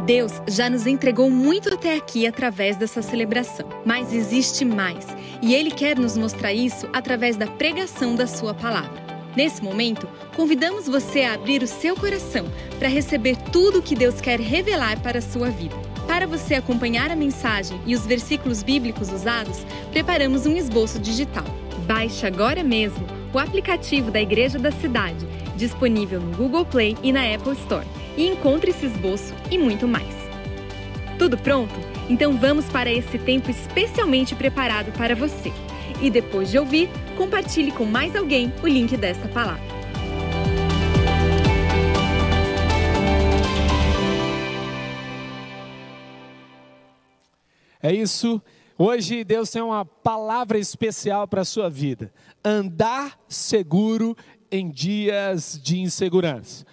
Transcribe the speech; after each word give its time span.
Deus 0.00 0.32
já 0.48 0.68
nos 0.70 0.86
entregou 0.86 1.30
muito 1.30 1.72
até 1.72 1.96
aqui 1.96 2.26
através 2.26 2.76
dessa 2.76 3.02
celebração, 3.02 3.68
mas 3.84 4.12
existe 4.12 4.64
mais, 4.64 5.06
e 5.42 5.54
Ele 5.54 5.70
quer 5.70 5.98
nos 5.98 6.16
mostrar 6.16 6.52
isso 6.52 6.88
através 6.92 7.36
da 7.36 7.46
pregação 7.46 8.14
da 8.14 8.26
Sua 8.26 8.54
palavra. 8.54 9.10
Nesse 9.36 9.62
momento, 9.62 10.08
convidamos 10.34 10.86
você 10.86 11.22
a 11.22 11.34
abrir 11.34 11.62
o 11.62 11.66
seu 11.66 11.94
coração 11.94 12.46
para 12.78 12.88
receber 12.88 13.36
tudo 13.52 13.78
o 13.78 13.82
que 13.82 13.94
Deus 13.94 14.20
quer 14.20 14.40
revelar 14.40 15.00
para 15.00 15.18
a 15.18 15.22
sua 15.22 15.48
vida. 15.50 15.76
Para 16.06 16.26
você 16.26 16.54
acompanhar 16.54 17.10
a 17.12 17.16
mensagem 17.16 17.80
e 17.86 17.94
os 17.94 18.04
versículos 18.04 18.64
bíblicos 18.64 19.12
usados, 19.12 19.64
preparamos 19.92 20.46
um 20.46 20.56
esboço 20.56 20.98
digital. 20.98 21.44
Baixe 21.86 22.26
agora 22.26 22.64
mesmo 22.64 23.06
o 23.32 23.38
aplicativo 23.38 24.10
da 24.10 24.20
Igreja 24.20 24.58
da 24.58 24.72
Cidade, 24.72 25.24
disponível 25.56 26.20
no 26.20 26.36
Google 26.36 26.64
Play 26.64 26.96
e 27.00 27.12
na 27.12 27.32
Apple 27.32 27.52
Store, 27.52 27.86
e 28.16 28.26
encontre 28.26 28.70
esse 28.70 28.86
esboço 28.86 29.34
e 29.50 29.58
muito 29.58 29.86
mais. 29.86 30.14
Tudo 31.18 31.36
pronto? 31.36 31.74
Então 32.08 32.36
vamos 32.36 32.64
para 32.66 32.90
esse 32.90 33.18
tempo 33.18 33.50
especialmente 33.50 34.34
preparado 34.34 34.90
para 34.92 35.14
você. 35.14 35.52
E 36.00 36.10
depois 36.10 36.50
de 36.50 36.58
ouvir, 36.58 36.88
compartilhe 37.16 37.70
com 37.70 37.84
mais 37.84 38.16
alguém 38.16 38.52
o 38.62 38.66
link 38.66 38.96
desta 38.96 39.28
palavra. 39.28 39.62
É 47.82 47.92
isso. 47.92 48.40
Hoje 48.76 49.24
Deus 49.24 49.50
tem 49.50 49.62
uma 49.62 49.84
palavra 49.84 50.58
especial 50.58 51.28
para 51.28 51.42
a 51.42 51.44
sua 51.44 51.68
vida. 51.68 52.12
Andar 52.44 53.18
seguro 53.28 54.16
em 54.50 54.70
dias 54.70 55.60
de 55.62 55.80
insegurança. 55.80 56.64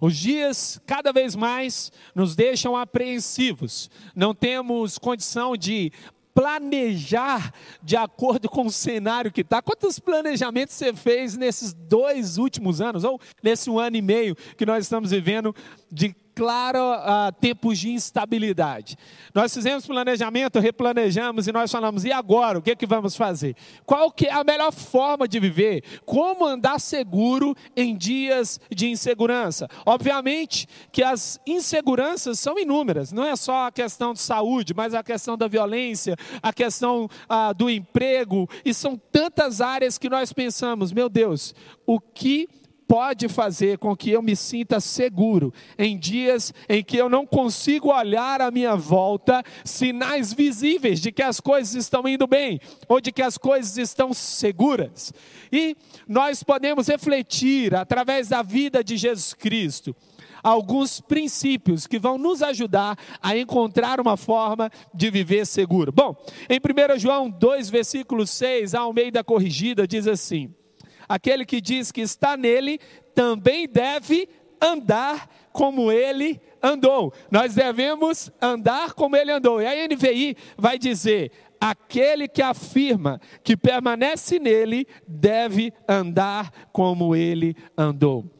Os 0.00 0.16
dias 0.16 0.80
cada 0.86 1.12
vez 1.12 1.34
mais 1.34 1.90
nos 2.14 2.36
deixam 2.36 2.76
apreensivos. 2.76 3.90
Não 4.14 4.34
temos 4.34 4.98
condição 4.98 5.56
de 5.56 5.92
planejar 6.36 7.50
de 7.82 7.96
acordo 7.96 8.46
com 8.46 8.66
o 8.66 8.70
cenário 8.70 9.32
que 9.32 9.40
está. 9.40 9.62
Quantos 9.62 9.98
planejamentos 9.98 10.74
você 10.74 10.92
fez 10.92 11.34
nesses 11.34 11.72
dois 11.72 12.36
últimos 12.36 12.82
anos, 12.82 13.04
ou 13.04 13.18
nesse 13.42 13.70
um 13.70 13.78
ano 13.78 13.96
e 13.96 14.02
meio 14.02 14.36
que 14.54 14.66
nós 14.66 14.84
estamos 14.84 15.12
vivendo 15.12 15.56
de 15.90 16.14
claro 16.36 16.78
uh, 16.78 17.32
tempos 17.40 17.78
de 17.78 17.90
instabilidade. 17.90 18.98
Nós 19.34 19.54
fizemos 19.54 19.86
planejamento, 19.86 20.60
replanejamos 20.60 21.48
e 21.48 21.52
nós 21.52 21.72
falamos, 21.72 22.04
e 22.04 22.12
agora? 22.12 22.58
O 22.58 22.62
que, 22.62 22.72
é 22.72 22.76
que 22.76 22.86
vamos 22.86 23.16
fazer? 23.16 23.56
Qual 23.86 24.12
que 24.12 24.26
é 24.26 24.32
a 24.32 24.44
melhor 24.44 24.70
forma 24.70 25.26
de 25.26 25.40
viver? 25.40 25.82
Como 26.04 26.44
andar 26.44 26.78
seguro 26.78 27.56
em 27.74 27.96
dias 27.96 28.60
de 28.70 28.86
insegurança? 28.86 29.66
Obviamente 29.86 30.68
que 30.92 31.02
as 31.02 31.40
inseguranças 31.46 32.38
são 32.38 32.58
inúmeras, 32.58 33.12
não 33.12 33.24
é 33.24 33.34
só 33.34 33.68
a 33.68 33.72
questão 33.72 34.12
de 34.12 34.20
saúde, 34.20 34.74
mas 34.74 34.92
a 34.92 35.02
questão 35.02 35.38
da 35.38 35.48
violência, 35.48 36.16
a 36.42 36.52
questão 36.52 37.06
uh, 37.06 37.54
do 37.54 37.70
emprego, 37.70 38.46
e 38.62 38.74
são 38.74 39.00
tantas 39.10 39.62
áreas 39.62 39.96
que 39.96 40.10
nós 40.10 40.34
pensamos, 40.34 40.92
meu 40.92 41.08
Deus, 41.08 41.54
o 41.86 41.98
que 41.98 42.46
pode 42.86 43.28
fazer 43.28 43.78
com 43.78 43.96
que 43.96 44.10
eu 44.10 44.22
me 44.22 44.36
sinta 44.36 44.80
seguro 44.80 45.52
em 45.78 45.98
dias 45.98 46.54
em 46.68 46.82
que 46.82 46.96
eu 46.96 47.08
não 47.08 47.26
consigo 47.26 47.92
olhar 47.92 48.40
à 48.40 48.50
minha 48.50 48.76
volta 48.76 49.42
sinais 49.64 50.32
visíveis 50.32 51.00
de 51.00 51.10
que 51.10 51.22
as 51.22 51.40
coisas 51.40 51.74
estão 51.74 52.06
indo 52.06 52.26
bem 52.26 52.60
ou 52.88 53.00
de 53.00 53.12
que 53.12 53.22
as 53.22 53.36
coisas 53.36 53.76
estão 53.76 54.14
seguras. 54.14 55.12
E 55.52 55.76
nós 56.08 56.42
podemos 56.42 56.86
refletir 56.88 57.74
através 57.74 58.28
da 58.28 58.42
vida 58.42 58.82
de 58.82 58.96
Jesus 58.96 59.34
Cristo 59.34 59.94
alguns 60.42 61.00
princípios 61.00 61.88
que 61.88 61.98
vão 61.98 62.16
nos 62.16 62.40
ajudar 62.40 62.96
a 63.20 63.36
encontrar 63.36 64.00
uma 64.00 64.16
forma 64.16 64.70
de 64.94 65.10
viver 65.10 65.44
seguro. 65.44 65.90
Bom, 65.90 66.14
em 66.48 66.58
1 66.58 66.98
João 67.00 67.28
2, 67.28 67.68
versículo 67.68 68.24
6, 68.24 68.74
a 68.74 68.80
Almeida 68.80 69.24
Corrigida 69.24 69.88
diz 69.88 70.06
assim: 70.06 70.54
Aquele 71.08 71.44
que 71.44 71.60
diz 71.60 71.92
que 71.92 72.00
está 72.00 72.36
nele 72.36 72.78
também 73.14 73.68
deve 73.68 74.28
andar 74.60 75.28
como 75.52 75.90
ele 75.90 76.40
andou. 76.62 77.12
Nós 77.30 77.54
devemos 77.54 78.30
andar 78.40 78.92
como 78.92 79.16
ele 79.16 79.32
andou. 79.32 79.60
E 79.60 79.66
a 79.66 79.88
NVI 79.88 80.36
vai 80.56 80.78
dizer: 80.78 81.30
aquele 81.60 82.28
que 82.28 82.42
afirma 82.42 83.20
que 83.42 83.56
permanece 83.56 84.38
nele 84.38 84.86
deve 85.06 85.72
andar 85.88 86.50
como 86.72 87.14
ele 87.14 87.56
andou. 87.76 88.35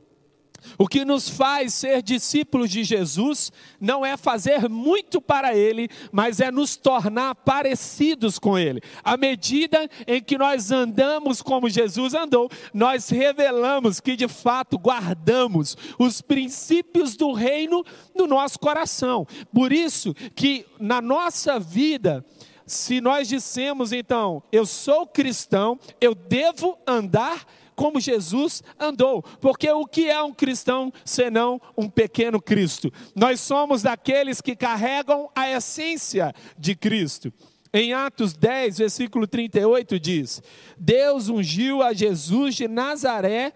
O 0.78 0.86
que 0.86 1.04
nos 1.04 1.28
faz 1.28 1.74
ser 1.74 2.02
discípulos 2.02 2.70
de 2.70 2.84
Jesus 2.84 3.52
não 3.80 4.04
é 4.04 4.16
fazer 4.16 4.68
muito 4.68 5.20
para 5.20 5.54
Ele, 5.54 5.88
mas 6.12 6.40
é 6.40 6.50
nos 6.50 6.76
tornar 6.76 7.34
parecidos 7.34 8.38
com 8.38 8.58
Ele. 8.58 8.80
À 9.02 9.16
medida 9.16 9.88
em 10.06 10.22
que 10.22 10.36
nós 10.38 10.70
andamos 10.70 11.42
como 11.42 11.68
Jesus 11.68 12.14
andou, 12.14 12.50
nós 12.72 13.08
revelamos 13.08 14.00
que 14.00 14.16
de 14.16 14.28
fato 14.28 14.78
guardamos 14.78 15.76
os 15.98 16.20
princípios 16.20 17.16
do 17.16 17.32
reino 17.32 17.84
no 18.14 18.26
nosso 18.26 18.58
coração. 18.58 19.26
Por 19.52 19.72
isso 19.72 20.14
que 20.34 20.66
na 20.78 21.00
nossa 21.00 21.58
vida, 21.58 22.24
se 22.66 23.00
nós 23.00 23.28
dissemos 23.28 23.92
então, 23.92 24.42
eu 24.50 24.66
sou 24.66 25.06
cristão, 25.06 25.78
eu 26.00 26.14
devo 26.14 26.78
andar 26.86 27.46
como 27.76 28.00
Jesus 28.00 28.64
andou. 28.80 29.22
Porque 29.40 29.70
o 29.70 29.86
que 29.86 30.08
é 30.08 30.20
um 30.20 30.32
cristão 30.32 30.92
senão 31.04 31.60
um 31.76 31.88
pequeno 31.88 32.40
Cristo? 32.40 32.92
Nós 33.14 33.38
somos 33.38 33.82
daqueles 33.82 34.40
que 34.40 34.56
carregam 34.56 35.30
a 35.36 35.48
essência 35.50 36.34
de 36.58 36.74
Cristo. 36.74 37.32
Em 37.72 37.92
Atos 37.92 38.32
10, 38.32 38.78
versículo 38.78 39.26
38 39.26 40.00
diz: 40.00 40.42
Deus 40.78 41.28
ungiu 41.28 41.82
a 41.82 41.92
Jesus 41.92 42.54
de 42.54 42.66
Nazaré 42.66 43.52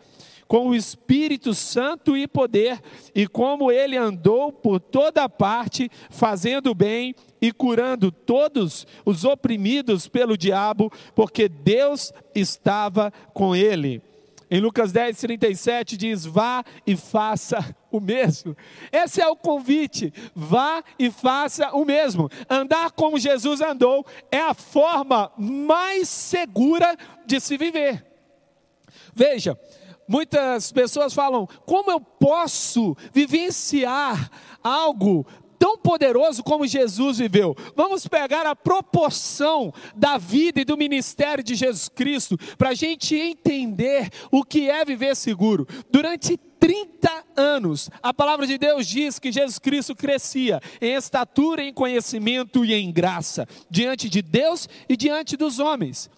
com 0.51 0.67
o 0.67 0.75
Espírito 0.75 1.55
Santo 1.55 2.17
e 2.17 2.27
poder, 2.27 2.81
e 3.15 3.25
como 3.29 3.71
ele 3.71 3.97
andou 3.97 4.51
por 4.53 4.81
toda 4.81 5.29
parte, 5.29 5.89
fazendo 6.11 6.75
bem 6.75 7.15
e 7.41 7.53
curando 7.53 8.11
todos 8.11 8.85
os 9.07 9.25
oprimidos 9.25 10.09
pelo 10.09 10.37
diabo, 10.37 10.93
porque 11.15 11.49
Deus 11.49 12.13
estava 12.35 13.13
com 13.33 13.55
ele. 13.55 14.03
Em 14.51 14.61
Lucas 14.61 14.91
10, 14.91 15.17
37 15.17 15.97
diz: 15.97 16.25
Vá 16.25 16.65
e 16.85 16.97
faça 16.97 17.77
o 17.91 18.01
mesmo. 18.01 18.57
Esse 18.91 19.23
é 19.23 19.29
o 19.29 19.37
convite. 19.37 20.13
Vá 20.35 20.83
e 20.99 21.09
faça 21.09 21.71
o 21.71 21.85
mesmo. 21.85 22.29
Andar 22.49 22.91
como 22.91 23.19
Jesus 23.19 23.61
andou 23.61 24.05
é 24.31 24.41
a 24.41 24.53
forma 24.53 25.31
mais 25.39 26.09
segura 26.09 26.97
de 27.25 27.39
se 27.39 27.57
viver. 27.57 28.05
Veja, 29.15 29.57
muitas 30.09 30.73
pessoas 30.73 31.15
falam: 31.15 31.47
como 31.65 31.93
eu 31.93 32.01
posso 32.01 32.97
vivenciar 33.13 34.31
algo 34.63 35.25
tão 35.61 35.77
poderoso 35.77 36.43
como 36.43 36.67
Jesus 36.67 37.19
viveu. 37.19 37.55
Vamos 37.77 38.09
pegar 38.09 38.47
a 38.47 38.57
proporção 38.57 39.75
da 39.95 40.17
vida 40.17 40.63
e 40.63 40.65
do 40.65 40.75
ministério 40.75 41.45
de 41.45 41.55
Jesus 41.55 41.87
Cristo 41.87 42.39
para 42.57 42.71
a 42.71 42.75
gente 42.75 43.15
entender 43.15 44.09
o 44.33 44.43
que 44.43 44.71
é 44.71 44.83
viver 44.87 45.15
seguro. 45.15 45.69
Durante 45.91 46.39
30 46.59 47.25
anos, 47.37 47.91
a 48.03 48.15
palavra 48.15 48.47
de 48.47 48.57
Deus 48.57 48.87
diz 48.87 49.19
que 49.19 49.31
Jesus 49.31 49.59
Cristo 49.59 49.95
crescia 49.95 50.63
em 50.81 50.95
estatura, 50.95 51.63
em 51.63 51.75
conhecimento 51.75 52.65
e 52.65 52.73
em 52.73 52.91
graça, 52.91 53.47
diante 53.71 54.09
de 54.09 54.23
Deus 54.23 54.67
e 54.89 54.97
diante 54.97 55.37
dos 55.37 55.59
homens. 55.59 56.09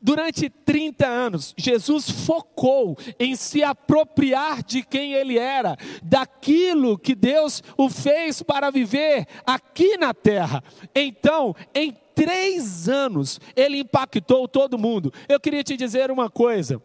Durante 0.00 0.48
30 0.48 1.06
anos, 1.06 1.54
Jesus 1.56 2.08
focou 2.08 2.96
em 3.18 3.34
se 3.34 3.64
apropriar 3.64 4.62
de 4.62 4.82
quem 4.82 5.12
ele 5.14 5.36
era, 5.36 5.76
daquilo 6.02 6.96
que 6.96 7.16
Deus 7.16 7.62
o 7.76 7.90
fez 7.90 8.40
para 8.40 8.70
viver 8.70 9.26
aqui 9.44 9.96
na 9.96 10.14
terra. 10.14 10.62
Então, 10.94 11.54
em 11.74 11.92
três 12.14 12.88
anos, 12.88 13.40
ele 13.56 13.80
impactou 13.80 14.46
todo 14.46 14.78
mundo. 14.78 15.12
Eu 15.28 15.40
queria 15.40 15.64
te 15.64 15.76
dizer 15.76 16.12
uma 16.12 16.30
coisa. 16.30 16.80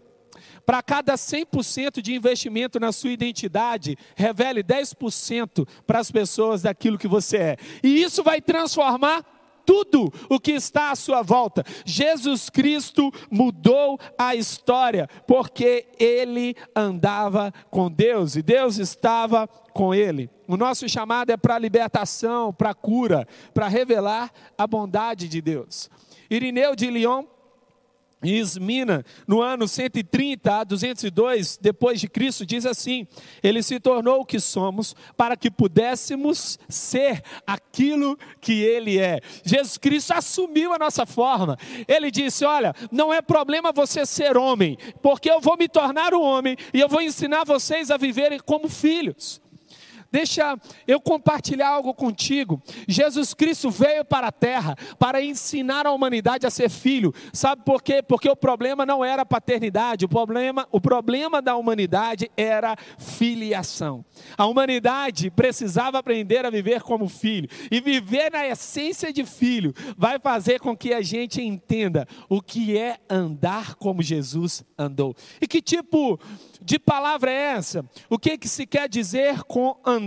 Para 0.65 0.81
cada 0.81 1.13
100% 1.15 2.01
de 2.01 2.15
investimento 2.15 2.79
na 2.79 2.91
sua 2.91 3.11
identidade, 3.11 3.97
revele 4.15 4.63
10% 4.63 5.67
para 5.85 5.99
as 5.99 6.09
pessoas 6.09 6.61
daquilo 6.61 6.97
que 6.97 7.07
você 7.07 7.37
é. 7.37 7.57
E 7.83 8.01
isso 8.01 8.23
vai 8.23 8.41
transformar 8.41 9.23
tudo 9.65 10.11
o 10.29 10.39
que 10.39 10.51
está 10.51 10.91
à 10.91 10.95
sua 10.95 11.21
volta. 11.21 11.63
Jesus 11.85 12.49
Cristo 12.49 13.11
mudou 13.29 13.99
a 14.17 14.35
história, 14.35 15.07
porque 15.27 15.87
ele 15.99 16.55
andava 16.75 17.53
com 17.69 17.91
Deus 17.91 18.35
e 18.35 18.41
Deus 18.41 18.77
estava 18.77 19.47
com 19.47 19.93
ele. 19.93 20.29
O 20.47 20.57
nosso 20.57 20.87
chamado 20.87 21.31
é 21.31 21.37
para 21.37 21.57
libertação, 21.57 22.53
para 22.53 22.73
cura, 22.73 23.27
para 23.53 23.67
revelar 23.67 24.31
a 24.57 24.67
bondade 24.67 25.27
de 25.27 25.41
Deus. 25.41 25.89
Irineu 26.29 26.75
de 26.75 26.89
Lyon 26.89 27.25
Ismina, 28.23 29.03
no 29.27 29.41
ano 29.41 29.67
130 29.67 30.59
a 30.59 30.63
202 30.63 31.57
depois 31.61 31.99
de 31.99 32.07
Cristo, 32.07 32.45
diz 32.45 32.65
assim: 32.65 33.05
Ele 33.41 33.61
se 33.61 33.79
tornou 33.79 34.21
o 34.21 34.25
que 34.25 34.39
somos 34.39 34.95
para 35.17 35.35
que 35.35 35.51
pudéssemos 35.51 36.57
ser 36.69 37.21
aquilo 37.45 38.17
que 38.39 38.61
ele 38.61 38.99
é. 38.99 39.19
Jesus 39.43 39.77
Cristo 39.77 40.13
assumiu 40.13 40.73
a 40.73 40.79
nossa 40.79 41.05
forma. 41.05 41.57
Ele 41.87 42.09
disse: 42.09 42.45
"Olha, 42.45 42.73
não 42.91 43.13
é 43.13 43.21
problema 43.21 43.71
você 43.71 44.05
ser 44.05 44.37
homem, 44.37 44.77
porque 45.01 45.29
eu 45.29 45.41
vou 45.41 45.57
me 45.57 45.67
tornar 45.67 46.13
um 46.13 46.21
homem 46.21 46.55
e 46.73 46.79
eu 46.79 46.87
vou 46.87 47.01
ensinar 47.01 47.43
vocês 47.43 47.91
a 47.91 47.97
viverem 47.97 48.39
como 48.39 48.69
filhos." 48.69 49.42
Deixa 50.13 50.55
eu 50.87 51.01
compartilhar 51.01 51.69
algo 51.69 51.91
contigo. 51.91 52.61
Jesus 52.87 53.33
Cristo 53.33 53.71
veio 53.71 54.05
para 54.05 54.27
a 54.27 54.31
terra 54.31 54.75
para 54.99 55.23
ensinar 55.23 55.87
a 55.87 55.91
humanidade 55.91 56.45
a 56.45 56.51
ser 56.51 56.69
filho. 56.69 57.11
Sabe 57.33 57.63
por 57.65 57.81
quê? 57.81 58.03
Porque 58.03 58.29
o 58.29 58.35
problema 58.35 58.85
não 58.85 59.03
era 59.03 59.25
paternidade, 59.25 60.05
o 60.05 60.07
problema, 60.07 60.67
o 60.71 60.79
problema 60.79 61.41
da 61.41 61.55
humanidade 61.55 62.29
era 62.37 62.77
filiação. 62.99 64.05
A 64.37 64.45
humanidade 64.45 65.31
precisava 65.31 65.97
aprender 65.97 66.45
a 66.45 66.51
viver 66.51 66.83
como 66.83 67.09
filho. 67.09 67.49
E 67.71 67.81
viver 67.81 68.31
na 68.31 68.45
essência 68.45 69.11
de 69.11 69.25
filho 69.25 69.73
vai 69.97 70.19
fazer 70.19 70.59
com 70.59 70.77
que 70.77 70.93
a 70.93 71.01
gente 71.01 71.41
entenda 71.41 72.07
o 72.29 72.39
que 72.39 72.77
é 72.77 72.99
andar 73.09 73.73
como 73.77 74.03
Jesus 74.03 74.63
andou. 74.77 75.15
E 75.41 75.47
que 75.47 75.59
tipo 75.59 76.19
de 76.61 76.77
palavra 76.77 77.31
é 77.31 77.53
essa? 77.53 77.83
O 78.07 78.19
que, 78.19 78.37
que 78.37 78.47
se 78.47 78.67
quer 78.67 78.87
dizer 78.87 79.41
com 79.45 79.75
andar? 79.83 80.02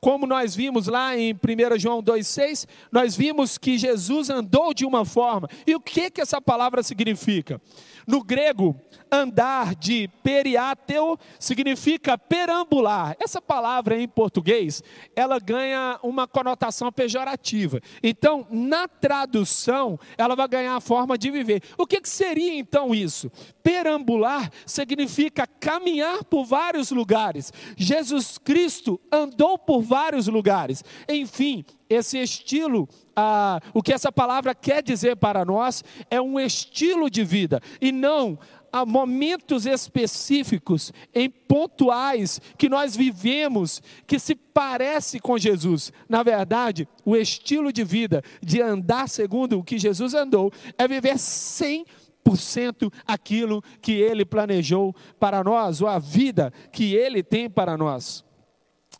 Como 0.00 0.26
nós 0.26 0.54
vimos 0.54 0.86
lá 0.86 1.16
em 1.16 1.32
1 1.32 1.78
João 1.78 2.02
2,6, 2.02 2.66
nós 2.92 3.16
vimos 3.16 3.58
que 3.58 3.76
Jesus 3.76 4.30
andou 4.30 4.72
de 4.72 4.84
uma 4.84 5.04
forma. 5.04 5.48
E 5.66 5.74
o 5.74 5.80
que, 5.80 6.10
que 6.10 6.20
essa 6.20 6.40
palavra 6.40 6.82
significa? 6.82 7.60
No 8.08 8.24
grego, 8.24 8.74
andar 9.12 9.74
de 9.74 10.08
periáteo 10.22 11.18
significa 11.38 12.16
perambular. 12.16 13.14
Essa 13.20 13.38
palavra 13.38 14.00
em 14.00 14.08
português, 14.08 14.82
ela 15.14 15.38
ganha 15.38 16.00
uma 16.02 16.26
conotação 16.26 16.90
pejorativa. 16.90 17.82
Então, 18.02 18.46
na 18.50 18.88
tradução, 18.88 20.00
ela 20.16 20.34
vai 20.34 20.48
ganhar 20.48 20.74
a 20.74 20.80
forma 20.80 21.18
de 21.18 21.30
viver. 21.30 21.62
O 21.76 21.86
que, 21.86 22.00
que 22.00 22.08
seria 22.08 22.54
então 22.54 22.94
isso? 22.94 23.30
Perambular 23.62 24.50
significa 24.64 25.46
caminhar 25.46 26.24
por 26.24 26.46
vários 26.46 26.90
lugares. 26.90 27.52
Jesus 27.76 28.38
Cristo 28.38 28.98
andou 29.12 29.58
por 29.58 29.82
vários 29.82 30.28
lugares. 30.28 30.82
Enfim, 31.06 31.62
esse 31.90 32.16
estilo, 32.18 32.88
ah, 33.20 33.60
o 33.74 33.82
que 33.82 33.92
essa 33.92 34.12
palavra 34.12 34.54
quer 34.54 34.80
dizer 34.80 35.16
para 35.16 35.44
nós 35.44 35.82
é 36.08 36.20
um 36.20 36.38
estilo 36.38 37.10
de 37.10 37.24
vida 37.24 37.60
e 37.80 37.90
não 37.90 38.38
a 38.72 38.86
momentos 38.86 39.66
específicos, 39.66 40.92
em 41.12 41.28
pontuais 41.28 42.40
que 42.56 42.68
nós 42.68 42.94
vivemos, 42.94 43.82
que 44.06 44.20
se 44.20 44.36
parece 44.36 45.18
com 45.18 45.36
Jesus. 45.36 45.92
Na 46.08 46.22
verdade, 46.22 46.86
o 47.04 47.16
estilo 47.16 47.72
de 47.72 47.82
vida 47.82 48.22
de 48.40 48.62
andar 48.62 49.08
segundo 49.08 49.58
o 49.58 49.64
que 49.64 49.78
Jesus 49.78 50.14
andou 50.14 50.52
é 50.76 50.86
viver 50.86 51.14
100% 51.14 52.92
aquilo 53.04 53.64
que 53.82 53.92
ele 53.92 54.24
planejou 54.24 54.94
para 55.18 55.42
nós, 55.42 55.80
ou 55.80 55.88
a 55.88 55.98
vida 55.98 56.52
que 56.70 56.94
ele 56.94 57.20
tem 57.22 57.50
para 57.50 57.76
nós. 57.76 58.27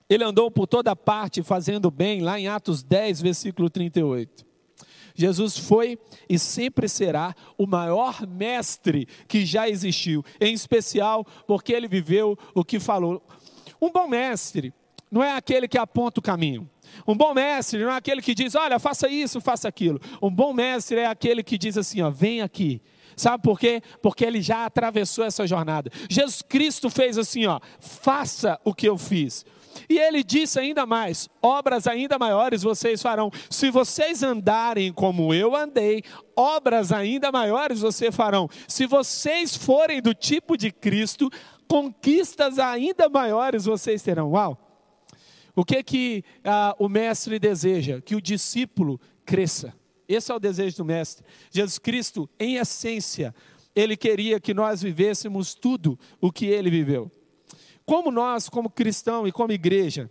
Ele 0.08 0.24
andou 0.24 0.50
por 0.50 0.66
toda 0.66 0.96
parte 0.96 1.42
fazendo 1.42 1.90
bem, 1.90 2.20
lá 2.20 2.38
em 2.38 2.48
Atos 2.48 2.82
10, 2.82 3.20
versículo 3.20 3.68
38. 3.68 4.46
Jesus 5.14 5.58
foi 5.58 5.98
e 6.28 6.38
sempre 6.38 6.88
será 6.88 7.34
o 7.58 7.66
maior 7.66 8.24
mestre 8.26 9.06
que 9.26 9.44
já 9.44 9.68
existiu, 9.68 10.24
em 10.40 10.54
especial 10.54 11.24
porque 11.46 11.72
ele 11.72 11.88
viveu 11.88 12.38
o 12.54 12.64
que 12.64 12.78
falou. 12.78 13.20
Um 13.82 13.90
bom 13.90 14.06
mestre 14.06 14.72
não 15.10 15.22
é 15.22 15.34
aquele 15.34 15.66
que 15.66 15.76
aponta 15.76 16.20
o 16.20 16.22
caminho. 16.22 16.70
Um 17.06 17.16
bom 17.16 17.34
mestre 17.34 17.82
não 17.82 17.90
é 17.90 17.96
aquele 17.96 18.22
que 18.22 18.34
diz, 18.34 18.54
olha, 18.54 18.78
faça 18.78 19.08
isso, 19.08 19.40
faça 19.40 19.68
aquilo. 19.68 20.00
Um 20.22 20.30
bom 20.30 20.52
mestre 20.52 20.98
é 20.98 21.06
aquele 21.06 21.42
que 21.42 21.58
diz 21.58 21.76
assim, 21.76 22.00
ó, 22.00 22.10
vem 22.10 22.40
aqui. 22.40 22.80
Sabe 23.16 23.42
por 23.42 23.58
quê? 23.58 23.82
Porque 24.00 24.24
ele 24.24 24.40
já 24.40 24.64
atravessou 24.64 25.24
essa 25.24 25.46
jornada. 25.46 25.90
Jesus 26.08 26.42
Cristo 26.42 26.88
fez 26.88 27.18
assim, 27.18 27.46
ó, 27.46 27.58
faça 27.80 28.60
o 28.64 28.72
que 28.72 28.88
eu 28.88 28.96
fiz. 28.96 29.44
E 29.88 29.98
ele 29.98 30.22
disse 30.22 30.58
ainda 30.58 30.86
mais: 30.86 31.28
obras 31.42 31.86
ainda 31.86 32.18
maiores 32.18 32.62
vocês 32.62 33.02
farão. 33.02 33.30
Se 33.50 33.70
vocês 33.70 34.22
andarem 34.22 34.92
como 34.92 35.34
eu 35.34 35.54
andei, 35.54 36.02
obras 36.36 36.92
ainda 36.92 37.30
maiores 37.30 37.80
vocês 37.80 38.14
farão. 38.14 38.48
Se 38.66 38.86
vocês 38.86 39.56
forem 39.56 40.00
do 40.00 40.14
tipo 40.14 40.56
de 40.56 40.70
Cristo, 40.70 41.30
conquistas 41.68 42.58
ainda 42.58 43.08
maiores 43.08 43.64
vocês 43.64 44.02
terão. 44.02 44.30
Uau! 44.30 44.58
O 45.54 45.64
que 45.64 45.82
que 45.82 46.24
ah, 46.44 46.74
o 46.78 46.88
mestre 46.88 47.38
deseja? 47.38 48.00
Que 48.00 48.14
o 48.14 48.20
discípulo 48.20 49.00
cresça. 49.26 49.74
Esse 50.08 50.32
é 50.32 50.34
o 50.34 50.38
desejo 50.38 50.78
do 50.78 50.84
mestre. 50.84 51.24
Jesus 51.50 51.78
Cristo, 51.78 52.30
em 52.38 52.56
essência, 52.56 53.34
ele 53.74 53.96
queria 53.96 54.40
que 54.40 54.54
nós 54.54 54.80
vivêssemos 54.80 55.54
tudo 55.54 55.98
o 56.20 56.32
que 56.32 56.46
ele 56.46 56.70
viveu. 56.70 57.10
Como 57.88 58.10
nós, 58.10 58.50
como 58.50 58.68
cristão 58.68 59.26
e 59.26 59.32
como 59.32 59.50
igreja, 59.50 60.10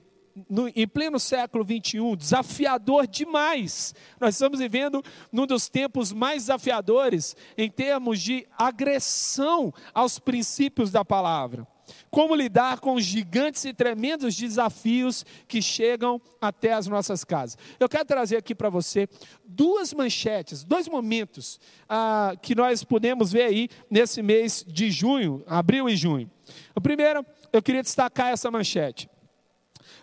no, 0.50 0.68
em 0.68 0.88
pleno 0.88 1.20
século 1.20 1.64
21, 1.64 2.16
desafiador 2.16 3.06
demais. 3.06 3.94
Nós 4.20 4.34
estamos 4.34 4.58
vivendo 4.58 5.04
num 5.32 5.46
dos 5.46 5.70
tempos 5.70 6.12
mais 6.12 6.46
desafiadores 6.46 7.36
em 7.56 7.70
termos 7.70 8.20
de 8.20 8.48
agressão 8.58 9.72
aos 9.94 10.18
princípios 10.18 10.90
da 10.90 11.06
palavra. 11.06 11.68
Como 12.10 12.36
lidar 12.36 12.80
com 12.80 12.96
os 12.96 13.04
gigantes 13.04 13.66
e 13.66 13.74
tremendos 13.74 14.36
desafios 14.36 15.26
que 15.48 15.62
chegam 15.62 16.22
até 16.42 16.74
as 16.74 16.88
nossas 16.88 17.24
casas. 17.24 17.58
Eu 17.80 17.90
quero 17.90 18.06
trazer 18.06 18.38
aqui 18.38 18.54
para 18.54 18.70
você 18.70 19.08
duas 19.46 19.94
manchetes, 19.94 20.64
dois 20.64 20.88
momentos 20.88 21.60
ah, 21.88 22.34
que 22.42 22.56
nós 22.56 22.84
podemos 22.84 23.32
ver 23.32 23.44
aí 23.44 23.70
nesse 23.90 24.22
mês 24.22 24.66
de 24.68 24.92
junho, 24.92 25.44
abril 25.48 25.90
e 25.90 25.96
junho. 25.96 26.30
O 26.76 26.82
primeiro 26.82 27.26
eu 27.52 27.62
queria 27.62 27.82
destacar 27.82 28.32
essa 28.32 28.52
manchete. 28.52 29.10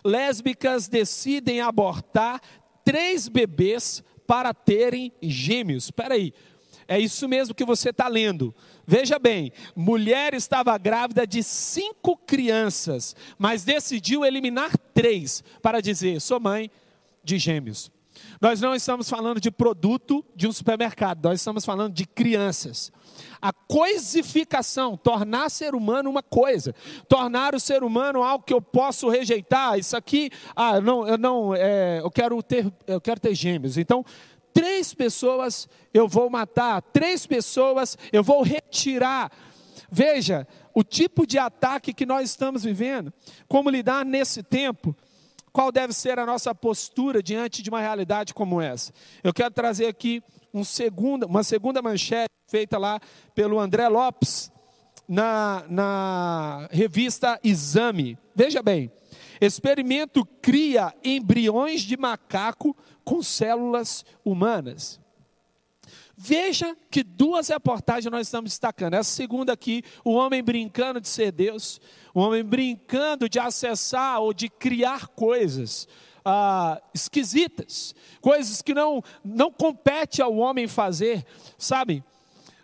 Lésbicas 0.03 0.87
decidem 0.87 1.61
abortar 1.61 2.41
três 2.83 3.27
bebês 3.27 4.03
para 4.27 4.53
terem 4.53 5.11
gêmeos. 5.21 5.85
Espera 5.85 6.15
aí, 6.15 6.33
é 6.87 6.99
isso 6.99 7.27
mesmo 7.27 7.55
que 7.55 7.65
você 7.65 7.89
está 7.89 8.07
lendo. 8.07 8.53
Veja 8.85 9.17
bem, 9.17 9.51
mulher 9.75 10.33
estava 10.33 10.77
grávida 10.77 11.25
de 11.25 11.41
cinco 11.43 12.15
crianças, 12.15 13.15
mas 13.37 13.63
decidiu 13.63 14.23
eliminar 14.25 14.77
três 14.93 15.43
para 15.61 15.81
dizer: 15.81 16.21
sou 16.21 16.39
mãe 16.39 16.69
de 17.23 17.37
gêmeos. 17.37 17.91
Nós 18.39 18.61
não 18.61 18.75
estamos 18.75 19.09
falando 19.09 19.39
de 19.39 19.51
produto 19.51 20.23
de 20.35 20.47
um 20.47 20.51
supermercado, 20.51 21.23
nós 21.23 21.39
estamos 21.39 21.65
falando 21.65 21.93
de 21.93 22.05
crianças. 22.05 22.91
A 23.41 23.53
coisificação, 23.53 24.97
tornar 24.97 25.49
ser 25.49 25.73
humano 25.73 26.09
uma 26.09 26.23
coisa, 26.23 26.73
tornar 27.07 27.55
o 27.55 27.59
ser 27.59 27.83
humano 27.83 28.23
algo 28.23 28.43
que 28.43 28.53
eu 28.53 28.61
posso 28.61 29.09
rejeitar. 29.09 29.77
Isso 29.77 29.95
aqui, 29.95 30.29
ah, 30.55 30.81
não, 30.81 31.07
eu 31.07 31.17
não, 31.17 31.55
é, 31.55 31.99
eu 31.99 32.11
quero 32.11 32.41
ter, 32.43 32.71
eu 32.87 32.99
quero 32.99 33.19
ter 33.19 33.33
gêmeos. 33.33 33.77
Então, 33.77 34.03
três 34.55 34.93
pessoas 34.93 35.67
eu 35.93 36.07
vou 36.07 36.29
matar, 36.29 36.81
três 36.81 37.27
pessoas 37.27 37.97
eu 38.13 38.23
vou 38.23 38.41
retirar. 38.41 39.29
Veja 39.91 40.47
o 40.73 40.81
tipo 40.81 41.27
de 41.27 41.37
ataque 41.37 41.93
que 41.93 42.05
nós 42.05 42.29
estamos 42.29 42.63
vivendo, 42.63 43.13
como 43.49 43.69
lidar 43.69 44.05
nesse 44.05 44.41
tempo 44.41 44.95
qual 45.51 45.71
deve 45.71 45.93
ser 45.93 46.19
a 46.19 46.25
nossa 46.25 46.53
postura 46.55 47.21
diante 47.21 47.61
de 47.61 47.69
uma 47.69 47.79
realidade 47.79 48.33
como 48.33 48.59
essa. 48.59 48.91
Eu 49.23 49.33
quero 49.33 49.53
trazer 49.53 49.87
aqui 49.87 50.23
um 50.53 50.63
segunda, 50.63 51.25
uma 51.25 51.43
segunda 51.43 51.81
manchete 51.81 52.29
feita 52.47 52.77
lá 52.77 52.99
pelo 53.33 53.59
André 53.59 53.87
Lopes 53.87 54.51
na, 55.07 55.63
na 55.69 56.67
revista 56.71 57.39
Exame. 57.43 58.17
Veja 58.33 58.61
bem, 58.61 58.91
experimento 59.39 60.25
cria 60.41 60.93
embriões 61.03 61.81
de 61.81 61.97
macaco 61.97 62.75
com 63.03 63.21
células 63.21 64.05
humanas. 64.23 64.99
Veja 66.17 66.75
que 66.89 67.03
duas 67.03 67.49
reportagens 67.49 68.09
nós 68.09 68.27
estamos 68.27 68.51
destacando. 68.51 68.93
Essa 68.93 69.11
segunda 69.11 69.51
aqui, 69.51 69.83
o 70.03 70.13
homem 70.13 70.41
brincando 70.41 71.01
de 71.01 71.09
ser 71.09 71.31
Deus, 71.31 71.81
o 72.13 72.21
homem 72.21 72.43
brincando 72.43 73.27
de 73.27 73.37
acessar 73.37 74.21
ou 74.21 74.33
de 74.33 74.47
criar 74.47 75.07
coisas 75.07 75.87
ah, 76.23 76.81
esquisitas, 76.93 77.93
coisas 78.21 78.61
que 78.61 78.73
não, 78.73 79.03
não 79.23 79.51
compete 79.51 80.21
ao 80.21 80.35
homem 80.37 80.67
fazer, 80.67 81.25
sabe? 81.57 82.03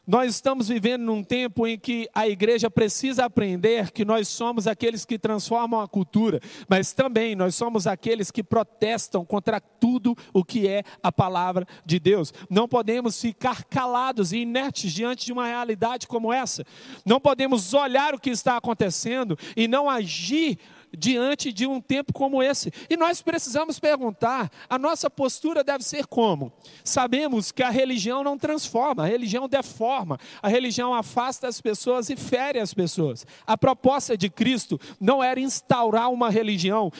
Nós 0.05 0.33
estamos 0.33 0.67
vivendo 0.67 1.03
num 1.03 1.23
tempo 1.23 1.67
em 1.67 1.77
que 1.77 2.09
a 2.13 2.27
igreja 2.27 2.71
precisa 2.71 3.25
aprender 3.25 3.91
que 3.91 4.03
nós 4.03 4.27
somos 4.27 4.65
aqueles 4.65 5.05
que 5.05 5.19
transformam 5.19 5.79
a 5.79 5.87
cultura, 5.87 6.39
mas 6.67 6.91
também 6.91 7.35
nós 7.35 7.53
somos 7.53 7.85
aqueles 7.85 8.31
que 8.31 8.43
protestam 8.43 9.23
contra 9.23 9.61
tudo 9.61 10.17
o 10.33 10.43
que 10.43 10.67
é 10.67 10.83
a 11.03 11.11
palavra 11.11 11.67
de 11.85 11.99
Deus. 11.99 12.33
Não 12.49 12.67
podemos 12.67 13.21
ficar 13.21 13.63
calados 13.65 14.33
e 14.33 14.39
inertes 14.39 14.91
diante 14.91 15.27
de 15.27 15.33
uma 15.33 15.45
realidade 15.45 16.07
como 16.07 16.33
essa. 16.33 16.65
Não 17.05 17.19
podemos 17.19 17.71
olhar 17.75 18.15
o 18.15 18.19
que 18.19 18.31
está 18.31 18.57
acontecendo 18.57 19.37
e 19.55 19.67
não 19.67 19.87
agir 19.87 20.57
diante 20.97 21.51
de 21.51 21.65
um 21.65 21.79
tempo 21.79 22.13
como 22.13 22.41
esse. 22.41 22.71
E 22.89 22.97
nós 22.97 23.21
precisamos 23.21 23.79
perguntar: 23.79 24.49
a 24.69 24.77
nossa 24.77 25.09
postura 25.09 25.63
deve 25.63 25.83
ser 25.83 26.05
como? 26.05 26.51
Sabemos 26.83 27.51
que 27.51 27.63
a 27.63 27.69
religião 27.69 28.23
não 28.23 28.37
transforma, 28.37 29.03
a 29.03 29.07
religião 29.07 29.47
deforma, 29.47 30.19
a 30.41 30.47
religião 30.47 30.93
afasta 30.93 31.47
as 31.47 31.61
pessoas 31.61 32.09
e 32.09 32.15
fere 32.15 32.59
as 32.59 32.73
pessoas. 32.73 33.25
A 33.45 33.57
proposta 33.57 34.17
de 34.17 34.29
Cristo 34.29 34.79
não 34.99 35.23
era 35.23 35.39
instaurar 35.39 36.11
uma 36.11 36.29
religião, 36.29 36.91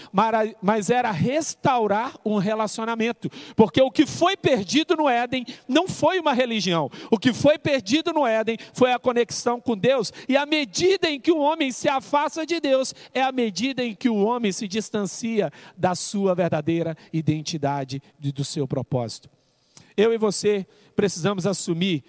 mas 0.62 0.90
era 0.90 1.12
restaurar 1.12 2.14
um 2.26 2.38
relacionamento. 2.38 3.30
Porque 3.56 3.82
o 3.82 3.92
que 3.92 4.06
foi 4.06 4.38
perdido 4.38 4.96
no 4.96 5.10
Éden 5.10 5.46
não 5.68 5.88
foi 5.88 6.20
uma 6.20 6.34
religião, 6.34 6.90
o 7.10 7.18
que 7.18 7.34
foi 7.34 7.58
perdido 7.58 8.14
no 8.14 8.26
Éden 8.26 8.58
foi 8.74 8.92
a 8.92 9.00
conexão 9.00 9.60
com 9.60 9.78
Deus. 9.78 10.12
E 10.28 10.38
a 10.38 10.46
medida 10.46 11.10
em 11.10 11.20
que 11.20 11.32
o 11.32 11.40
homem 11.40 11.72
se 11.72 11.90
afasta 11.90 12.46
de 12.46 12.60
Deus 12.60 12.94
é 13.14 13.22
a 13.22 13.32
medida 13.32 13.81
medida 13.82 13.86
em 13.86 13.96
que 13.96 14.10
o 14.10 14.24
homem 14.24 14.52
se 14.52 14.68
distancia 14.68 15.52
da 15.76 15.96
sua 15.96 16.36
verdadeira 16.36 16.96
identidade 17.12 18.02
e 18.22 18.32
do 18.32 18.46
seu 18.46 18.68
propósito. 18.68 19.30
Eu 19.98 20.14
e 20.14 20.18
você 20.18 20.66
precisamos 20.96 21.46
assumir 21.46 22.04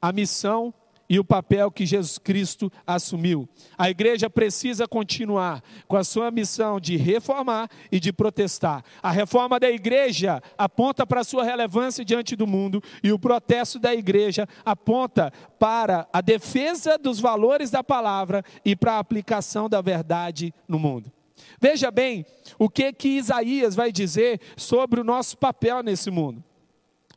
a 0.00 0.12
missão 0.12 0.72
e 1.12 1.18
o 1.18 1.24
papel 1.24 1.70
que 1.70 1.84
Jesus 1.84 2.16
Cristo 2.16 2.72
assumiu. 2.86 3.46
A 3.76 3.90
igreja 3.90 4.30
precisa 4.30 4.88
continuar 4.88 5.62
com 5.86 5.94
a 5.94 6.02
sua 6.02 6.30
missão 6.30 6.80
de 6.80 6.96
reformar 6.96 7.68
e 7.92 8.00
de 8.00 8.14
protestar. 8.14 8.82
A 9.02 9.10
reforma 9.10 9.60
da 9.60 9.70
igreja 9.70 10.42
aponta 10.56 11.06
para 11.06 11.20
a 11.20 11.24
sua 11.24 11.44
relevância 11.44 12.02
diante 12.02 12.34
do 12.34 12.46
mundo 12.46 12.82
e 13.04 13.12
o 13.12 13.18
protesto 13.18 13.78
da 13.78 13.94
igreja 13.94 14.48
aponta 14.64 15.30
para 15.58 16.08
a 16.10 16.22
defesa 16.22 16.96
dos 16.96 17.20
valores 17.20 17.70
da 17.70 17.84
palavra 17.84 18.42
e 18.64 18.74
para 18.74 18.94
a 18.94 18.98
aplicação 18.98 19.68
da 19.68 19.82
verdade 19.82 20.54
no 20.66 20.78
mundo. 20.78 21.12
Veja 21.60 21.90
bem 21.90 22.24
o 22.58 22.70
que 22.70 22.90
que 22.90 23.18
Isaías 23.18 23.74
vai 23.74 23.92
dizer 23.92 24.40
sobre 24.56 24.98
o 24.98 25.04
nosso 25.04 25.36
papel 25.36 25.82
nesse 25.82 26.10
mundo. 26.10 26.42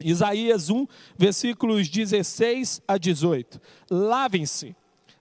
Isaías 0.03 0.69
1, 0.69 0.85
versículos 1.17 1.87
16 1.89 2.81
a 2.87 2.97
18. 2.97 3.61
Lavem-se, 3.89 4.75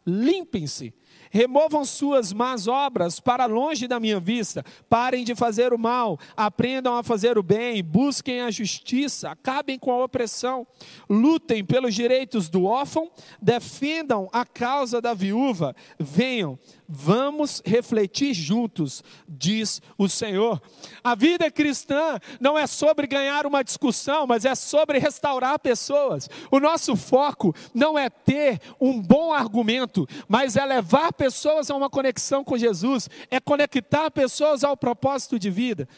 limpem-se, 0.07 0.93
removam 1.35 1.85
suas 1.85 2.33
más 2.33 2.69
obras 2.69 3.19
para 3.19 3.47
longe 3.47 3.89
da 3.89 3.99
minha 3.99 4.21
vista, 4.21 4.65
parem 4.89 5.25
de 5.25 5.35
fazer 5.35 5.73
o 5.73 5.79
mal, 5.79 6.17
aprendam 6.37 6.95
a 6.97 7.03
fazer 7.03 7.37
o 7.37 7.43
bem, 7.43 7.83
busquem 7.83 8.41
a 8.41 8.53
justiça, 8.53 9.31
acabem 9.31 9.77
com 9.77 9.91
a 9.91 10.05
opressão, 10.05 10.65
lutem 11.11 11.65
pelos 11.65 11.93
direitos 11.93 12.49
do 12.49 12.65
órfão, 12.65 13.11
defendam 13.43 14.29
a 14.33 14.45
causa 14.45 15.01
da 15.01 15.13
viúva, 15.13 15.75
venham, 15.99 16.57
Vamos 16.87 17.63
refletir 17.65 18.35
juntos, 18.35 19.03
diz 19.27 19.81
o 19.97 20.07
Senhor. 20.07 20.61
A 21.03 21.15
vida 21.15 21.51
cristã 21.51 22.19
não 22.39 22.59
é 22.59 22.67
sobre 22.67 23.07
ganhar 23.07 23.47
uma 23.47 23.65
discussão, 23.65 24.27
mas 24.27 24.45
é 24.45 24.55
sobre 24.55 24.99
restaurar 24.99 25.59
pessoas. 25.59 26.29
O 26.51 26.61
nosso 26.61 26.95
foco 26.95 27.55
não 27.73 27.99
é 27.99 28.11
ter 28.11 28.61
um 28.79 29.01
bom 29.01 29.33
argumento, 29.33 30.07
mas 30.29 30.57
é 30.57 30.65
levar 30.65 31.13
pessoas 31.15 31.71
a 31.71 31.75
uma 31.75 31.89
conexão 31.89 32.45
com 32.45 32.59
Jesus, 32.59 33.09
é 33.31 33.41
conectar 33.41 34.11
pessoas 34.11 34.63
ao 34.63 34.77
propósito 34.77 35.39
de 35.39 35.49
vida. 35.49 35.89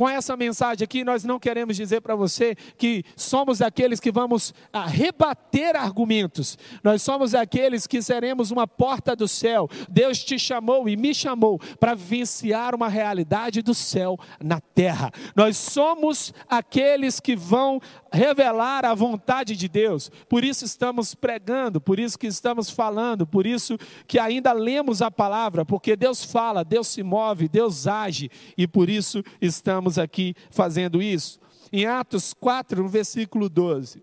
Com 0.00 0.08
essa 0.08 0.34
mensagem 0.34 0.82
aqui, 0.82 1.04
nós 1.04 1.24
não 1.24 1.38
queremos 1.38 1.76
dizer 1.76 2.00
para 2.00 2.14
você 2.14 2.54
que 2.78 3.04
somos 3.14 3.60
aqueles 3.60 4.00
que 4.00 4.10
vamos 4.10 4.54
rebater 4.86 5.76
argumentos. 5.76 6.56
Nós 6.82 7.02
somos 7.02 7.34
aqueles 7.34 7.86
que 7.86 8.00
seremos 8.00 8.50
uma 8.50 8.66
porta 8.66 9.14
do 9.14 9.28
céu. 9.28 9.68
Deus 9.90 10.24
te 10.24 10.38
chamou 10.38 10.88
e 10.88 10.96
me 10.96 11.14
chamou 11.14 11.60
para 11.78 11.94
vivenciar 11.94 12.74
uma 12.74 12.88
realidade 12.88 13.60
do 13.60 13.74
céu 13.74 14.18
na 14.42 14.58
terra. 14.58 15.12
Nós 15.36 15.58
somos 15.58 16.32
aqueles 16.48 17.20
que 17.20 17.36
vão 17.36 17.78
revelar 18.12 18.84
a 18.84 18.94
vontade 18.94 19.56
de 19.56 19.68
Deus. 19.68 20.10
Por 20.28 20.44
isso 20.44 20.64
estamos 20.64 21.14
pregando, 21.14 21.80
por 21.80 21.98
isso 21.98 22.18
que 22.18 22.26
estamos 22.26 22.70
falando, 22.70 23.26
por 23.26 23.46
isso 23.46 23.78
que 24.06 24.18
ainda 24.18 24.52
lemos 24.52 25.00
a 25.02 25.10
palavra, 25.10 25.64
porque 25.64 25.96
Deus 25.96 26.24
fala, 26.24 26.64
Deus 26.64 26.88
se 26.88 27.02
move, 27.02 27.48
Deus 27.48 27.86
age 27.86 28.30
e 28.56 28.66
por 28.66 28.88
isso 28.88 29.22
estamos 29.40 29.98
aqui 29.98 30.34
fazendo 30.50 31.00
isso. 31.00 31.40
Em 31.72 31.86
Atos 31.86 32.34
4, 32.34 32.82
no 32.82 32.88
versículo 32.88 33.48
12. 33.48 34.02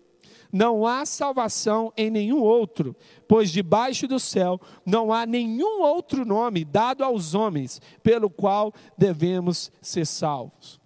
Não 0.50 0.86
há 0.86 1.04
salvação 1.04 1.92
em 1.94 2.10
nenhum 2.10 2.40
outro, 2.40 2.96
pois 3.28 3.50
debaixo 3.50 4.08
do 4.08 4.18
céu 4.18 4.58
não 4.84 5.12
há 5.12 5.26
nenhum 5.26 5.82
outro 5.82 6.24
nome 6.24 6.64
dado 6.64 7.04
aos 7.04 7.34
homens 7.34 7.82
pelo 8.02 8.30
qual 8.30 8.72
devemos 8.96 9.70
ser 9.82 10.06
salvos. 10.06 10.80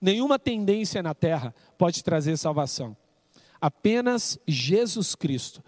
Nenhuma 0.00 0.38
tendência 0.38 1.02
na 1.02 1.14
terra 1.14 1.54
pode 1.76 2.02
trazer 2.02 2.36
salvação. 2.36 2.96
Apenas 3.60 4.38
Jesus 4.46 5.14
Cristo. 5.14 5.62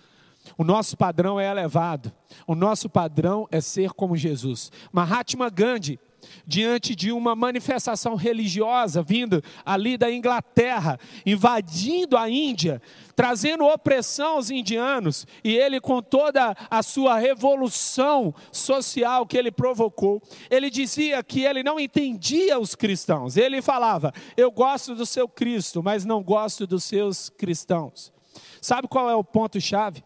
O 0.57 0.65
nosso 0.65 0.97
padrão 0.97 1.39
é 1.39 1.51
elevado. 1.51 2.13
O 2.47 2.55
nosso 2.55 2.89
padrão 2.89 3.47
é 3.51 3.61
ser 3.61 3.91
como 3.91 4.17
Jesus. 4.17 4.71
Mahatma 4.93 5.51
Gandhi 5.51 5.99
diante 6.47 6.95
de 6.95 7.13
uma 7.13 7.35
manifestação 7.35 8.15
religiosa 8.15 9.03
vindo 9.03 9.43
ali 9.65 9.97
da 9.97 10.11
Inglaterra, 10.11 10.99
invadindo 11.25 12.17
a 12.17 12.29
Índia, 12.29 12.81
trazendo 13.15 13.65
opressão 13.65 14.37
aos 14.37 14.51
indianos, 14.51 15.27
e 15.45 15.57
ele, 15.57 15.81
com 15.81 16.01
toda 16.01 16.57
a 16.71 16.83
sua 16.83 17.19
revolução 17.19 18.35
social 18.51 19.27
que 19.27 19.37
ele 19.37 19.51
provocou, 19.51 20.23
ele 20.51 20.71
dizia 20.71 21.23
que 21.23 21.45
ele 21.45 21.63
não 21.63 21.79
entendia 21.79 22.59
os 22.59 22.75
cristãos. 22.75 23.37
Ele 23.37 23.61
falava: 23.61 24.13
Eu 24.37 24.51
gosto 24.51 24.95
do 24.95 25.05
seu 25.05 25.29
Cristo, 25.29 25.83
mas 25.83 26.05
não 26.05 26.23
gosto 26.23 26.67
dos 26.67 26.85
seus 26.85 27.29
cristãos. 27.29 28.13
Sabe 28.61 28.89
qual 28.89 29.11
é 29.11 29.15
o 29.15 29.25
ponto-chave? 29.25 30.03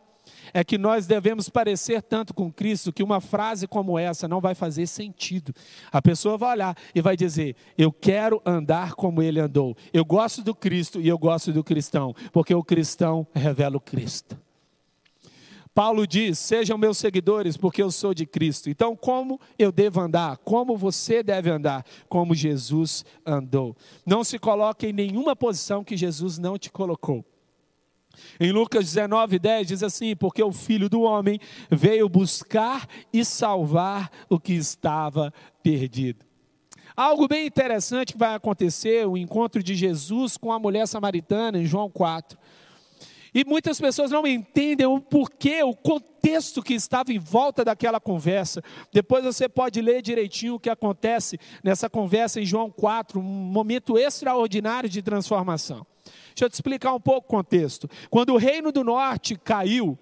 É 0.55 0.63
que 0.63 0.79
nós 0.79 1.05
devemos 1.05 1.49
parecer 1.49 2.01
tanto 2.01 2.33
com 2.33 2.51
Cristo 2.51 2.93
que 2.93 3.03
uma 3.03 3.21
frase 3.21 3.67
como 3.67 3.99
essa 3.99 4.29
não 4.29 4.41
vai 4.41 4.55
fazer 4.55 4.87
sentido. 4.87 5.53
A 5.91 6.01
pessoa 6.01 6.39
vai 6.39 6.53
olhar 6.53 6.77
e 6.95 7.03
vai 7.03 7.17
dizer: 7.17 7.57
Eu 7.77 7.91
quero 7.91 8.41
andar 8.47 8.95
como 8.95 9.21
ele 9.21 9.41
andou. 9.41 9.77
Eu 9.93 10.05
gosto 10.05 10.43
do 10.43 10.55
Cristo 10.55 11.01
e 11.01 11.09
eu 11.09 11.19
gosto 11.19 11.53
do 11.53 11.65
cristão, 11.65 12.15
porque 12.33 12.55
o 12.55 12.63
cristão 12.63 13.27
revela 13.35 13.77
o 13.77 13.81
Cristo. 13.81 14.39
Paulo 15.75 16.07
diz: 16.07 16.39
Sejam 16.39 16.79
meus 16.79 16.99
seguidores, 16.99 17.57
porque 17.57 17.83
eu 17.83 17.91
sou 17.91 18.15
de 18.15 18.25
Cristo. 18.25 18.71
Então, 18.71 18.95
como 18.95 19.41
eu 19.59 19.73
devo 19.73 20.01
andar? 20.01 20.37
Como 20.39 20.77
você 20.77 21.21
deve 21.21 21.51
andar? 21.51 21.85
Como 22.09 22.33
Jesus 22.33 23.05
andou. 23.27 23.77
Não 24.07 24.23
se 24.23 24.39
coloque 24.39 24.87
em 24.87 24.93
nenhuma 24.93 25.35
posição 25.35 25.83
que 25.83 25.97
Jesus 25.97 26.39
não 26.39 26.57
te 26.57 26.71
colocou. 26.71 27.25
Em 28.39 28.53
Lucas 28.53 28.85
19, 28.87 29.39
10 29.39 29.67
diz 29.69 29.83
assim: 29.83 30.15
Porque 30.17 30.43
o 30.43 30.53
filho 30.53 30.89
do 30.89 31.03
homem 31.03 31.39
veio 31.71 32.09
buscar 32.09 32.89
e 33.13 33.25
salvar 33.25 34.11
o 34.29 34.39
que 34.39 34.53
estava 34.53 35.33
perdido. 35.63 36.25
Algo 36.97 37.27
bem 37.27 37.47
interessante 37.47 38.13
que 38.13 38.19
vai 38.19 38.35
acontecer: 38.35 39.07
o 39.07 39.17
encontro 39.17 39.63
de 39.63 39.75
Jesus 39.75 40.37
com 40.37 40.53
a 40.53 40.59
mulher 40.59 40.87
samaritana 40.87 41.59
em 41.59 41.67
João 41.67 41.91
4. 41.91 42.39
E 43.35 43.45
muitas 43.45 43.81
pessoas 43.81 44.13
não 44.13 44.25
entendem 44.25 44.87
o 44.87 45.01
porquê, 45.01 45.65
o 45.65 45.75
contexto 45.75 46.63
que 46.63 46.73
estava 46.73 47.13
em 47.13 47.19
volta 47.19 47.65
daquela 47.65 47.99
conversa. 47.99 48.63
Depois 48.93 49.25
você 49.25 49.49
pode 49.49 49.83
ler 49.83 50.03
direitinho 50.03 50.55
o 50.55 50.61
que 50.61 50.71
acontece 50.71 51.37
nessa 51.63 51.91
conversa 51.91 52.41
em 52.41 52.47
João 52.47 52.71
4, 52.71 53.19
um 53.19 53.23
momento 53.23 53.99
extraordinário 53.99 54.89
de 54.89 55.03
transformação. 55.03 55.85
Deixa 56.05 56.45
eu 56.45 56.51
te 56.51 56.55
explicar 56.55 56.95
um 56.95 57.01
pouco 57.01 57.27
o 57.27 57.37
contexto. 57.37 57.89
Quando 58.11 58.35
o 58.35 58.37
reino 58.37 58.71
do 58.71 58.85
norte 58.85 59.37
caiu, 59.37 59.99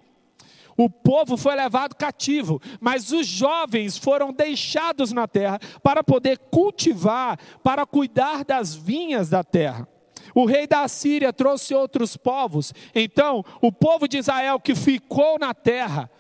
o 0.76 0.88
povo 0.88 1.37
foi 1.37 1.54
levado 1.54 1.94
cativo, 1.94 2.61
mas 2.80 3.12
os 3.12 3.26
jovens 3.26 3.97
foram 3.97 4.32
deixados 4.32 5.12
na 5.12 5.28
terra 5.28 5.59
para 5.82 6.02
poder 6.02 6.38
cultivar, 6.50 7.38
para 7.62 7.85
cuidar 7.85 8.44
das 8.44 8.75
vinhas 8.75 9.28
da 9.28 9.44
terra. 9.44 9.87
O 10.35 10.47
rei 10.47 10.66
da 10.66 10.88
Síria 10.88 11.32
trouxe 11.32 11.75
outros 11.75 12.16
povos, 12.16 12.73
então 12.94 13.44
o 13.61 13.71
povo 13.71 14.09
de 14.09 14.18
Israel 14.18 14.59
que 14.59 14.75
ficou 14.75 15.38
na 15.38 15.52
terra 15.52 16.11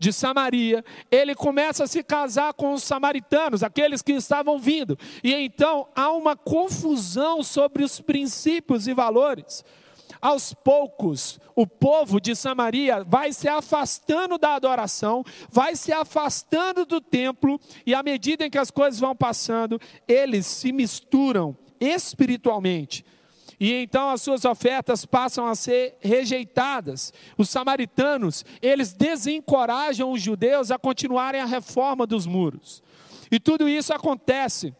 de 0.00 0.14
Samaria, 0.14 0.82
ele 1.10 1.34
começa 1.34 1.84
a 1.84 1.86
se 1.86 2.02
casar 2.02 2.54
com 2.54 2.72
os 2.72 2.82
samaritanos, 2.82 3.62
aqueles 3.62 4.00
que 4.00 4.12
estavam 4.12 4.58
vindo. 4.58 4.98
E 5.22 5.34
então 5.34 5.86
há 5.94 6.10
uma 6.10 6.34
confusão 6.34 7.42
sobre 7.42 7.84
os 7.84 8.00
princípios 8.00 8.88
e 8.88 8.94
valores. 8.94 9.62
aos 10.20 10.52
poucos, 10.52 11.38
o 11.54 11.66
povo 11.66 12.20
de 12.20 12.34
Samaria 12.34 13.04
vai 13.04 13.32
se 13.32 13.48
afastando 13.48 14.36
da 14.38 14.54
adoração, 14.54 15.24
vai 15.50 15.76
se 15.76 15.92
afastando 15.92 16.84
do 16.84 17.00
templo, 17.00 17.58
e 17.86 17.94
à 17.94 18.02
medida 18.02 18.44
em 18.44 18.50
que 18.50 18.58
as 18.58 18.70
coisas 18.70 19.00
vão 19.00 19.14
passando, 19.14 19.80
eles 20.06 20.46
se 20.46 20.72
misturam 20.72 21.56
espiritualmente. 21.80 23.04
E 23.60 23.74
então 23.74 24.08
as 24.08 24.22
suas 24.22 24.46
ofertas 24.46 25.04
passam 25.04 25.46
a 25.46 25.54
ser 25.54 25.98
rejeitadas. 26.00 27.12
Os 27.36 27.50
samaritanos, 27.50 28.44
eles 28.62 28.94
desencorajam 28.94 30.10
os 30.10 30.22
judeus 30.22 30.70
a 30.70 30.78
continuarem 30.78 31.40
a 31.40 31.46
reforma 31.46 32.06
dos 32.06 32.26
muros. 32.26 32.82
E 33.30 33.38
tudo 33.38 33.68
isso 33.68 33.92
acontece 33.92 34.74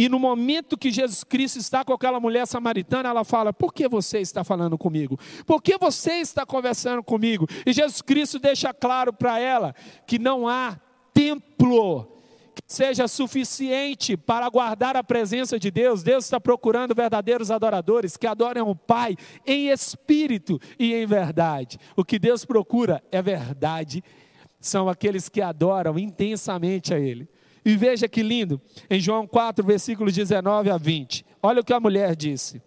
e 0.00 0.08
no 0.08 0.18
momento 0.18 0.78
que 0.78 0.90
Jesus 0.90 1.22
Cristo 1.22 1.58
está 1.58 1.84
com 1.84 1.92
aquela 1.92 2.18
mulher 2.18 2.46
samaritana, 2.46 3.10
ela 3.10 3.22
fala: 3.22 3.52
Por 3.52 3.70
que 3.70 3.86
você 3.86 4.18
está 4.18 4.42
falando 4.42 4.78
comigo? 4.78 5.20
Por 5.44 5.60
que 5.60 5.76
você 5.76 6.14
está 6.14 6.46
conversando 6.46 7.02
comigo? 7.02 7.46
E 7.66 7.72
Jesus 7.74 8.00
Cristo 8.00 8.38
deixa 8.38 8.72
claro 8.72 9.12
para 9.12 9.38
ela 9.38 9.74
que 10.06 10.18
não 10.18 10.48
há 10.48 10.80
templo 11.12 12.19
seja 12.70 13.08
suficiente 13.08 14.16
para 14.16 14.48
guardar 14.48 14.96
a 14.96 15.02
presença 15.02 15.58
de 15.58 15.72
Deus. 15.72 16.04
Deus 16.04 16.24
está 16.24 16.38
procurando 16.38 16.94
verdadeiros 16.94 17.50
adoradores 17.50 18.16
que 18.16 18.28
adorem 18.28 18.62
o 18.62 18.76
Pai 18.76 19.16
em 19.44 19.70
espírito 19.70 20.56
e 20.78 20.94
em 20.94 21.04
verdade. 21.04 21.78
O 21.96 22.04
que 22.04 22.16
Deus 22.16 22.44
procura 22.44 23.02
é 23.10 23.20
verdade. 23.20 24.04
São 24.60 24.88
aqueles 24.88 25.28
que 25.28 25.42
adoram 25.42 25.98
intensamente 25.98 26.94
a 26.94 26.98
Ele. 26.98 27.28
E 27.64 27.76
veja 27.76 28.06
que 28.06 28.22
lindo, 28.22 28.60
em 28.88 29.00
João 29.00 29.26
4, 29.26 29.66
versículos 29.66 30.14
19 30.14 30.70
a 30.70 30.78
20. 30.78 31.26
Olha 31.42 31.62
o 31.62 31.64
que 31.64 31.72
a 31.72 31.80
mulher 31.80 32.14
disse. 32.14 32.62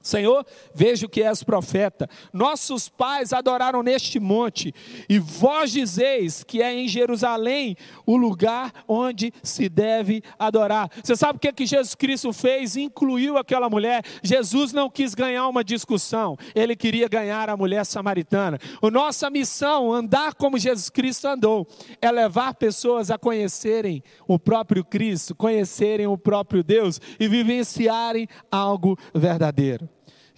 Senhor, 0.00 0.46
vejo 0.74 1.08
que 1.08 1.22
és 1.22 1.42
profeta. 1.42 2.08
Nossos 2.32 2.88
pais 2.88 3.32
adoraram 3.32 3.82
neste 3.82 4.20
monte, 4.20 4.74
e 5.08 5.18
vós 5.18 5.72
dizeis 5.72 6.44
que 6.44 6.62
é 6.62 6.72
em 6.72 6.88
Jerusalém 6.88 7.76
o 8.06 8.16
lugar 8.16 8.72
onde 8.86 9.32
se 9.42 9.68
deve 9.68 10.22
adorar. 10.38 10.90
Você 11.02 11.16
sabe 11.16 11.36
o 11.36 11.40
que, 11.40 11.52
que 11.52 11.66
Jesus 11.66 11.94
Cristo 11.94 12.32
fez? 12.32 12.76
Incluiu 12.76 13.36
aquela 13.36 13.68
mulher. 13.68 14.02
Jesus 14.22 14.72
não 14.72 14.88
quis 14.88 15.14
ganhar 15.14 15.48
uma 15.48 15.64
discussão, 15.64 16.36
ele 16.54 16.76
queria 16.76 17.08
ganhar 17.08 17.50
a 17.50 17.56
mulher 17.56 17.84
samaritana. 17.84 18.58
A 18.80 18.90
nossa 18.90 19.28
missão, 19.28 19.92
andar 19.92 20.34
como 20.34 20.58
Jesus 20.58 20.88
Cristo 20.88 21.26
andou, 21.26 21.66
é 22.00 22.10
levar 22.10 22.54
pessoas 22.54 23.10
a 23.10 23.18
conhecerem 23.18 24.02
o 24.26 24.38
próprio 24.38 24.84
Cristo, 24.84 25.34
conhecerem 25.34 26.06
o 26.06 26.16
próprio 26.16 26.62
Deus 26.62 27.00
e 27.18 27.28
vivenciarem 27.28 28.28
algo 28.50 28.96
verdadeiro. 29.14 29.88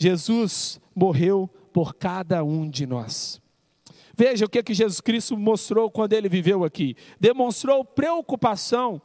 Jesus 0.01 0.81
morreu 0.97 1.49
por 1.75 1.95
cada 1.95 2.43
um 2.43 2.69
de 2.69 2.87
nós. 2.87 3.41
Veja 4.17 4.47
o 4.47 4.49
que, 4.49 4.63
que 4.63 4.73
Jesus 4.73 5.01
Cristo 5.01 5.37
mostrou 5.37 5.91
quando 5.91 6.15
ele 6.15 6.29
viveu 6.29 6.65
aqui. 6.65 6.97
Demonstrou 7.21 7.85
preocupação 7.85 9.01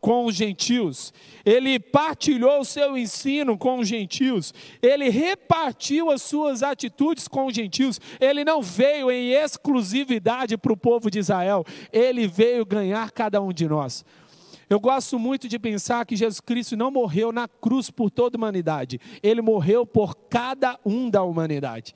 com 0.00 0.26
os 0.26 0.34
gentios, 0.34 1.14
ele 1.46 1.80
partilhou 1.80 2.60
o 2.60 2.64
seu 2.64 2.94
ensino 2.94 3.56
com 3.56 3.78
os 3.78 3.88
gentios, 3.88 4.52
ele 4.82 5.08
repartiu 5.08 6.10
as 6.10 6.20
suas 6.20 6.62
atitudes 6.62 7.26
com 7.26 7.46
os 7.46 7.54
gentios, 7.54 7.98
ele 8.20 8.44
não 8.44 8.60
veio 8.60 9.10
em 9.10 9.30
exclusividade 9.30 10.58
para 10.58 10.74
o 10.74 10.76
povo 10.76 11.10
de 11.10 11.20
Israel, 11.20 11.64
ele 11.90 12.28
veio 12.28 12.66
ganhar 12.66 13.12
cada 13.12 13.40
um 13.40 13.50
de 13.50 13.66
nós. 13.66 14.04
Eu 14.68 14.80
gosto 14.80 15.18
muito 15.18 15.48
de 15.48 15.58
pensar 15.58 16.04
que 16.06 16.16
Jesus 16.16 16.40
Cristo 16.40 16.76
não 16.76 16.90
morreu 16.90 17.32
na 17.32 17.46
cruz 17.48 17.90
por 17.90 18.10
toda 18.10 18.36
a 18.36 18.38
humanidade, 18.38 19.00
ele 19.22 19.42
morreu 19.42 19.84
por 19.86 20.14
cada 20.28 20.78
um 20.84 21.08
da 21.10 21.22
humanidade. 21.22 21.94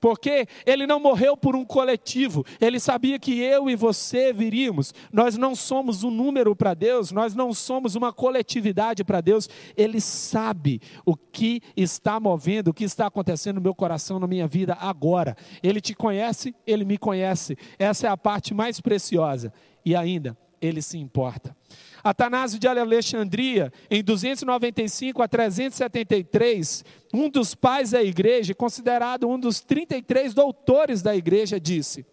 Porque 0.00 0.46
ele 0.64 0.86
não 0.86 0.98
morreu 0.98 1.36
por 1.36 1.54
um 1.54 1.64
coletivo, 1.64 2.44
ele 2.58 2.80
sabia 2.80 3.18
que 3.18 3.38
eu 3.38 3.68
e 3.68 3.76
você 3.76 4.32
viríamos. 4.32 4.94
Nós 5.12 5.36
não 5.36 5.54
somos 5.54 6.02
um 6.02 6.10
número 6.10 6.56
para 6.56 6.72
Deus, 6.72 7.12
nós 7.12 7.34
não 7.34 7.52
somos 7.52 7.94
uma 7.94 8.12
coletividade 8.12 9.04
para 9.04 9.20
Deus. 9.20 9.48
Ele 9.76 10.00
sabe 10.00 10.80
o 11.04 11.14
que 11.14 11.60
está 11.76 12.18
movendo, 12.18 12.68
o 12.68 12.74
que 12.74 12.84
está 12.84 13.06
acontecendo 13.06 13.56
no 13.56 13.62
meu 13.62 13.74
coração, 13.74 14.18
na 14.18 14.26
minha 14.26 14.48
vida 14.48 14.74
agora. 14.80 15.36
Ele 15.62 15.80
te 15.80 15.94
conhece, 15.94 16.54
ele 16.66 16.84
me 16.84 16.96
conhece. 16.96 17.56
Essa 17.78 18.06
é 18.06 18.10
a 18.10 18.16
parte 18.16 18.54
mais 18.54 18.80
preciosa. 18.80 19.52
E 19.84 19.94
ainda, 19.94 20.36
ele 20.62 20.80
se 20.80 20.96
importa. 20.96 21.54
Atanásio 22.02 22.58
de 22.58 22.66
Alexandria, 22.66 23.72
em 23.90 24.02
295 24.02 25.22
a 25.22 25.28
373, 25.28 26.84
um 27.12 27.28
dos 27.28 27.54
pais 27.54 27.90
da 27.90 28.02
igreja, 28.02 28.54
considerado 28.54 29.28
um 29.28 29.38
dos 29.38 29.60
33 29.60 30.34
doutores 30.34 31.02
da 31.02 31.14
igreja, 31.14 31.60
disse: 31.60 32.04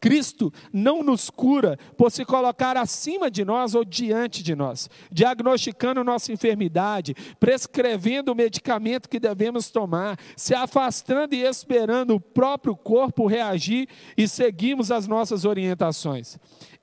Cristo 0.00 0.52
não 0.72 1.02
nos 1.02 1.30
cura 1.30 1.78
por 1.96 2.10
se 2.10 2.24
colocar 2.24 2.76
acima 2.76 3.30
de 3.30 3.44
nós 3.44 3.74
ou 3.74 3.84
diante 3.84 4.42
de 4.42 4.54
nós, 4.54 4.90
diagnosticando 5.10 6.04
nossa 6.04 6.32
enfermidade, 6.32 7.14
prescrevendo 7.40 8.32
o 8.32 8.34
medicamento 8.34 9.08
que 9.08 9.18
devemos 9.18 9.70
tomar, 9.70 10.18
se 10.36 10.54
afastando 10.54 11.34
e 11.34 11.42
esperando 11.42 12.14
o 12.14 12.20
próprio 12.20 12.76
corpo 12.76 13.26
reagir 13.26 13.88
e 14.16 14.28
seguimos 14.28 14.90
as 14.90 15.06
nossas 15.06 15.44
orientações. 15.44 16.38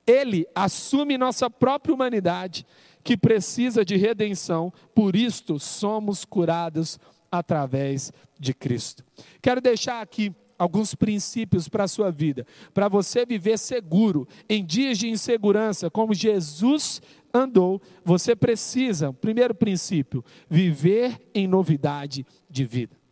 Ele 0.05 0.45
assume 0.53 1.17
nossa 1.17 1.49
própria 1.49 1.93
humanidade, 1.93 2.65
que 3.03 3.17
precisa 3.17 3.83
de 3.83 3.95
redenção, 3.97 4.71
por 4.95 5.15
isto 5.15 5.59
somos 5.59 6.23
curados 6.23 6.99
através 7.31 8.13
de 8.39 8.53
Cristo. 8.53 9.03
Quero 9.41 9.59
deixar 9.59 10.01
aqui 10.01 10.33
alguns 10.57 10.95
princípios 10.95 11.67
para 11.67 11.83
a 11.83 11.87
sua 11.87 12.11
vida, 12.11 12.45
para 12.73 12.87
você 12.87 13.25
viver 13.25 13.57
seguro 13.57 14.27
em 14.47 14.63
dias 14.63 14.97
de 14.97 15.09
insegurança, 15.09 15.89
como 15.89 16.13
Jesus 16.13 17.01
andou, 17.33 17.81
você 18.05 18.35
precisa, 18.35 19.11
primeiro 19.11 19.55
princípio, 19.55 20.23
viver 20.49 21.19
em 21.33 21.47
novidade 21.47 22.25
de 22.49 22.63
vida. 22.63 23.02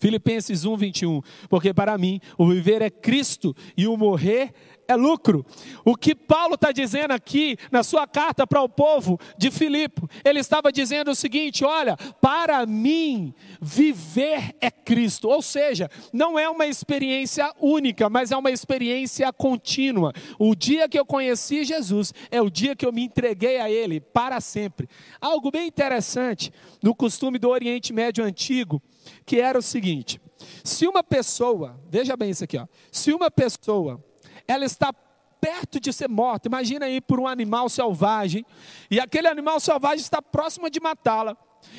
Filipenses 0.00 0.64
1, 0.64 0.76
21. 0.76 1.20
Porque 1.48 1.72
para 1.72 1.96
mim 1.98 2.20
o 2.36 2.48
viver 2.48 2.82
é 2.82 2.90
Cristo 2.90 3.54
e 3.76 3.86
o 3.86 3.96
morrer 3.96 4.52
é 4.88 4.96
lucro. 4.96 5.46
O 5.84 5.94
que 5.94 6.14
Paulo 6.14 6.54
está 6.54 6.72
dizendo 6.72 7.12
aqui 7.12 7.56
na 7.70 7.82
sua 7.84 8.06
carta 8.06 8.46
para 8.46 8.60
o 8.60 8.68
povo 8.68 9.20
de 9.38 9.50
Filipe, 9.50 10.02
ele 10.24 10.40
estava 10.40 10.72
dizendo 10.72 11.12
o 11.12 11.14
seguinte: 11.14 11.64
olha, 11.64 11.96
para 12.20 12.66
mim, 12.66 13.32
viver 13.60 14.56
é 14.60 14.70
Cristo. 14.70 15.28
Ou 15.28 15.40
seja, 15.40 15.88
não 16.12 16.38
é 16.38 16.48
uma 16.48 16.66
experiência 16.66 17.52
única, 17.60 18.10
mas 18.10 18.32
é 18.32 18.36
uma 18.36 18.50
experiência 18.50 19.32
contínua. 19.32 20.12
O 20.38 20.56
dia 20.56 20.88
que 20.88 20.98
eu 20.98 21.06
conheci 21.06 21.64
Jesus 21.64 22.12
é 22.30 22.42
o 22.42 22.50
dia 22.50 22.74
que 22.74 22.84
eu 22.84 22.92
me 22.92 23.04
entreguei 23.04 23.60
a 23.60 23.70
Ele 23.70 24.00
para 24.00 24.40
sempre. 24.40 24.88
Algo 25.20 25.50
bem 25.50 25.68
interessante 25.68 26.52
no 26.82 26.94
costume 26.94 27.38
do 27.38 27.48
Oriente 27.48 27.92
Médio 27.92 28.24
antigo, 28.24 28.82
que 29.24 29.40
era 29.40 29.58
o 29.58 29.62
seguinte: 29.62 30.20
se 30.64 30.86
uma 30.86 31.02
pessoa, 31.02 31.80
veja 31.88 32.16
bem 32.16 32.30
isso 32.30 32.44
aqui, 32.44 32.58
ó, 32.58 32.66
se 32.90 33.12
uma 33.12 33.30
pessoa 33.30 34.02
ela 34.46 34.64
está 34.64 34.92
perto 35.40 35.80
de 35.80 35.92
ser 35.92 36.08
morta. 36.08 36.48
Imagina 36.48 36.86
aí 36.86 37.00
por 37.00 37.18
um 37.18 37.26
animal 37.26 37.68
selvagem, 37.68 38.44
e 38.90 39.00
aquele 39.00 39.26
animal 39.26 39.58
selvagem 39.58 40.00
está 40.00 40.20
próximo 40.20 40.68
de 40.68 40.78
matá-la, 40.80 41.36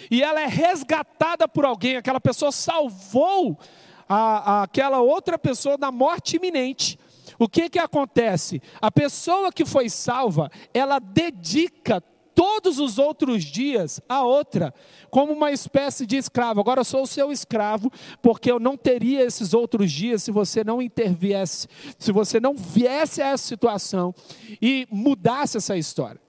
e 0.09 0.23
ela 0.23 0.41
é 0.41 0.47
resgatada 0.47 1.47
por 1.47 1.65
alguém, 1.65 1.97
aquela 1.97 2.19
pessoa 2.19 2.51
salvou 2.51 3.57
a, 4.09 4.15
a, 4.15 4.63
aquela 4.63 4.99
outra 5.01 5.37
pessoa 5.37 5.77
da 5.77 5.91
morte 5.91 6.37
iminente. 6.37 6.99
O 7.39 7.47
que 7.47 7.69
que 7.69 7.79
acontece? 7.79 8.61
A 8.81 8.91
pessoa 8.91 9.51
que 9.51 9.65
foi 9.65 9.89
salva, 9.89 10.51
ela 10.73 10.99
dedica 10.99 12.03
todos 12.33 12.79
os 12.79 12.97
outros 12.97 13.43
dias 13.43 14.01
a 14.07 14.23
outra, 14.23 14.73
como 15.09 15.33
uma 15.33 15.51
espécie 15.51 16.05
de 16.05 16.17
escravo. 16.17 16.59
Agora 16.59 16.81
eu 16.81 16.85
sou 16.85 17.03
o 17.03 17.07
seu 17.07 17.31
escravo, 17.31 17.91
porque 18.21 18.51
eu 18.51 18.59
não 18.59 18.77
teria 18.77 19.23
esses 19.23 19.53
outros 19.53 19.91
dias 19.91 20.23
se 20.23 20.31
você 20.31 20.63
não 20.63 20.81
interviesse, 20.81 21.67
se 21.97 22.11
você 22.11 22.39
não 22.39 22.55
viesse 22.55 23.21
a 23.21 23.27
essa 23.27 23.45
situação 23.45 24.13
e 24.61 24.87
mudasse 24.91 25.57
essa 25.57 25.77
história. 25.77 26.19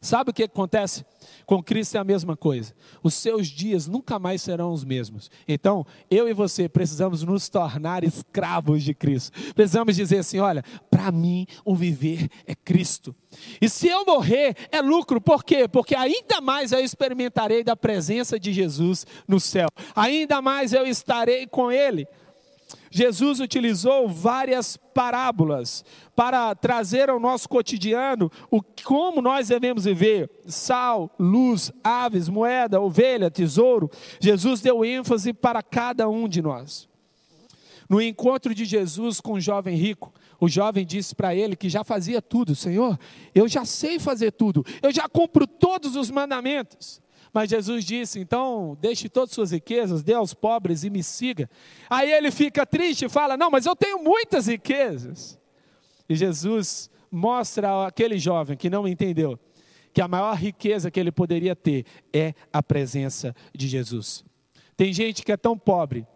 Sabe 0.00 0.30
o 0.30 0.34
que 0.34 0.44
acontece? 0.44 1.04
Com 1.46 1.62
Cristo 1.62 1.96
é 1.96 2.00
a 2.00 2.04
mesma 2.04 2.36
coisa. 2.36 2.74
Os 3.04 3.14
seus 3.14 3.46
dias 3.46 3.86
nunca 3.86 4.18
mais 4.18 4.42
serão 4.42 4.72
os 4.72 4.84
mesmos. 4.84 5.30
Então, 5.46 5.86
eu 6.10 6.28
e 6.28 6.32
você 6.32 6.68
precisamos 6.68 7.22
nos 7.22 7.48
tornar 7.48 8.02
escravos 8.02 8.82
de 8.82 8.92
Cristo. 8.92 9.32
Precisamos 9.54 9.94
dizer 9.94 10.18
assim: 10.18 10.40
olha, 10.40 10.64
para 10.90 11.12
mim 11.12 11.46
o 11.64 11.76
viver 11.76 12.28
é 12.46 12.54
Cristo. 12.54 13.14
E 13.60 13.68
se 13.68 13.86
eu 13.86 14.04
morrer, 14.04 14.56
é 14.72 14.80
lucro. 14.80 15.20
Por 15.20 15.44
quê? 15.44 15.68
Porque 15.68 15.94
ainda 15.94 16.40
mais 16.40 16.72
eu 16.72 16.80
experimentarei 16.80 17.62
da 17.62 17.76
presença 17.76 18.40
de 18.40 18.52
Jesus 18.52 19.06
no 19.28 19.38
céu. 19.38 19.68
Ainda 19.94 20.42
mais 20.42 20.72
eu 20.72 20.84
estarei 20.84 21.46
com 21.46 21.70
Ele. 21.70 22.08
Jesus 22.90 23.40
utilizou 23.40 24.08
várias 24.08 24.76
parábolas 24.76 25.84
para 26.14 26.54
trazer 26.54 27.10
ao 27.10 27.20
nosso 27.20 27.48
cotidiano 27.48 28.30
o 28.50 28.62
como 28.84 29.20
nós 29.20 29.48
devemos 29.48 29.84
viver: 29.84 30.30
sal, 30.46 31.10
luz, 31.18 31.72
aves, 31.82 32.28
moeda, 32.28 32.80
ovelha, 32.80 33.30
tesouro. 33.30 33.90
Jesus 34.20 34.60
deu 34.60 34.84
ênfase 34.84 35.32
para 35.32 35.62
cada 35.62 36.08
um 36.08 36.28
de 36.28 36.40
nós. 36.40 36.88
No 37.88 38.02
encontro 38.02 38.54
de 38.54 38.64
Jesus 38.64 39.20
com 39.20 39.34
o 39.34 39.40
jovem 39.40 39.76
rico, 39.76 40.12
o 40.40 40.48
jovem 40.48 40.84
disse 40.84 41.14
para 41.14 41.34
ele 41.34 41.56
que 41.56 41.68
já 41.68 41.84
fazia 41.84 42.20
tudo: 42.20 42.54
Senhor, 42.54 42.98
eu 43.34 43.48
já 43.48 43.64
sei 43.64 43.98
fazer 43.98 44.32
tudo, 44.32 44.64
eu 44.82 44.92
já 44.92 45.08
cumpro 45.08 45.46
todos 45.46 45.96
os 45.96 46.10
mandamentos. 46.10 47.00
Mas 47.36 47.50
Jesus 47.50 47.84
disse: 47.84 48.18
então, 48.18 48.78
deixe 48.80 49.10
todas 49.10 49.28
as 49.28 49.34
suas 49.34 49.50
riquezas, 49.50 50.02
dê 50.02 50.14
aos 50.14 50.32
pobres 50.32 50.84
e 50.84 50.88
me 50.88 51.02
siga. 51.02 51.50
Aí 51.90 52.10
ele 52.10 52.30
fica 52.30 52.64
triste 52.64 53.04
e 53.04 53.08
fala: 53.10 53.36
não, 53.36 53.50
mas 53.50 53.66
eu 53.66 53.76
tenho 53.76 54.02
muitas 54.02 54.46
riquezas. 54.46 55.38
E 56.08 56.16
Jesus 56.16 56.88
mostra 57.10 57.88
àquele 57.88 58.16
jovem 58.16 58.56
que 58.56 58.70
não 58.70 58.88
entendeu 58.88 59.38
que 59.92 60.00
a 60.00 60.08
maior 60.08 60.34
riqueza 60.34 60.90
que 60.90 60.98
ele 60.98 61.12
poderia 61.12 61.54
ter 61.54 61.84
é 62.10 62.32
a 62.50 62.62
presença 62.62 63.36
de 63.54 63.68
Jesus. 63.68 64.24
Tem 64.74 64.90
gente 64.90 65.22
que 65.22 65.30
é 65.30 65.36
tão 65.36 65.58
pobre 65.58 66.06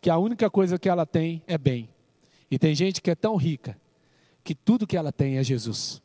que 0.00 0.08
a 0.08 0.16
única 0.16 0.48
coisa 0.48 0.78
que 0.78 0.88
ela 0.88 1.04
tem 1.04 1.42
é 1.48 1.58
bem. 1.58 1.88
E 2.48 2.56
tem 2.56 2.72
gente 2.72 3.02
que 3.02 3.10
é 3.10 3.16
tão 3.16 3.34
rica 3.34 3.76
que 4.44 4.54
tudo 4.54 4.86
que 4.86 4.96
ela 4.96 5.10
tem 5.10 5.38
é 5.38 5.42
Jesus. 5.42 6.00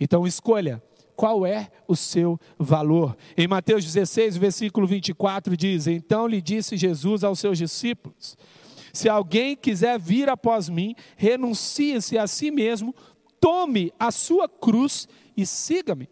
Então 0.00 0.26
escolha 0.26 0.82
qual 1.16 1.46
é 1.46 1.70
o 1.86 1.96
seu 1.96 2.38
valor. 2.58 3.16
Em 3.36 3.46
Mateus 3.46 3.84
16, 3.84 4.36
versículo 4.36 4.86
24 4.86 5.56
diz: 5.56 5.86
Então 5.86 6.26
lhe 6.26 6.40
disse 6.40 6.76
Jesus 6.76 7.24
aos 7.24 7.38
seus 7.38 7.58
discípulos: 7.58 8.36
Se 8.92 9.08
alguém 9.08 9.56
quiser 9.56 9.98
vir 9.98 10.28
após 10.28 10.68
mim, 10.68 10.94
renuncie-se 11.16 12.18
a 12.18 12.26
si 12.26 12.50
mesmo, 12.50 12.94
tome 13.40 13.92
a 13.98 14.10
sua 14.10 14.48
cruz 14.48 15.08
e 15.36 15.44
siga-me. 15.46 16.08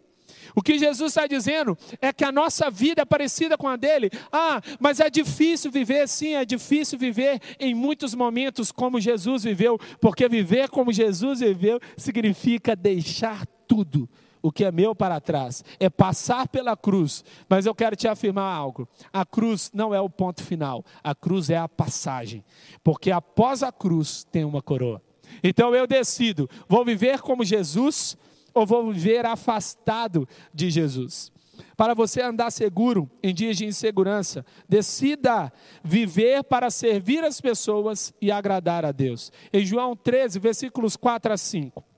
O 0.55 0.61
que 0.61 0.77
Jesus 0.77 1.11
está 1.11 1.25
dizendo 1.25 1.77
é 2.01 2.11
que 2.11 2.23
a 2.23 2.31
nossa 2.31 2.69
vida 2.69 3.01
é 3.01 3.05
parecida 3.05 3.57
com 3.57 3.67
a 3.67 3.75
dele. 3.75 4.09
Ah, 4.31 4.61
mas 4.79 4.99
é 4.99 5.09
difícil 5.09 5.71
viver, 5.71 6.07
sim, 6.07 6.35
é 6.35 6.45
difícil 6.45 6.99
viver 6.99 7.39
em 7.59 7.73
muitos 7.73 8.13
momentos 8.13 8.71
como 8.71 8.99
Jesus 8.99 9.43
viveu, 9.43 9.79
porque 9.99 10.27
viver 10.27 10.69
como 10.69 10.91
Jesus 10.91 11.39
viveu 11.39 11.79
significa 11.97 12.75
deixar 12.75 13.45
tudo 13.67 14.07
o 14.43 14.51
que 14.51 14.65
é 14.65 14.71
meu 14.71 14.93
para 14.93 15.21
trás, 15.21 15.63
é 15.79 15.89
passar 15.89 16.47
pela 16.49 16.75
cruz. 16.75 17.23
Mas 17.49 17.65
eu 17.65 17.73
quero 17.73 17.95
te 17.95 18.07
afirmar 18.07 18.53
algo: 18.53 18.87
a 19.11 19.25
cruz 19.25 19.71
não 19.73 19.95
é 19.95 20.01
o 20.01 20.09
ponto 20.09 20.43
final, 20.43 20.85
a 21.01 21.15
cruz 21.15 21.49
é 21.49 21.57
a 21.57 21.69
passagem, 21.69 22.43
porque 22.83 23.09
após 23.09 23.63
a 23.63 23.71
cruz 23.71 24.25
tem 24.29 24.43
uma 24.43 24.61
coroa. 24.61 25.01
Então 25.41 25.73
eu 25.73 25.87
decido: 25.87 26.49
vou 26.67 26.83
viver 26.83 27.21
como 27.21 27.45
Jesus 27.45 28.17
ou 28.53 28.67
vou 28.67 28.91
viver 28.91 29.25
afastado 29.25 30.27
de 30.53 30.69
Jesus? 30.69 31.31
Para 31.77 31.93
você 31.93 32.21
andar 32.21 32.51
seguro 32.51 33.09
em 33.21 33.33
dias 33.33 33.57
de 33.57 33.65
insegurança, 33.65 34.45
decida 34.67 35.51
viver 35.83 36.43
para 36.43 36.69
servir 36.69 37.23
as 37.23 37.39
pessoas 37.39 38.13
e 38.21 38.31
agradar 38.31 38.85
a 38.85 38.91
Deus. 38.91 39.31
Em 39.51 39.65
João 39.65 39.95
13, 39.95 40.39
versículos 40.39 40.95
4 40.95 41.33
a 41.33 41.37
5. 41.37 41.92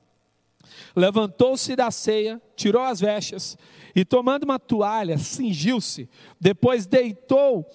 Levantou-se 0.96 1.76
da 1.76 1.92
ceia, 1.92 2.42
tirou 2.56 2.82
as 2.82 3.00
vestes 3.00 3.58
e, 3.96 4.04
tomando 4.04 4.44
uma 4.44 4.60
toalha, 4.60 5.18
cingiu-se. 5.18 6.10
Depois 6.40 6.86
deitou 6.86 7.66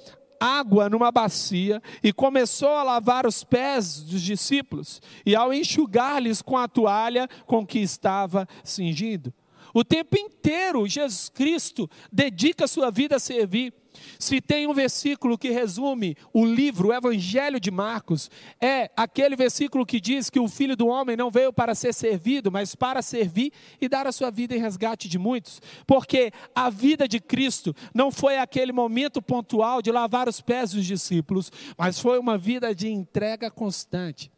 água 0.41 0.89
numa 0.89 1.13
bacia 1.13 1.83
e 2.03 2.13
começou 2.13 2.71
a 2.71 2.83
lavar 2.83 3.27
os 3.27 3.45
pés 3.45 4.01
dos 4.01 4.23
discípulos 4.23 5.03
e 5.27 5.37
ao 5.37 5.53
enxugar-lhes 5.53 6.41
com 6.41 6.57
a 6.57 6.67
toalha 6.67 7.29
com 7.47 7.67
que 7.67 7.79
estava 7.79 8.49
cingido. 8.65 9.33
O 9.75 9.85
tempo 9.85 10.19
inteiro 10.19 10.87
Jesus 10.89 11.29
Cristo 11.29 11.89
dedica 12.11 12.67
sua 12.67 12.91
vida 12.91 13.17
a 13.17 13.21
servir. 13.21 13.73
Se 14.19 14.41
tem 14.41 14.67
um 14.67 14.75
versículo 14.75 15.39
que 15.39 15.51
resume 15.51 16.17
o 16.33 16.45
livro, 16.45 16.89
o 16.89 16.93
Evangelho 16.93 17.61
de 17.61 17.71
Marcos, 17.71 18.31
é 18.61 18.91
aquele 18.97 19.37
versículo 19.37 19.87
que 19.87 20.01
diz 20.01 20.31
que 20.31 20.41
o 20.41 20.49
Filho 20.49 20.77
do 20.77 20.87
Homem 20.87 21.17
não 21.17 21.31
veio 21.31 21.53
para 21.53 21.75
ser 21.75 21.93
servido, 21.93 22.51
mas 22.51 22.75
para 22.75 23.03
servir 23.03 23.53
e 23.81 23.89
dar 23.89 24.07
a 24.07 24.13
sua 24.13 24.31
vida 24.31 24.55
em 24.55 24.61
resgate 24.61 25.09
de 25.09 25.19
muitos. 25.19 25.61
Porque 25.87 26.33
a 26.55 26.71
vida 26.71 27.07
de 27.07 27.21
Cristo 27.21 27.75
não 27.95 28.11
foi 28.11 28.39
aquele 28.39 28.73
momento 28.73 29.23
pontual 29.23 29.83
de 29.83 29.91
lavar 29.91 30.29
os 30.29 30.41
pés 30.41 30.73
dos 30.73 30.85
discípulos, 30.85 31.51
mas 31.77 31.99
foi 31.99 32.19
uma 32.19 32.37
vida 32.37 32.75
de 32.75 32.89
entrega 32.89 33.51
constante. 33.51 34.31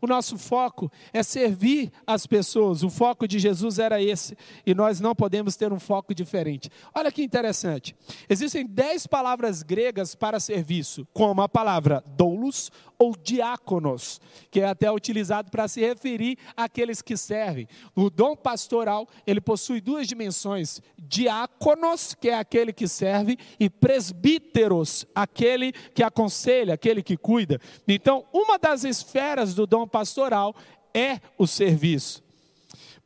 O 0.00 0.06
nosso 0.06 0.38
foco 0.38 0.90
é 1.12 1.22
servir 1.22 1.92
as 2.06 2.26
pessoas. 2.26 2.82
O 2.82 2.90
foco 2.90 3.26
de 3.26 3.38
Jesus 3.38 3.78
era 3.78 4.02
esse. 4.02 4.36
E 4.64 4.74
nós 4.74 5.00
não 5.00 5.14
podemos 5.14 5.56
ter 5.56 5.72
um 5.72 5.80
foco 5.80 6.14
diferente. 6.14 6.70
Olha 6.94 7.12
que 7.12 7.22
interessante. 7.22 7.94
Existem 8.28 8.66
dez 8.66 9.06
palavras 9.06 9.62
gregas 9.62 10.14
para 10.14 10.40
serviço, 10.40 11.06
como 11.12 11.42
a 11.42 11.48
palavra 11.48 12.02
doulos 12.16 12.70
ou 12.98 13.14
diáconos, 13.14 14.20
que 14.50 14.60
é 14.60 14.66
até 14.66 14.90
utilizado 14.90 15.50
para 15.50 15.68
se 15.68 15.80
referir 15.80 16.38
àqueles 16.56 17.02
que 17.02 17.16
servem. 17.16 17.68
O 17.94 18.08
dom 18.08 18.34
pastoral, 18.34 19.06
ele 19.26 19.40
possui 19.40 19.80
duas 19.80 20.06
dimensões: 20.06 20.80
diáconos, 20.98 22.14
que 22.14 22.28
é 22.30 22.38
aquele 22.38 22.72
que 22.72 22.88
serve, 22.88 23.38
e 23.60 23.68
presbíteros, 23.68 25.06
aquele 25.14 25.72
que 25.72 26.02
aconselha, 26.02 26.74
aquele 26.74 27.02
que 27.02 27.16
cuida. 27.16 27.60
Então, 27.86 28.24
uma 28.32 28.58
das 28.58 28.84
esferas 28.84 29.54
do 29.54 29.66
dom 29.66 29.85
pastoral 29.86 30.54
é 30.94 31.20
o 31.38 31.46
serviço. 31.46 32.24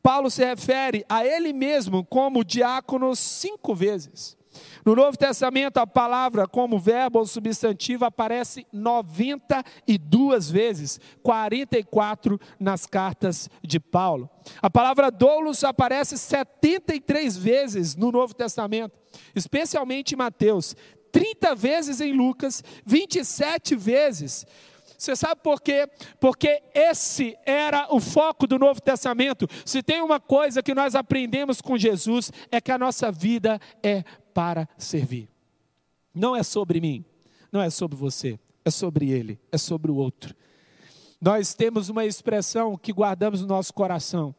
Paulo 0.03 0.31
se 0.31 0.45
refere 0.45 1.05
a 1.09 1.27
ele 1.27 1.53
mesmo 1.53 2.05
como 2.05 2.45
diácono 2.45 3.15
cinco 3.15 3.75
vezes. 3.75 4.39
No 4.85 4.97
Novo 4.97 5.17
Testamento, 5.17 5.77
a 5.79 5.87
palavra 5.87 6.47
como 6.47 6.79
verbo 6.79 7.19
ou 7.19 7.27
substantivo 7.27 8.05
aparece 8.05 8.67
92 8.73 10.51
vezes, 10.51 10.99
44 11.23 12.41
nas 12.59 12.87
cartas 12.87 13.49
de 13.63 13.79
Paulo. 13.79 14.29
A 14.61 14.71
palavra 14.71 15.11
doulos 15.11 15.63
aparece 15.63 16.17
73 16.17 17.37
vezes 17.37 17.95
no 17.95 18.11
Novo 18.11 18.35
Testamento, 18.35 18.99
especialmente 19.35 20.15
em 20.15 20.19
Mateus, 20.19 20.75
30 21.13 21.55
vezes 21.55 22.01
em 22.01 22.13
Lucas, 22.13 22.65
27 22.87 23.77
vezes 23.77 24.47
você 25.01 25.17
sabe 25.17 25.41
por 25.41 25.63
quê? 25.63 25.89
Porque 26.21 26.63
esse 26.75 27.35
era 27.47 27.87
o 27.91 27.99
foco 27.99 28.47
do 28.47 28.59
Novo 28.59 28.83
Testamento. 28.83 29.49
Se 29.65 29.83
tem 29.83 30.03
uma 30.03 30.21
coisa 30.21 30.63
que 30.63 30.75
nós 30.75 30.95
aprendemos 30.95 31.63
com 31.63 31.79
Jesus, 31.79 32.31
é 32.53 32.61
que 32.61 32.71
a 32.71 32.77
nossa 32.77 33.11
vida 33.11 33.59
é 33.83 34.05
para 34.35 34.69
servir. 34.77 35.27
Não 36.15 36.37
é 36.37 36.43
sobre 36.43 36.83
mim, 36.83 37.03
não 37.51 37.63
é 37.63 37.71
sobre 37.71 37.97
você, 37.97 38.39
é 38.63 38.71
sobre 38.71 39.11
Ele, 39.11 39.41
é 39.51 39.57
sobre 39.57 39.91
o 39.91 39.97
outro. 39.97 40.35
Nós 41.19 41.55
temos 41.55 41.89
uma 41.89 42.05
expressão 42.05 42.77
que 42.77 42.93
guardamos 42.93 43.41
no 43.41 43.47
nosso 43.47 43.73
coração. 43.73 44.35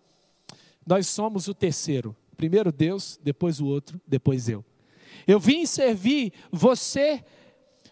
Nós 0.86 1.08
somos 1.08 1.48
o 1.48 1.56
terceiro. 1.56 2.16
Primeiro 2.38 2.72
Deus, 2.72 3.20
depois 3.24 3.60
o 3.60 3.66
outro, 3.66 4.00
depois 4.08 4.48
eu. 4.48 4.64
Eu 5.26 5.40
vim 5.40 5.66
servir 5.66 6.34
você 6.52 7.24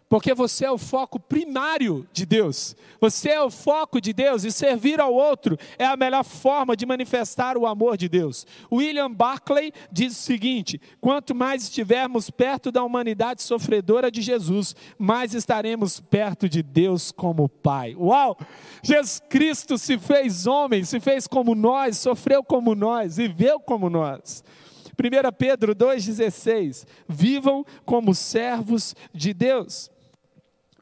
porque 0.10 0.34
você 0.34 0.66
é 0.66 0.72
o 0.72 0.78
foco 0.78 1.20
primário 1.20 2.06
de 2.12 2.26
Deus. 2.26 2.76
Você 3.00 3.30
é 3.30 3.42
o 3.42 3.52
foco 3.52 4.02
de 4.02 4.12
Deus 4.12 4.44
e 4.44 4.52
servir 4.52 5.00
ao 5.00 5.14
outro 5.14 5.56
é 5.78 5.86
a 5.86 5.96
melhor 5.96 6.24
forma 6.24 6.76
de 6.76 6.84
manifestar 6.84 7.56
o 7.56 7.68
amor 7.68 7.96
de 7.96 8.10
Deus. 8.10 8.46
William 8.72 9.12
Barclay 9.12 9.72
diz 9.92 10.14
o 10.14 10.22
seguinte: 10.22 10.82
quanto 11.00 11.36
mais 11.36 11.64
estivermos 11.64 12.32
perto 12.32 12.72
da 12.72 12.84
humanidade 12.84 13.44
sofredora 13.44 14.10
de 14.10 14.24
Jesus, 14.24 14.76
mais 14.98 15.36
estaremos 15.36 16.00
perto 16.00 16.50
de 16.50 16.64
Deus 16.64 17.12
como 17.12 17.48
Pai. 17.48 17.96
Uau! 17.96 18.36
Jesus 18.82 19.22
Cristo 19.30 19.78
se 19.78 20.00
fez 20.00 20.48
homem, 20.48 20.84
se 20.84 21.00
fez 21.00 21.28
como 21.28 21.54
nós, 21.54 22.00
sofreu 22.00 22.44
como 22.44 22.74
nós, 22.74 23.18
viveu 23.18 23.60
como 23.60 23.92
nós. 23.92 24.44
1 25.00 25.32
Pedro 25.38 25.76
2,16: 25.76 26.88
Vivam 27.08 27.64
como 27.86 28.16
servos 28.16 28.96
de 29.14 29.34
Deus. 29.34 29.92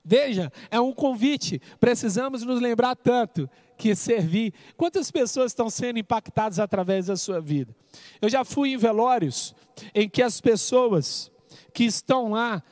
Veja, 0.10 0.50
é 0.72 0.80
um 0.80 0.94
convite. 0.94 1.62
Precisamos 1.82 2.42
nos 2.42 2.62
lembrar 2.62 2.96
tanto 2.96 3.50
que 3.78 3.94
servir. 3.94 4.54
Quantas 4.78 5.12
pessoas 5.12 5.52
estão 5.52 5.70
sendo 5.70 6.00
impactadas 6.00 6.60
através 6.60 7.08
da 7.08 7.18
sua 7.18 7.42
vida? 7.42 7.76
Eu 8.22 8.30
já 8.30 8.46
fui 8.46 8.72
em 8.72 8.78
velórios 8.78 9.54
em 9.94 10.08
que 10.08 10.24
as 10.24 10.40
pessoas 10.40 11.30
que 11.74 11.84
estão 11.84 12.32
lá 12.32 12.64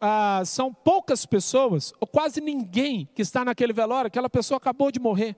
ah, 0.00 0.42
são 0.44 0.74
poucas 0.74 1.24
pessoas, 1.24 1.92
ou 2.00 2.08
quase 2.08 2.40
ninguém 2.40 3.08
que 3.14 3.22
está 3.22 3.44
naquele 3.44 3.72
velório, 3.72 4.08
aquela 4.08 4.28
pessoa 4.28 4.58
acabou 4.58 4.90
de 4.90 4.98
morrer. 4.98 5.36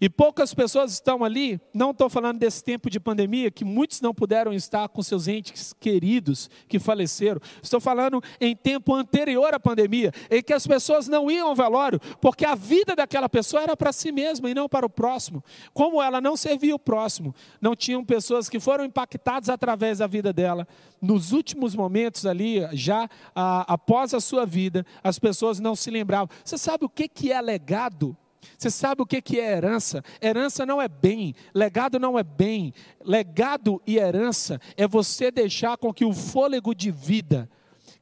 E 0.00 0.08
poucas 0.08 0.52
pessoas 0.52 0.92
estão 0.92 1.24
ali, 1.24 1.60
não 1.72 1.90
estou 1.90 2.08
falando 2.08 2.38
desse 2.38 2.62
tempo 2.62 2.90
de 2.90 2.98
pandemia, 2.98 3.50
que 3.50 3.64
muitos 3.64 4.00
não 4.00 4.14
puderam 4.14 4.52
estar 4.52 4.88
com 4.88 5.02
seus 5.02 5.28
entes 5.28 5.74
queridos 5.78 6.50
que 6.68 6.78
faleceram. 6.78 7.40
Estou 7.62 7.80
falando 7.80 8.22
em 8.40 8.54
tempo 8.54 8.94
anterior 8.94 9.54
à 9.54 9.60
pandemia, 9.60 10.12
em 10.30 10.42
que 10.42 10.52
as 10.52 10.66
pessoas 10.66 11.08
não 11.08 11.30
iam 11.30 11.48
ao 11.48 11.54
velório, 11.54 12.00
porque 12.20 12.44
a 12.44 12.54
vida 12.54 12.96
daquela 12.96 13.28
pessoa 13.28 13.62
era 13.62 13.76
para 13.76 13.92
si 13.92 14.10
mesma 14.10 14.50
e 14.50 14.54
não 14.54 14.68
para 14.68 14.86
o 14.86 14.90
próximo. 14.90 15.42
Como 15.72 16.02
ela 16.02 16.20
não 16.20 16.36
servia 16.36 16.74
o 16.74 16.78
próximo, 16.78 17.34
não 17.60 17.76
tinham 17.76 18.04
pessoas 18.04 18.48
que 18.48 18.60
foram 18.60 18.84
impactadas 18.84 19.48
através 19.48 19.98
da 19.98 20.06
vida 20.06 20.32
dela. 20.32 20.66
Nos 21.00 21.32
últimos 21.32 21.74
momentos 21.74 22.26
ali, 22.26 22.66
já 22.72 23.08
após 23.34 24.14
a 24.14 24.20
sua 24.20 24.44
vida, 24.46 24.84
as 25.02 25.18
pessoas 25.18 25.60
não 25.60 25.76
se 25.76 25.90
lembravam. 25.90 26.28
Você 26.44 26.58
sabe 26.58 26.84
o 26.84 26.88
que, 26.88 27.08
que 27.08 27.32
é 27.32 27.40
legado? 27.40 28.16
Você 28.56 28.70
sabe 28.70 29.02
o 29.02 29.06
que 29.06 29.40
é 29.40 29.56
herança? 29.56 30.02
Herança 30.20 30.64
não 30.64 30.80
é 30.80 30.88
bem, 30.88 31.34
legado 31.54 31.98
não 31.98 32.18
é 32.18 32.22
bem. 32.22 32.72
Legado 33.04 33.80
e 33.86 33.96
herança 33.96 34.60
é 34.76 34.86
você 34.86 35.30
deixar 35.30 35.76
com 35.76 35.92
que 35.92 36.04
o 36.04 36.12
fôlego 36.12 36.74
de 36.74 36.90
vida 36.90 37.48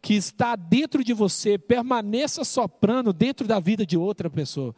que 0.00 0.14
está 0.14 0.56
dentro 0.56 1.04
de 1.04 1.12
você 1.12 1.56
permaneça 1.56 2.42
soprando 2.42 3.12
dentro 3.12 3.46
da 3.46 3.60
vida 3.60 3.86
de 3.86 3.96
outra 3.96 4.28
pessoa. 4.28 4.74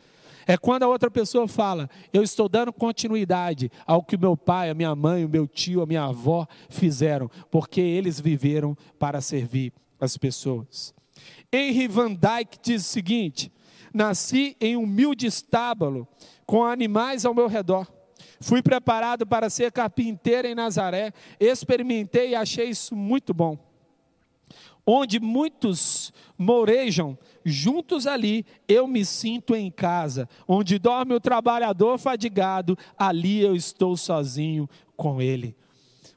É 0.46 0.58
quando 0.58 0.82
a 0.82 0.88
outra 0.88 1.10
pessoa 1.10 1.48
fala: 1.48 1.88
Eu 2.12 2.22
estou 2.22 2.48
dando 2.48 2.72
continuidade 2.72 3.70
ao 3.86 4.02
que 4.02 4.16
meu 4.16 4.36
pai, 4.36 4.68
a 4.68 4.74
minha 4.74 4.94
mãe, 4.94 5.24
o 5.24 5.28
meu 5.28 5.46
tio, 5.46 5.80
a 5.80 5.86
minha 5.86 6.04
avó 6.04 6.46
fizeram, 6.68 7.30
porque 7.50 7.80
eles 7.80 8.20
viveram 8.20 8.76
para 8.98 9.22
servir 9.22 9.72
as 9.98 10.18
pessoas. 10.18 10.94
Henry 11.50 11.88
Van 11.88 12.12
Dyke 12.12 12.58
diz 12.62 12.82
o 12.82 12.88
seguinte: 12.88 13.50
Nasci 13.94 14.56
em 14.60 14.76
humilde 14.76 15.26
estábulo, 15.26 16.08
com 16.44 16.64
animais 16.64 17.24
ao 17.24 17.32
meu 17.32 17.46
redor. 17.46 17.86
Fui 18.40 18.60
preparado 18.60 19.26
para 19.26 19.48
ser 19.48 19.70
carpinteiro 19.72 20.48
em 20.48 20.54
Nazaré. 20.54 21.12
Experimentei 21.38 22.30
e 22.30 22.34
achei 22.34 22.68
isso 22.68 22.96
muito 22.96 23.32
bom. 23.32 23.56
Onde 24.86 25.18
muitos 25.18 26.12
morejam, 26.36 27.16
juntos 27.42 28.06
ali 28.06 28.44
eu 28.68 28.86
me 28.86 29.04
sinto 29.04 29.54
em 29.54 29.70
casa. 29.70 30.28
Onde 30.46 30.78
dorme 30.78 31.14
o 31.14 31.20
trabalhador 31.20 31.96
fadigado, 31.96 32.76
ali 32.98 33.40
eu 33.40 33.56
estou 33.56 33.96
sozinho 33.96 34.68
com 34.96 35.22
ele. 35.22 35.56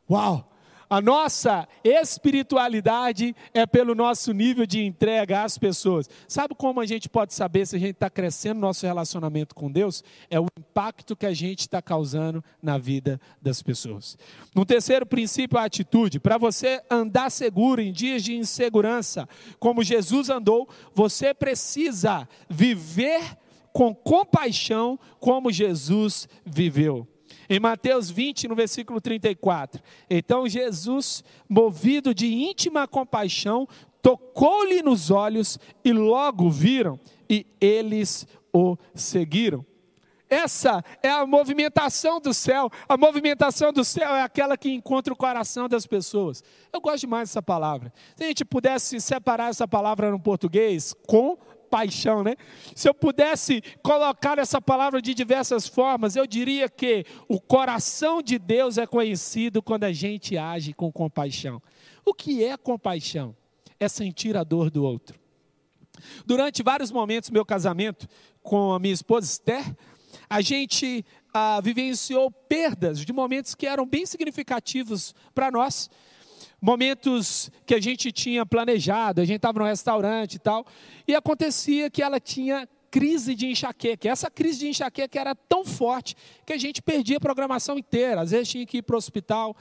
Uau! 0.10 0.52
A 0.90 1.02
nossa 1.02 1.68
espiritualidade 1.84 3.36
é 3.54 3.66
pelo 3.66 3.94
nosso 3.94 4.32
nível 4.32 4.66
de 4.66 4.84
entrega 4.84 5.44
às 5.44 5.58
pessoas. 5.58 6.10
Sabe 6.28 6.56
como 6.56 6.80
a 6.80 6.86
gente 6.86 7.10
pode 7.10 7.34
saber 7.34 7.66
se 7.68 7.76
a 7.76 7.80
gente 7.80 7.92
está 7.92 8.10
crescendo 8.10 8.56
no 8.56 8.68
nosso 8.68 8.86
relacionamento 8.86 9.54
com 9.54 9.70
Deus? 9.70 10.02
É 10.30 10.40
o 10.40 10.48
impacto 10.58 11.16
que 11.16 11.26
a 11.26 11.34
gente 11.34 11.62
está 11.62 11.82
causando 11.82 12.44
na 12.62 12.78
vida 12.78 13.20
das 13.42 13.62
pessoas. 13.62 14.18
No 14.56 14.66
terceiro 14.66 15.06
princípio, 15.06 15.58
a 15.58 15.66
atitude. 15.66 16.20
Para 16.20 16.38
você 16.38 16.82
andar 16.90 17.30
seguro 17.32 17.82
em 17.82 17.92
dias 17.92 18.24
de 18.24 18.36
insegurança, 18.36 19.28
como 19.60 19.84
Jesus 19.84 20.30
andou, 20.30 20.70
você 20.94 21.34
precisa 21.34 22.28
viver 22.50 23.38
com 23.74 23.94
compaixão 23.94 24.98
como 25.20 25.52
Jesus 25.52 26.30
viveu. 26.46 27.08
Em 27.50 27.60
Mateus 27.60 28.10
20, 28.10 28.48
no 28.48 28.56
versículo 28.56 29.00
34. 29.00 29.82
Então 30.10 30.48
Jesus, 30.48 31.24
movido 31.48 32.14
de 32.14 32.34
íntima 32.34 32.88
compaixão, 32.88 33.68
tocou-lhe 34.02 34.82
nos 34.82 35.12
olhos 35.12 35.60
e 35.84 35.92
logo 35.92 36.50
viram, 36.50 37.00
e 37.30 37.46
eles 37.60 38.28
o 38.54 38.78
seguiram. 38.96 39.66
Essa 40.30 40.84
é 41.02 41.10
a 41.10 41.26
movimentação 41.26 42.20
do 42.20 42.34
céu. 42.34 42.70
A 42.88 42.98
movimentação 42.98 43.72
do 43.72 43.84
céu 43.84 44.14
é 44.14 44.22
aquela 44.22 44.58
que 44.58 44.70
encontra 44.70 45.14
o 45.14 45.18
coração 45.18 45.70
das 45.70 45.88
pessoas. 45.88 46.44
Eu 46.72 46.82
gosto 46.82 47.02
demais 47.02 47.30
dessa 47.30 47.42
palavra. 47.42 47.94
Se 48.16 48.24
a 48.26 48.28
gente 48.28 48.44
pudesse 48.44 49.00
separar 49.00 49.50
essa 49.50 49.68
palavra 49.68 50.12
no 50.12 50.20
português, 50.20 50.94
com 51.08 51.38
paixão, 51.70 52.24
né? 52.24 52.36
Se 52.76 52.90
eu 52.90 52.94
pudesse 52.94 53.62
colocar 53.84 54.40
essa 54.40 54.62
palavra 54.62 55.02
de 55.02 55.14
diversas 55.14 55.68
formas, 55.68 56.16
eu 56.16 56.26
diria 56.26 56.70
que 56.70 57.06
o 57.28 57.40
coração 57.40 58.22
de 58.22 58.40
Deus 58.40 58.78
é 58.78 58.88
conhecido 58.88 59.62
quando 59.62 59.84
a 59.84 59.92
gente 59.92 60.38
age 60.38 60.74
com 60.74 60.92
compaixão. 60.92 61.62
O 62.06 62.14
que 62.14 62.44
é 62.44 62.56
compaixão? 62.58 63.36
É 63.80 63.88
sentir 63.88 64.36
a 64.36 64.44
dor 64.44 64.70
do 64.70 64.84
outro. 64.84 65.20
Durante 66.26 66.64
vários 66.64 66.92
momentos 66.92 67.30
do 67.30 67.34
meu 67.34 67.46
casamento 67.46 68.08
com 68.42 68.72
a 68.74 68.80
minha 68.80 68.94
esposa 68.94 69.26
Esther, 69.28 69.76
a 70.30 70.42
gente 70.42 71.06
ah, 71.34 71.60
vivenciou 71.62 72.32
perdas 72.32 73.00
de 73.00 73.12
momentos 73.14 73.56
que 73.56 73.68
eram 73.68 73.86
bem 73.86 74.06
significativos 74.06 75.14
para 75.34 75.52
nós 75.52 75.90
momentos 76.62 77.52
que 77.66 77.76
a 77.76 77.80
gente 77.80 78.12
tinha 78.12 78.46
planejado, 78.46 79.22
a 79.22 79.26
gente 79.26 79.38
estava 79.38 79.60
no 79.60 79.66
restaurante 79.66 80.36
e 80.36 80.40
tal, 80.40 80.66
e 81.08 81.16
acontecia 81.16 81.90
que 81.90 82.02
ela 82.02 82.20
tinha 82.20 82.68
crise 82.90 83.36
de 83.36 83.48
enxaqueca. 83.48 84.10
Essa 84.10 84.30
crise 84.30 84.60
de 84.60 84.70
enxaqueca 84.70 85.20
era 85.20 85.36
tão 85.36 85.66
forte 85.66 86.16
que 86.46 86.54
a 86.54 86.58
gente 86.58 86.82
perdia 86.82 87.18
a 87.18 87.20
programação 87.20 87.78
inteira, 87.78 88.22
às 88.22 88.32
vezes 88.32 88.50
tinha 88.50 88.66
que 88.66 88.78
ir 88.78 88.82
para 88.82 88.96
o 88.96 88.98
hospital. 88.98 89.56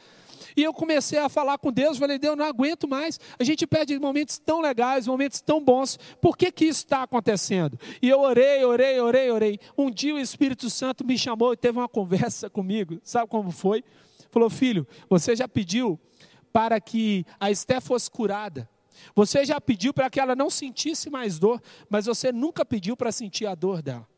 E 0.57 0.63
eu 0.63 0.73
comecei 0.73 1.19
a 1.19 1.29
falar 1.29 1.59
com 1.59 1.73
Deus, 1.73 1.99
falei, 1.99 2.19
Deus, 2.19 2.37
não 2.37 2.45
aguento 2.45 2.89
mais. 2.89 3.19
A 3.39 3.45
gente 3.45 3.67
perde 3.67 3.99
momentos 3.99 4.39
tão 4.39 4.61
legais, 4.61 5.07
momentos 5.07 5.41
tão 5.41 5.63
bons. 5.63 5.99
Por 6.21 6.37
que 6.37 6.51
que 6.51 6.65
isso 6.65 6.81
está 6.81 7.03
acontecendo? 7.03 7.79
E 8.01 8.09
eu 8.09 8.21
orei, 8.21 8.65
orei, 8.65 9.01
orei, 9.01 9.31
orei. 9.31 9.61
Um 9.77 9.91
dia 9.91 10.15
o 10.15 10.19
Espírito 10.19 10.71
Santo 10.71 11.05
me 11.05 11.19
chamou 11.19 11.53
e 11.53 11.57
teve 11.57 11.79
uma 11.79 11.89
conversa 11.89 12.49
comigo. 12.51 12.99
Sabe 13.03 13.29
como 13.29 13.51
foi? 13.51 13.85
Falou, 14.31 14.51
filho, 14.51 14.87
você 15.09 15.35
já 15.35 15.49
pediu 15.49 15.99
para 16.57 16.81
que 16.81 17.27
a 17.39 17.51
Esté 17.51 17.83
fosse 17.83 18.11
curada. 18.11 18.67
Você 19.15 19.45
já 19.45 19.61
pediu 19.61 19.93
para 19.93 20.09
que 20.09 20.19
ela 20.19 20.35
não 20.35 20.49
sentisse 20.49 21.11
mais 21.11 21.39
dor, 21.39 21.61
mas 21.87 22.07
você 22.07 22.33
nunca 22.33 22.65
pediu 22.65 22.97
para 22.97 23.13
sentir 23.13 23.45
a 23.45 23.55
dor 23.55 23.83
dela. 23.83 24.09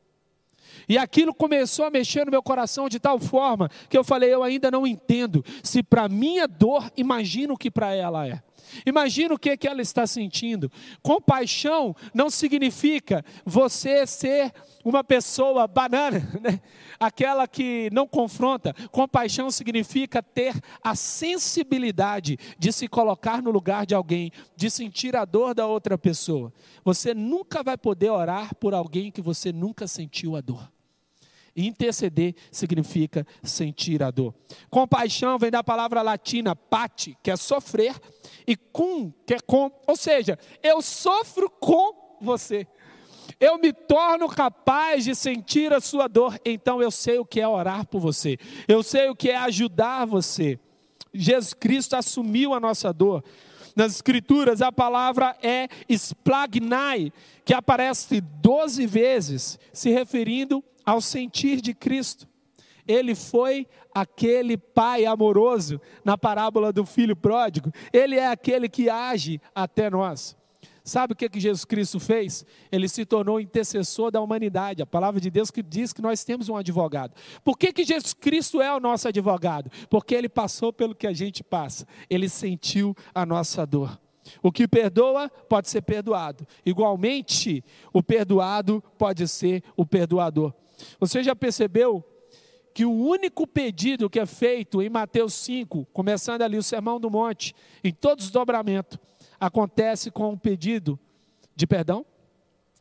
E 0.89 0.97
aquilo 0.97 1.35
começou 1.35 1.85
a 1.85 1.91
mexer 1.91 2.25
no 2.25 2.31
meu 2.31 2.41
coração 2.41 2.89
de 2.89 3.01
tal 3.01 3.19
forma 3.19 3.69
que 3.89 3.99
eu 3.99 4.05
falei: 4.05 4.33
eu 4.33 4.45
ainda 4.45 4.71
não 4.71 4.87
entendo. 4.87 5.45
Se 5.65 5.83
para 5.83 6.05
é 6.05 6.47
dor, 6.47 6.89
imagino 6.97 7.55
o 7.55 7.59
que 7.59 7.73
para 7.73 7.93
ela 7.93 8.25
é. 8.25 8.41
Imagina 8.85 9.35
o 9.35 9.39
que, 9.39 9.57
que 9.57 9.69
ela 9.69 9.83
está 9.83 10.07
sentindo. 10.07 10.71
Compaixão 11.03 11.95
não 12.15 12.31
significa 12.31 13.25
você 13.45 14.07
ser 14.07 14.53
uma 14.85 15.05
pessoa 15.05 15.67
banana, 15.67 16.21
né? 16.41 16.61
aquela 16.99 17.47
que 17.47 17.89
não 17.93 18.07
confronta. 18.07 18.75
Compaixão 18.91 19.51
significa 19.51 20.23
ter 20.23 20.55
a 20.83 20.95
sensibilidade 20.95 22.39
de 22.59 22.73
se 22.73 22.89
colocar 22.89 23.43
no 23.43 23.51
lugar 23.51 23.87
de 23.87 23.95
alguém, 23.95 24.33
de 24.57 24.71
sentir 24.71 25.15
a 25.17 25.25
dor 25.25 25.55
da 25.55 25.67
outra 25.67 25.99
pessoa. 25.99 26.53
Você 26.85 27.15
nunca 27.15 27.63
vai 27.63 27.77
poder 27.77 28.11
orar 28.11 28.55
por 28.55 28.75
alguém 28.75 29.11
que 29.11 29.21
você 29.21 29.53
nunca 29.53 29.87
sentiu 29.87 30.37
a 30.37 30.41
dor. 30.41 30.78
Interceder 31.67 32.35
significa 32.51 33.27
sentir 33.43 34.03
a 34.03 34.11
dor. 34.11 34.35
Compaixão 34.71 35.39
vem 35.39 35.51
da 35.51 35.65
palavra 35.65 36.03
latina 36.03 36.55
pati, 36.55 37.17
que 37.23 37.31
é 37.31 37.37
sofrer, 37.37 37.95
e 38.47 38.57
cum, 38.57 39.13
que 39.27 39.35
é 39.35 39.41
com, 39.41 39.71
ou 39.87 39.97
seja, 39.97 40.39
eu 40.63 40.81
sofro 40.81 41.51
com 41.51 42.19
você. 42.21 42.67
Eu 43.41 43.59
me 43.59 43.73
torno 43.73 44.29
capaz 44.29 45.05
de 45.05 45.15
sentir 45.15 45.73
a 45.73 45.81
sua 45.81 46.09
dor, 46.09 46.39
então 46.45 46.83
eu 46.83 46.91
sei 46.91 47.19
o 47.19 47.25
que 47.25 47.41
é 47.41 47.47
orar 47.47 47.87
por 47.87 48.01
você. 48.01 48.39
Eu 48.67 48.83
sei 48.83 49.09
o 49.09 49.15
que 49.15 49.31
é 49.31 49.37
ajudar 49.37 50.07
você. 50.07 50.59
Jesus 51.13 51.55
Cristo 51.55 51.95
assumiu 51.95 52.55
a 52.55 52.61
nossa 52.61 52.93
dor. 52.93 53.23
Nas 53.77 53.95
Escrituras, 53.95 54.61
a 54.61 54.73
palavra 54.73 55.37
é 55.41 55.69
splagnai, 55.89 57.13
que 57.45 57.55
aparece 57.55 58.21
12 58.21 58.87
vezes, 58.87 59.59
se 59.73 59.91
referindo 59.91 60.65
ao 60.89 61.03
sentir 61.03 61.61
de 61.61 61.75
Cristo. 61.75 62.27
Ele 62.87 63.15
foi 63.15 63.67
aquele 63.95 64.57
pai 64.57 65.05
amoroso 65.05 65.79
na 66.03 66.17
parábola 66.17 66.73
do 66.73 66.87
filho 66.87 67.15
pródigo. 67.15 67.71
Ele 67.93 68.17
é 68.17 68.27
aquele 68.27 68.71
que 68.71 68.89
age 68.89 69.39
até 69.55 69.91
nós. 69.91 70.35
Sabe 70.83 71.13
o 71.13 71.17
que, 71.17 71.29
que 71.29 71.39
Jesus 71.39 71.67
Cristo 71.67 72.01
fez? 72.01 72.43
Ele 72.73 72.89
se 72.89 73.05
tornou 73.05 73.39
intercessor 73.39 74.11
da 74.11 74.23
humanidade. 74.23 74.81
A 74.81 74.87
palavra 74.87 75.21
de 75.21 75.31
Deus 75.31 75.51
que 75.51 75.63
diz 75.63 75.93
que 75.93 76.01
nós 76.01 76.25
temos 76.25 76.49
um 76.49 76.57
advogado. 76.57 77.15
Por 77.45 77.59
que, 77.59 77.71
que 77.71 77.85
Jesus 77.85 78.15
Cristo 78.15 78.63
é 78.63 78.75
o 78.75 78.81
nosso 78.81 79.09
advogado? 79.09 79.71
Porque 79.91 80.15
ele 80.15 80.31
passou 80.31 80.73
pelo 80.73 80.95
que 80.95 81.07
a 81.07 81.13
gente 81.13 81.45
passa. 81.45 81.87
Ele 82.09 82.31
sentiu 82.31 82.97
a 83.15 83.27
nossa 83.27 83.67
dor. 83.67 84.01
O 84.43 84.51
que 84.51 84.67
perdoa 84.67 85.29
pode 85.29 85.69
ser 85.69 85.83
perdoado. 85.83 86.47
Igualmente, 86.65 87.63
o 87.93 88.03
perdoado 88.03 88.83
pode 88.97 89.29
ser 89.29 89.63
o 89.77 89.85
perdoador. 89.85 90.55
Você 90.99 91.23
já 91.23 91.35
percebeu 91.35 92.05
que 92.75 92.85
o 92.85 92.93
único 92.93 93.47
pedido 93.47 94.09
que 94.09 94.21
é 94.21 94.27
feito 94.27 94.81
em 94.81 94.89
Mateus 94.89 95.35
5, 95.35 95.87
começando 95.93 96.43
ali 96.43 96.57
o 96.57 96.63
Sermão 96.63 97.01
do 97.01 97.11
Monte, 97.11 97.55
em 97.83 97.93
todos 97.93 98.27
os 98.27 98.31
dobramentos, 98.31 98.99
acontece 99.41 100.11
com 100.11 100.31
um 100.31 100.39
pedido 100.39 100.99
de 101.57 101.67
perdão? 101.67 102.07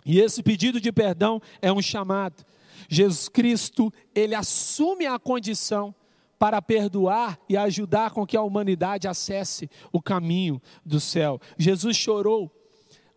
E 0.05 0.19
esse 0.19 0.41
pedido 0.43 0.79
de 0.79 0.91
perdão 0.91 1.41
é 1.61 1.71
um 1.71 1.81
chamado. 1.81 2.45
Jesus 2.87 3.27
Cristo, 3.27 3.91
ele 4.13 4.35
assume 4.35 5.05
a 5.05 5.17
condição 5.17 5.93
para 6.39 6.61
perdoar 6.61 7.39
e 7.49 7.57
ajudar 7.57 8.11
com 8.11 8.25
que 8.25 8.37
a 8.37 8.41
humanidade 8.41 9.07
acesse 9.07 9.69
o 9.91 10.01
caminho 10.01 10.61
do 10.85 10.99
céu. 10.99 11.41
Jesus 11.57 11.97
chorou. 11.97 12.51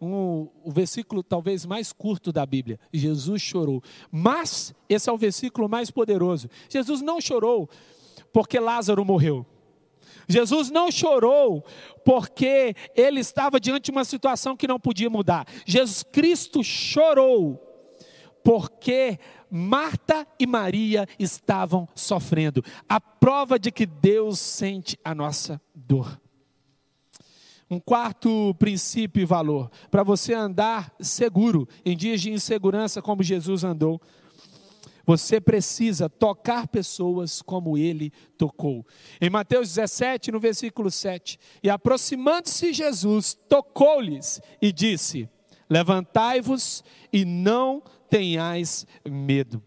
Um, 0.01 0.49
o 0.65 0.71
versículo 0.71 1.23
talvez 1.23 1.67
mais 1.67 1.93
curto 1.93 2.33
da 2.33 2.47
Bíblia. 2.47 2.81
Jesus 2.93 3.43
chorou. 3.43 3.83
Mas 4.11 4.75
esse 4.89 5.11
é 5.11 5.13
o 5.13 5.19
versículo 5.19 5.69
mais 5.69 5.91
poderoso. 5.91 6.49
Jesus 6.69 7.03
não 7.03 7.21
chorou 7.21 7.69
porque 8.33 8.59
Lázaro 8.59 9.05
morreu. 9.05 9.45
Jesus 10.29 10.71
não 10.71 10.91
chorou 10.91 11.65
porque 12.05 12.75
ele 12.95 13.21
estava 13.21 13.59
diante 13.59 13.87
de 13.87 13.91
uma 13.91 14.05
situação 14.05 14.57
que 14.57 14.69
não 14.69 14.79
podia 14.79 15.11
mudar. 15.11 15.47
Jesus 15.67 16.03
Cristo 16.03 16.63
chorou 16.63 17.61
porque 18.43 19.19
Marta 19.51 20.27
e 20.39 20.47
Maria 20.47 21.07
estavam 21.19 21.89
sofrendo. 21.95 22.65
A 22.89 23.01
prova 23.01 23.59
de 23.59 23.71
que 23.73 23.85
Deus 23.85 24.39
sente 24.39 24.99
a 25.05 25.15
nossa 25.15 25.61
dor. 25.75 26.21
Um 27.71 27.79
quarto 27.79 28.55
princípio 28.59 29.23
e 29.23 29.25
valor 29.25 29.71
para 29.91 30.03
você 30.03 30.35
andar 30.35 30.93
seguro 30.99 31.69
em 31.85 31.97
dias 31.97 32.21
de 32.21 32.33
insegurança, 32.33 33.01
como 33.01 33.23
Jesus 33.23 33.63
andou. 33.63 34.01
Você 35.07 35.41
precisa 35.41 36.09
tocar 36.09 36.69
pessoas 36.69 37.43
como 37.43 37.79
ele 37.79 38.13
tocou. 38.37 38.87
Em 39.21 39.31
Mateus 39.31 39.69
17, 39.69 40.31
no 40.31 40.41
versículo 40.41 40.91
7, 40.91 41.39
e 41.63 41.71
aproximando-se 41.71 42.73
Jesus, 42.73 43.35
tocou-lhes 43.49 44.41
e 44.61 44.73
disse: 44.73 45.29
Levantai-vos 45.69 46.85
e 47.13 47.25
não 47.25 47.83
tenhais 48.09 48.87
medo. 49.09 49.63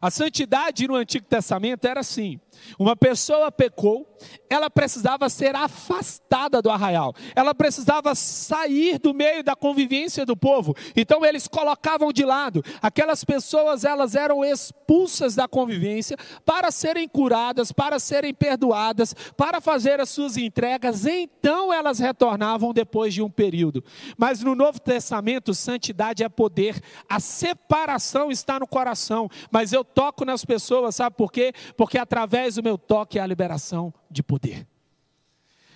A 0.00 0.10
santidade 0.10 0.86
no 0.86 0.96
Antigo 0.96 1.26
Testamento 1.26 1.86
era 1.86 2.00
assim: 2.00 2.40
uma 2.78 2.96
pessoa 2.96 3.50
pecou, 3.50 4.06
ela 4.48 4.70
precisava 4.70 5.28
ser 5.28 5.54
afastada 5.54 6.62
do 6.62 6.70
arraial, 6.70 7.14
ela 7.34 7.54
precisava 7.54 8.14
sair 8.14 8.98
do 8.98 9.12
meio 9.12 9.42
da 9.42 9.56
convivência 9.56 10.24
do 10.24 10.36
povo. 10.36 10.74
Então 10.96 11.24
eles 11.24 11.48
colocavam 11.48 12.12
de 12.12 12.24
lado. 12.24 12.62
Aquelas 12.80 13.24
pessoas, 13.24 13.84
elas 13.84 14.14
eram 14.14 14.44
expulsas 14.44 15.34
da 15.34 15.48
convivência 15.48 16.16
para 16.44 16.70
serem 16.70 17.08
curadas, 17.08 17.72
para 17.72 17.98
serem 17.98 18.34
perdoadas, 18.34 19.14
para 19.36 19.60
fazer 19.60 20.00
as 20.00 20.08
suas 20.08 20.36
entregas. 20.36 21.06
Então 21.06 21.72
elas 21.72 21.98
retornavam 21.98 22.72
depois 22.72 23.14
de 23.14 23.22
um 23.22 23.30
período. 23.30 23.82
Mas 24.16 24.40
no 24.40 24.54
Novo 24.54 24.80
Testamento, 24.80 25.54
santidade 25.54 26.22
é 26.22 26.28
poder. 26.28 26.80
A 27.08 27.20
separação 27.20 28.30
está 28.30 28.58
no 28.58 28.66
coração, 28.66 29.28
mas 29.50 29.72
eu 29.72 29.84
toco 29.84 30.24
nas 30.24 30.44
pessoas, 30.44 30.96
sabe 30.96 31.16
por 31.16 31.32
quê? 31.32 31.52
Porque 31.76 31.98
através 31.98 32.43
o 32.56 32.62
meu 32.62 32.78
toque 32.78 33.18
é 33.18 33.22
a 33.22 33.26
liberação 33.26 33.92
de 34.10 34.22
poder. 34.22 34.66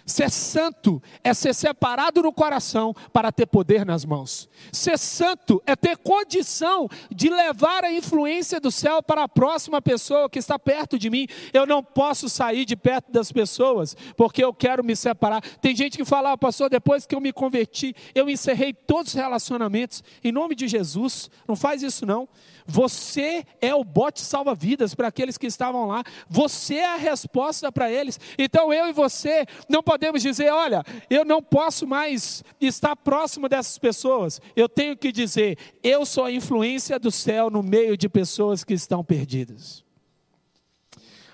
Ser 0.09 0.31
santo 0.31 1.02
é 1.22 1.35
ser 1.35 1.54
separado 1.54 2.22
no 2.22 2.33
coração 2.33 2.94
para 3.12 3.31
ter 3.31 3.44
poder 3.44 3.85
nas 3.85 4.07
mãos. 4.07 4.48
Ser 4.72 4.98
santo 4.98 5.62
é 5.66 5.76
ter 5.76 5.98
condição 5.98 6.88
de 7.14 7.28
levar 7.28 7.85
a 7.85 7.92
influência 7.92 8.59
do 8.59 8.70
céu 8.70 9.02
para 9.02 9.24
a 9.24 9.28
próxima 9.28 9.83
pessoa 9.83 10.31
que 10.31 10.38
está 10.38 10.59
perto 10.59 10.98
de 10.98 11.11
mim. 11.11 11.26
Eu 11.52 11.66
não 11.66 11.85
posso 11.85 12.26
sair 12.26 12.64
de 12.64 12.74
perto 12.74 13.12
das 13.12 13.31
pessoas 13.31 13.94
porque 14.16 14.42
eu 14.42 14.54
quero 14.54 14.83
me 14.83 14.96
separar. 14.96 15.42
Tem 15.61 15.76
gente 15.76 15.98
que 15.98 16.07
fala, 16.07 16.33
ah, 16.33 16.38
pastor, 16.38 16.70
depois 16.70 17.04
que 17.04 17.14
eu 17.14 17.20
me 17.20 17.31
converti, 17.31 17.94
eu 18.14 18.31
encerrei 18.31 18.72
todos 18.72 19.12
os 19.12 19.20
relacionamentos. 19.20 20.02
Em 20.24 20.33
nome 20.33 20.54
de 20.54 20.66
Jesus, 20.66 21.31
não 21.46 21.54
faz 21.54 21.83
isso 21.83 22.07
não. 22.07 22.26
Você 22.70 23.46
é 23.62 23.74
o 23.74 23.83
bote 23.83 24.20
salva-vidas 24.20 24.94
para 24.94 25.09
aqueles 25.09 25.38
que 25.38 25.46
estavam 25.46 25.87
lá. 25.87 26.04
Você 26.28 26.74
é 26.74 26.94
a 26.94 26.96
resposta 26.96 27.72
para 27.72 27.90
eles. 27.90 28.20
Então 28.38 28.70
eu 28.70 28.87
e 28.88 28.92
você 28.92 29.46
não 29.70 29.83
podemos 29.83 30.20
dizer: 30.20 30.52
olha, 30.52 30.85
eu 31.09 31.24
não 31.24 31.42
posso 31.42 31.87
mais 31.87 32.44
estar 32.61 32.94
próximo 32.94 33.48
dessas 33.48 33.78
pessoas. 33.78 34.38
Eu 34.54 34.68
tenho 34.68 34.94
que 34.98 35.11
dizer: 35.11 35.57
eu 35.83 36.04
sou 36.04 36.24
a 36.24 36.33
influência 36.33 36.98
do 36.98 37.11
céu 37.11 37.48
no 37.48 37.62
meio 37.62 37.96
de 37.96 38.07
pessoas 38.07 38.62
que 38.62 38.74
estão 38.74 39.02
perdidas. 39.02 39.83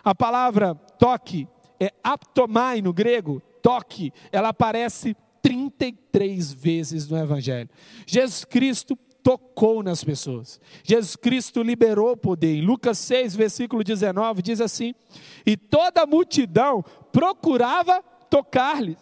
A 0.04 0.14
palavra 0.14 0.76
toque 0.76 1.48
é 1.80 1.90
aptomai 2.02 2.80
no 2.80 2.92
grego, 2.92 3.42
toque, 3.60 4.12
ela 4.30 4.50
aparece 4.50 5.16
33 5.42 6.52
vezes 6.52 7.08
no 7.08 7.18
Evangelho. 7.18 7.68
Jesus 8.06 8.44
Cristo 8.44 8.96
tocou 9.24 9.82
nas 9.82 10.04
pessoas. 10.04 10.60
Jesus 10.84 11.16
Cristo 11.16 11.62
liberou 11.62 12.12
o 12.12 12.16
poder. 12.16 12.56
Em 12.58 12.60
Lucas 12.60 12.98
6, 12.98 13.34
versículo 13.34 13.82
19, 13.82 14.42
diz 14.42 14.60
assim: 14.60 14.94
E 15.46 15.56
toda 15.56 16.02
a 16.02 16.06
multidão 16.06 16.84
procurava 17.10 18.02
tocar-lhe, 18.28 18.98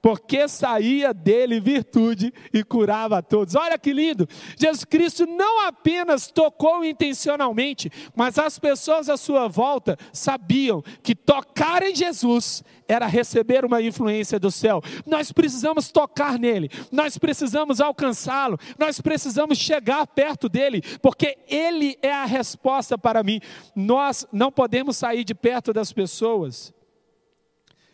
porque 0.00 0.48
saía 0.48 1.12
dele 1.12 1.60
virtude 1.60 2.32
e 2.52 2.62
curava 2.62 3.18
a 3.18 3.22
todos. 3.22 3.54
Olha 3.54 3.78
que 3.78 3.92
lindo! 3.92 4.28
Jesus 4.58 4.84
Cristo 4.84 5.26
não 5.26 5.66
apenas 5.66 6.30
tocou 6.30 6.84
intencionalmente, 6.84 7.90
mas 8.14 8.38
as 8.38 8.58
pessoas 8.58 9.08
à 9.08 9.16
sua 9.16 9.48
volta 9.48 9.96
sabiam 10.12 10.82
que 11.02 11.14
tocar 11.14 11.82
em 11.82 11.94
Jesus 11.94 12.62
era 12.88 13.06
receber 13.06 13.64
uma 13.64 13.82
influência 13.82 14.38
do 14.38 14.50
céu. 14.50 14.80
Nós 15.04 15.32
precisamos 15.32 15.90
tocar 15.90 16.38
nele, 16.38 16.70
nós 16.92 17.18
precisamos 17.18 17.80
alcançá-lo, 17.80 18.58
nós 18.78 19.00
precisamos 19.00 19.58
chegar 19.58 20.06
perto 20.06 20.48
dele, 20.48 20.82
porque 21.02 21.36
ele 21.48 21.98
é 22.00 22.12
a 22.12 22.24
resposta 22.24 22.96
para 22.96 23.22
mim. 23.22 23.40
Nós 23.74 24.26
não 24.32 24.52
podemos 24.52 24.96
sair 24.96 25.24
de 25.24 25.34
perto 25.34 25.72
das 25.72 25.92
pessoas 25.92 26.75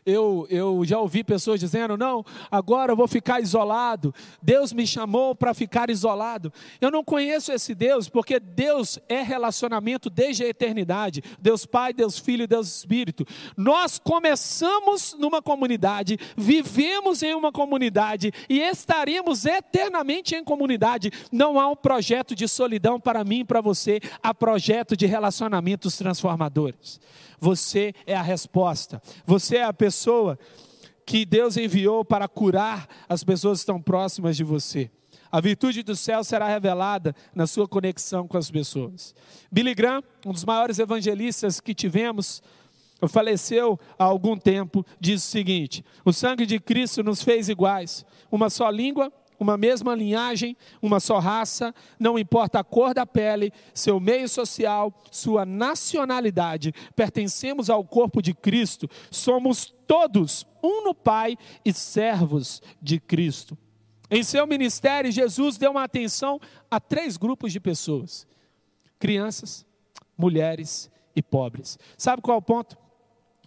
eu, 0.05 0.47
eu 0.51 0.85
já 0.85 0.99
ouvi 0.99 1.23
pessoas 1.23 1.61
dizendo: 1.61 1.97
não, 1.97 2.25
agora 2.51 2.93
eu 2.93 2.97
vou 2.97 3.07
ficar 3.07 3.41
isolado. 3.41 4.15
Deus 4.43 4.73
me 4.73 4.87
chamou 4.87 5.35
para 5.35 5.55
ficar 5.55 5.91
isolado. 5.91 6.53
Eu 6.81 6.91
não 6.91 7.05
conheço 7.05 7.53
esse 7.53 7.75
Deus, 7.75 8.09
porque 8.09 8.41
Deus 8.41 8.99
é 9.09 9.23
relacionamento 9.23 10.11
desde 10.11 10.45
a 10.45 10.49
eternidade: 10.49 11.23
Deus 11.41 11.65
Pai, 11.65 11.93
Deus 11.93 12.19
Filho 12.19 12.49
Deus 12.49 12.77
Espírito. 12.77 13.25
Nós 13.57 13.99
começamos 13.99 15.17
numa 15.19 15.41
comunidade, 15.41 16.19
vivemos 16.37 17.23
em 17.23 17.35
uma 17.35 17.53
comunidade 17.53 18.33
e 18.49 18.61
estaremos 18.61 19.47
eternamente 19.47 20.35
em 20.35 20.45
comunidade. 20.45 21.11
Não 21.31 21.59
há 21.59 21.69
um 21.69 21.77
projeto 21.77 22.35
de 22.35 22.49
solidão 22.49 22.99
para 22.99 23.25
mim 23.25 23.41
e 23.41 23.45
para 23.45 23.61
você, 23.61 24.01
há 24.23 24.35
projeto 24.35 24.97
de 24.97 25.07
relacionamentos 25.07 25.97
transformadores. 25.97 27.01
Você 27.43 27.93
é 28.07 28.15
a 28.15 28.23
resposta. 28.23 29.03
Você 29.27 29.57
é 29.57 29.65
a 29.65 29.73
pessoa 29.73 30.39
que 31.05 31.27
Deus 31.27 31.57
enviou 31.57 32.05
para 32.05 32.29
curar 32.29 32.87
as 33.09 33.25
pessoas 33.25 33.59
que 33.59 33.63
estão 33.63 33.83
próximas 33.83 34.37
de 34.37 34.45
você. 34.45 34.89
A 35.31 35.41
virtude 35.41 35.83
do 35.83 35.97
céu 35.97 36.23
será 36.23 36.47
revelada 36.47 37.17
na 37.35 37.49
sua 37.49 37.67
conexão 37.67 38.29
com 38.29 38.39
as 38.39 38.49
pessoas. 38.49 39.13
Billy 39.51 39.75
Graham, 39.75 40.05
um 40.25 40.31
dos 40.31 40.45
maiores 40.45 40.79
evangelistas 40.79 41.59
que 41.59 41.75
tivemos, 41.75 42.41
faleceu 43.09 43.77
há 43.99 44.05
algum 44.05 44.37
tempo, 44.37 44.87
diz 45.01 45.25
o 45.25 45.27
seguinte: 45.27 45.85
O 46.05 46.13
sangue 46.13 46.47
de 46.47 46.61
Cristo 46.61 47.03
nos 47.03 47.23
fez 47.25 47.49
iguais, 47.49 48.07
uma 48.31 48.49
só 48.51 48.71
língua, 48.71 49.13
uma 49.43 49.59
mesma 49.59 49.95
linhagem, 49.95 50.57
uma 50.81 51.01
só 51.01 51.19
raça, 51.19 51.75
não 51.99 52.19
importa 52.19 52.61
a 52.61 52.65
cor 52.65 52.95
da 52.95 53.05
pele, 53.05 53.53
seu 53.75 54.01
meio 54.01 54.29
social, 54.29 54.93
sua 55.11 55.45
nacionalidade, 55.45 56.73
pertencemos 56.95 57.69
ao 57.69 57.85
corpo 57.85 58.23
de 58.23 58.33
Cristo, 58.33 58.89
somos 59.11 59.75
todos 59.87 60.47
um 60.63 60.85
no 60.85 60.95
Pai 60.95 61.37
e 61.65 61.73
servos 61.73 62.63
de 62.81 62.99
Cristo. 63.01 63.59
Em 64.11 64.23
seu 64.23 64.47
ministério, 64.47 65.11
Jesus 65.11 65.57
deu 65.57 65.71
uma 65.71 65.85
atenção 65.85 66.41
a 66.71 66.79
três 66.79 67.17
grupos 67.17 67.53
de 67.53 67.59
pessoas: 67.59 68.27
crianças, 68.99 69.67
mulheres 70.17 70.91
e 71.17 71.23
pobres. 71.23 71.79
Sabe 71.97 72.23
qual 72.23 72.37
é 72.37 72.39
o 72.39 72.43
ponto? 72.43 72.82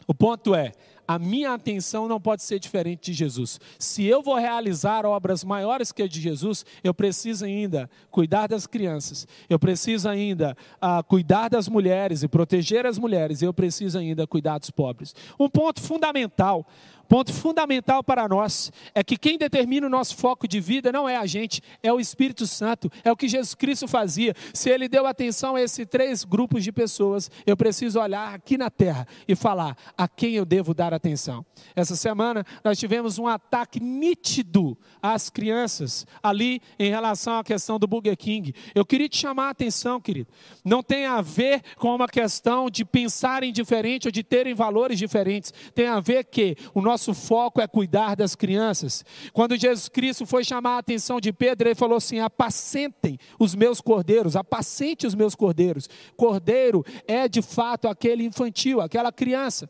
O 0.08 0.14
ponto 0.14 0.54
é: 0.54 0.72
a 1.08 1.20
minha 1.20 1.54
atenção 1.54 2.08
não 2.08 2.20
pode 2.20 2.42
ser 2.44 2.60
diferente 2.60 3.12
de 3.12 3.14
Jesus. 3.14 3.60
Se 3.78 4.06
eu 4.06 4.22
vou 4.22 4.36
realizar 4.36 5.06
obras 5.06 5.44
maiores 5.44 5.92
que 5.92 6.02
a 6.02 6.08
de 6.08 6.20
Jesus, 6.20 6.66
eu 6.84 6.94
preciso 6.94 7.46
ainda 7.46 7.90
cuidar 8.10 8.48
das 8.48 8.66
crianças, 8.66 9.28
eu 9.50 9.60
preciso 9.60 10.10
ainda 10.10 10.58
uh, 10.78 11.04
cuidar 11.04 11.50
das 11.50 11.68
mulheres 11.68 12.24
e 12.24 12.28
proteger 12.28 12.86
as 12.86 12.98
mulheres, 12.98 13.42
eu 13.42 13.54
preciso 13.54 14.00
ainda 14.00 14.26
cuidar 14.26 14.58
dos 14.58 14.72
pobres. 14.72 15.14
Um 15.40 15.50
ponto 15.50 15.82
fundamental 15.82 16.66
Ponto 17.08 17.32
fundamental 17.34 18.04
para 18.04 18.28
nós 18.28 18.72
é 18.94 19.04
que 19.04 19.18
quem 19.18 19.38
determina 19.38 19.88
o 19.88 19.90
nosso 19.90 20.16
foco 20.16 20.48
de 20.48 20.60
vida 20.60 20.92
não 20.92 21.08
é 21.08 21.18
a 21.18 21.26
gente, 21.26 21.62
é 21.84 21.92
o 21.92 22.00
Espírito 22.00 22.48
Santo, 22.48 22.92
é 23.04 23.12
o 23.12 23.16
que 23.16 23.28
Jesus 23.28 23.56
Cristo 23.56 23.88
fazia. 23.88 24.34
Se 24.54 24.70
ele 24.70 24.88
deu 24.88 25.06
atenção 25.06 25.56
a 25.56 25.62
esses 25.62 25.86
três 25.88 26.24
grupos 26.24 26.64
de 26.64 26.72
pessoas, 26.72 27.30
eu 27.46 27.56
preciso 27.56 28.00
olhar 28.00 28.34
aqui 28.34 28.58
na 28.58 28.70
terra 28.70 29.08
e 29.28 29.36
falar 29.36 29.78
a 29.98 30.08
quem 30.08 30.34
eu 30.34 30.46
devo 30.46 30.74
dar 30.74 30.94
atenção. 30.94 31.46
Essa 31.76 31.96
semana 31.96 32.46
nós 32.64 32.80
tivemos 32.80 33.20
um 33.20 33.28
ataque 33.28 33.80
nítido 33.80 34.78
às 35.02 35.30
crianças 35.30 36.06
ali 36.22 36.62
em 36.80 36.90
relação 36.90 37.38
à 37.38 37.44
questão 37.44 37.78
do 37.78 37.88
Burger 37.88 38.18
King. 38.18 38.54
Eu 38.74 38.86
queria 38.86 39.10
te 39.10 39.18
chamar 39.18 39.48
a 39.48 39.50
atenção, 39.52 40.02
querido. 40.02 40.30
Não 40.64 40.82
tem 40.82 41.06
a 41.06 41.22
ver 41.22 41.62
com 41.78 41.94
uma 41.94 42.08
questão 42.08 42.70
de 42.70 42.84
pensarem 42.84 43.52
diferente 43.52 44.08
ou 44.08 44.12
de 44.12 44.24
terem 44.24 44.54
valores 44.54 44.98
diferentes. 44.98 45.54
Tem 45.74 45.88
a 45.88 46.00
ver 46.00 46.26
que 46.26 46.56
o 46.74 46.82
nosso 46.82 46.95
foco 46.98 47.62
é 47.62 47.68
cuidar 47.68 48.16
das 48.16 48.36
crianças. 48.36 49.04
Quando 49.34 49.58
Jesus 49.58 49.90
Cristo 49.90 50.26
foi 50.26 50.44
chamar 50.44 50.76
a 50.76 50.80
atenção 50.80 51.20
de 51.20 51.34
Pedro, 51.34 51.68
ele 51.68 51.76
falou 51.76 51.98
assim: 51.98 52.20
apacentem 52.20 53.18
os 53.40 53.56
meus 53.56 53.82
cordeiros, 53.82 54.36
apacente 54.36 55.08
os 55.08 55.16
meus 55.16 55.36
cordeiros. 55.36 55.90
Cordeiro 56.16 56.86
é 57.08 57.28
de 57.28 57.42
fato 57.42 57.88
aquele 57.88 58.24
infantil, 58.24 58.82
aquela 58.82 59.12
criança. 59.12 59.70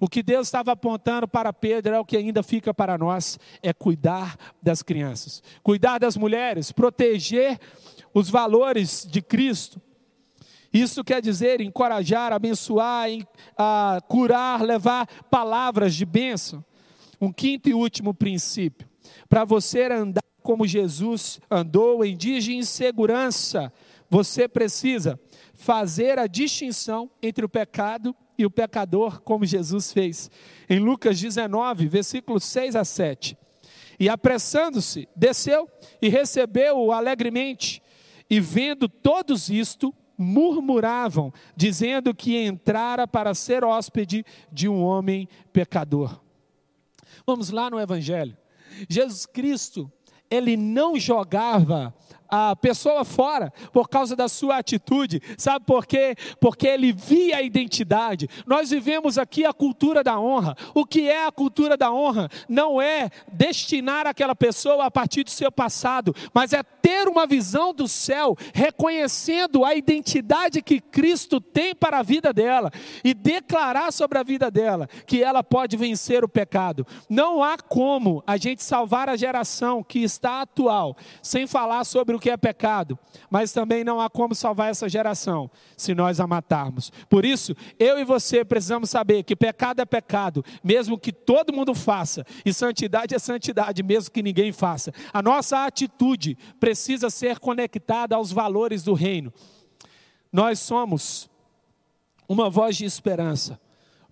O 0.00 0.08
que 0.08 0.22
Deus 0.22 0.46
estava 0.46 0.72
apontando 0.72 1.26
para 1.26 1.52
Pedro 1.52 1.94
é 1.94 1.98
o 1.98 2.04
que 2.04 2.16
ainda 2.16 2.42
fica 2.42 2.72
para 2.72 2.96
nós: 2.96 3.38
é 3.62 3.72
cuidar 3.72 4.36
das 4.62 4.82
crianças, 4.82 5.42
cuidar 5.62 5.98
das 5.98 6.16
mulheres, 6.16 6.70
proteger 6.70 7.58
os 8.14 8.30
valores 8.30 9.06
de 9.08 9.20
Cristo. 9.20 9.80
Isso 10.72 11.02
quer 11.02 11.22
dizer 11.22 11.60
encorajar, 11.60 12.32
abençoar, 12.32 13.08
curar, 14.06 14.62
levar 14.62 15.06
palavras 15.30 15.94
de 15.94 16.04
bênção. 16.04 16.64
Um 17.20 17.32
quinto 17.32 17.68
e 17.68 17.74
último 17.74 18.12
princípio: 18.14 18.88
para 19.28 19.44
você 19.44 19.84
andar 19.84 20.22
como 20.42 20.66
Jesus 20.66 21.40
andou 21.50 22.04
em 22.04 22.16
dias 22.16 22.44
de 22.44 22.54
insegurança, 22.54 23.72
você 24.08 24.48
precisa 24.48 25.18
fazer 25.54 26.18
a 26.18 26.26
distinção 26.26 27.10
entre 27.22 27.44
o 27.44 27.48
pecado 27.48 28.14
e 28.38 28.46
o 28.46 28.50
pecador, 28.50 29.20
como 29.22 29.44
Jesus 29.44 29.92
fez. 29.92 30.30
Em 30.70 30.78
Lucas 30.78 31.20
19, 31.20 31.88
versículos 31.88 32.44
6 32.44 32.76
a 32.76 32.84
7. 32.84 33.36
E 33.98 34.08
apressando-se, 34.08 35.08
desceu 35.16 35.68
e 36.00 36.08
recebeu-o 36.08 36.92
alegremente. 36.92 37.82
E 38.30 38.38
vendo 38.38 38.88
todos 38.88 39.50
isto, 39.50 39.92
murmuravam, 40.18 41.32
dizendo 41.56 42.12
que 42.12 42.36
entrara 42.36 43.06
para 43.06 43.32
ser 43.34 43.62
hóspede 43.62 44.26
de 44.52 44.68
um 44.68 44.82
homem 44.82 45.28
pecador. 45.52 46.20
Vamos 47.24 47.50
lá 47.50 47.70
no 47.70 47.78
Evangelho. 47.78 48.36
Jesus 48.88 49.24
Cristo, 49.24 49.90
ele 50.30 50.56
não 50.56 50.98
jogava 50.98 51.94
a 52.28 52.54
pessoa 52.54 53.04
fora 53.04 53.52
por 53.72 53.88
causa 53.88 54.14
da 54.14 54.28
sua 54.28 54.58
atitude. 54.58 55.20
Sabe 55.36 55.64
por 55.64 55.86
quê? 55.86 56.14
Porque 56.40 56.66
ele 56.66 56.92
via 56.92 57.38
a 57.38 57.42
identidade. 57.42 58.28
Nós 58.46 58.70
vivemos 58.70 59.18
aqui 59.18 59.44
a 59.44 59.52
cultura 59.52 60.04
da 60.04 60.18
honra. 60.20 60.56
O 60.74 60.84
que 60.84 61.08
é 61.08 61.26
a 61.26 61.32
cultura 61.32 61.76
da 61.76 61.92
honra? 61.92 62.28
Não 62.48 62.80
é 62.80 63.10
destinar 63.32 64.06
aquela 64.06 64.34
pessoa 64.34 64.84
a 64.84 64.90
partir 64.90 65.24
do 65.24 65.30
seu 65.30 65.50
passado, 65.50 66.14
mas 66.34 66.52
é 66.52 66.62
ter 66.62 67.08
uma 67.08 67.26
visão 67.26 67.72
do 67.72 67.88
céu, 67.88 68.36
reconhecendo 68.52 69.64
a 69.64 69.74
identidade 69.74 70.62
que 70.62 70.80
Cristo 70.80 71.40
tem 71.40 71.74
para 71.74 71.98
a 71.98 72.02
vida 72.02 72.32
dela 72.32 72.70
e 73.02 73.14
declarar 73.14 73.92
sobre 73.92 74.18
a 74.18 74.22
vida 74.22 74.50
dela 74.50 74.88
que 75.06 75.22
ela 75.22 75.42
pode 75.42 75.76
vencer 75.76 76.24
o 76.24 76.28
pecado. 76.28 76.86
Não 77.08 77.42
há 77.42 77.56
como 77.56 78.22
a 78.26 78.36
gente 78.36 78.62
salvar 78.62 79.08
a 79.08 79.16
geração 79.16 79.82
que 79.82 80.00
está 80.00 80.42
atual 80.42 80.96
sem 81.22 81.46
falar 81.46 81.84
sobre 81.84 82.17
o 82.18 82.20
que 82.20 82.30
é 82.30 82.36
pecado, 82.36 82.98
mas 83.30 83.52
também 83.52 83.82
não 83.82 84.00
há 84.00 84.10
como 84.10 84.34
salvar 84.34 84.70
essa 84.70 84.88
geração 84.88 85.50
se 85.76 85.94
nós 85.94 86.20
a 86.20 86.26
matarmos. 86.26 86.92
Por 87.08 87.24
isso, 87.24 87.56
eu 87.78 87.98
e 87.98 88.04
você 88.04 88.44
precisamos 88.44 88.90
saber 88.90 89.22
que 89.22 89.34
pecado 89.34 89.80
é 89.80 89.86
pecado, 89.86 90.44
mesmo 90.62 90.98
que 90.98 91.12
todo 91.12 91.52
mundo 91.52 91.74
faça, 91.74 92.26
e 92.44 92.52
santidade 92.52 93.14
é 93.14 93.18
santidade, 93.18 93.82
mesmo 93.82 94.10
que 94.10 94.22
ninguém 94.22 94.52
faça. 94.52 94.92
A 95.12 95.22
nossa 95.22 95.64
atitude 95.64 96.36
precisa 96.60 97.08
ser 97.08 97.38
conectada 97.38 98.16
aos 98.16 98.32
valores 98.32 98.82
do 98.82 98.92
reino. 98.92 99.32
Nós 100.32 100.58
somos 100.58 101.30
uma 102.28 102.50
voz 102.50 102.76
de 102.76 102.84
esperança, 102.84 103.58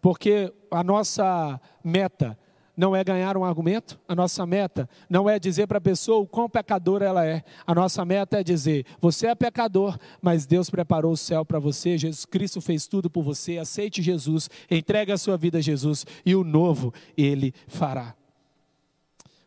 porque 0.01 0.53
a 0.71 0.83
nossa 0.83 1.61
meta 1.85 2.39
não 2.77 2.95
é 2.95 3.03
ganhar 3.03 3.37
um 3.37 3.45
argumento, 3.45 3.99
a 4.07 4.15
nossa 4.15 4.45
meta 4.45 4.89
não 5.09 5.31
é 5.31 5.39
dizer 5.39 5.67
para 5.67 5.79
a 5.79 5.81
pessoa 5.81 6.21
o 6.21 6.27
quão 6.27 6.49
pecadora 6.49 7.07
ela 7.07 7.25
é. 7.25 7.43
A 7.67 7.75
nossa 7.75 8.05
meta 8.05 8.41
é 8.41 8.45
dizer: 8.45 8.85
você 9.01 9.29
é 9.29 9.35
pecador, 9.35 9.99
mas 10.21 10.45
Deus 10.45 10.69
preparou 10.69 11.13
o 11.13 11.17
céu 11.17 11.45
para 11.45 11.59
você, 11.59 11.97
Jesus 11.97 12.27
Cristo 12.27 12.61
fez 12.61 12.87
tudo 12.87 13.09
por 13.09 13.23
você. 13.23 13.57
Aceite 13.57 14.03
Jesus, 14.03 14.51
entregue 14.71 15.11
a 15.11 15.17
sua 15.17 15.39
vida 15.39 15.59
a 15.59 15.61
Jesus 15.63 16.05
e 16.25 16.35
o 16.35 16.45
novo 16.45 16.93
ele 17.17 17.55
fará. 17.67 18.15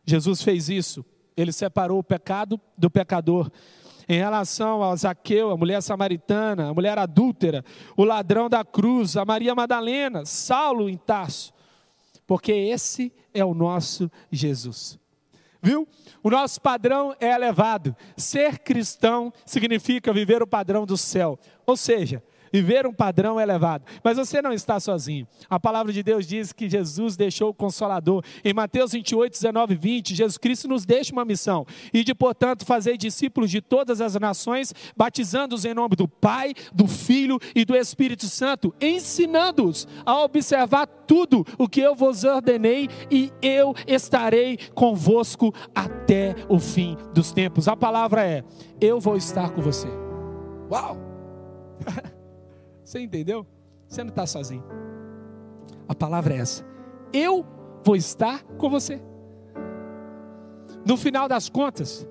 Jesus 0.03 0.41
fez 0.41 0.69
isso, 0.69 1.05
ele 1.37 1.51
separou 1.51 1.99
o 1.99 2.03
pecado 2.03 2.59
do 2.75 2.89
pecador. 2.89 3.51
Em 4.11 4.17
relação 4.17 4.81
a 4.81 4.95
Zaqueu, 4.95 5.51
a 5.51 5.57
mulher 5.57 5.83
samaritana, 5.83 6.69
a 6.69 6.73
mulher 6.73 6.97
adúltera, 6.97 7.63
o 7.95 8.03
ladrão 8.03 8.49
da 8.49 8.65
cruz, 8.65 9.15
a 9.15 9.23
Maria 9.23 9.53
Madalena, 9.53 10.25
Saulo 10.25 10.89
em 10.89 10.97
Tarso 10.97 11.53
porque 12.29 12.51
esse 12.51 13.11
é 13.33 13.43
o 13.43 13.55
nosso 13.55 14.07
Jesus. 14.31 14.99
Viu? 15.59 15.87
O 16.21 16.29
nosso 16.29 16.61
padrão 16.61 17.15
é 17.19 17.33
elevado. 17.33 17.95
Ser 18.15 18.59
cristão 18.59 19.33
significa 19.47 20.13
viver 20.13 20.43
o 20.43 20.47
padrão 20.47 20.85
do 20.85 20.95
céu. 20.95 21.39
Ou 21.65 21.75
seja, 21.75 22.21
viver 22.51 22.85
um 22.85 22.93
padrão 22.93 23.39
elevado. 23.39 23.85
Mas 24.03 24.17
você 24.17 24.41
não 24.41 24.53
está 24.53 24.79
sozinho. 24.79 25.27
A 25.49 25.59
palavra 25.59 25.91
de 25.91 26.03
Deus 26.03 26.27
diz 26.27 26.51
que 26.51 26.69
Jesus 26.69 27.15
deixou 27.15 27.49
o 27.49 27.53
consolador. 27.53 28.23
Em 28.43 28.53
Mateus 28.53 28.91
28, 28.91 29.33
19 29.33 29.73
e 29.73 29.77
20, 29.77 30.15
Jesus 30.15 30.37
Cristo 30.37 30.67
nos 30.67 30.85
deixa 30.85 31.13
uma 31.13 31.25
missão. 31.25 31.65
E 31.93 32.03
de, 32.03 32.13
portanto, 32.13 32.65
fazer 32.65 32.97
discípulos 32.97 33.49
de 33.49 33.61
todas 33.61 34.01
as 34.01 34.15
nações, 34.15 34.73
batizando-os 34.95 35.65
em 35.65 35.73
nome 35.73 35.95
do 35.95 36.07
Pai, 36.07 36.53
do 36.73 36.87
Filho 36.87 37.39
e 37.55 37.63
do 37.65 37.75
Espírito 37.75 38.25
Santo, 38.25 38.73
ensinando-os 38.81 39.87
a 40.05 40.21
observar 40.21 40.87
tudo 40.87 41.45
o 41.57 41.67
que 41.67 41.81
eu 41.81 41.95
vos 41.95 42.23
ordenei, 42.23 42.89
e 43.09 43.31
eu 43.41 43.73
estarei 43.87 44.57
convosco 44.73 45.53
até 45.73 46.35
o 46.47 46.59
fim 46.59 46.97
dos 47.13 47.31
tempos. 47.31 47.67
A 47.67 47.75
palavra 47.75 48.25
é: 48.25 48.43
eu 48.79 48.99
vou 48.99 49.17
estar 49.17 49.49
com 49.49 49.61
você. 49.61 49.87
Uau! 50.69 50.97
Você 52.89 53.01
entendeu? 53.01 53.45
Você 53.87 54.03
não 54.03 54.09
está 54.09 54.25
sozinho. 54.25 54.63
A 55.87 55.93
palavra 55.93 56.33
é 56.33 56.37
essa. 56.39 56.65
Eu 57.13 57.45
vou 57.83 57.95
estar 57.95 58.43
com 58.57 58.67
você. 58.67 58.99
No 60.83 60.97
final 60.97 61.27
das 61.27 61.49
contas, 61.49 62.09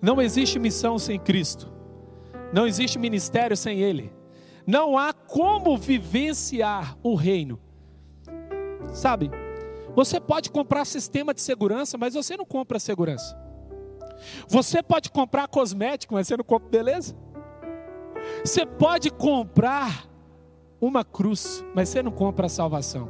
não 0.00 0.22
existe 0.22 0.56
missão 0.56 1.00
sem 1.00 1.18
Cristo. 1.18 1.68
Não 2.52 2.64
existe 2.64 2.96
ministério 2.96 3.56
sem 3.56 3.80
Ele. 3.80 4.12
Não 4.64 4.96
há 4.96 5.12
como 5.12 5.76
vivenciar 5.76 6.96
o 7.02 7.16
reino. 7.16 7.58
Sabe, 8.92 9.32
você 9.96 10.20
pode 10.20 10.48
comprar 10.48 10.84
sistema 10.84 11.34
de 11.34 11.40
segurança, 11.40 11.98
mas 11.98 12.14
você 12.14 12.36
não 12.36 12.44
compra 12.44 12.78
segurança. 12.78 13.36
Você 14.46 14.80
pode 14.80 15.10
comprar 15.10 15.48
cosmético, 15.48 16.14
mas 16.14 16.28
você 16.28 16.36
não 16.36 16.44
compra 16.44 16.68
beleza. 16.68 17.16
Você 18.44 18.66
pode 18.66 19.10
comprar 19.10 20.08
uma 20.80 21.04
cruz, 21.04 21.64
mas 21.74 21.88
você 21.88 22.02
não 22.02 22.10
compra 22.10 22.46
a 22.46 22.48
salvação. 22.48 23.08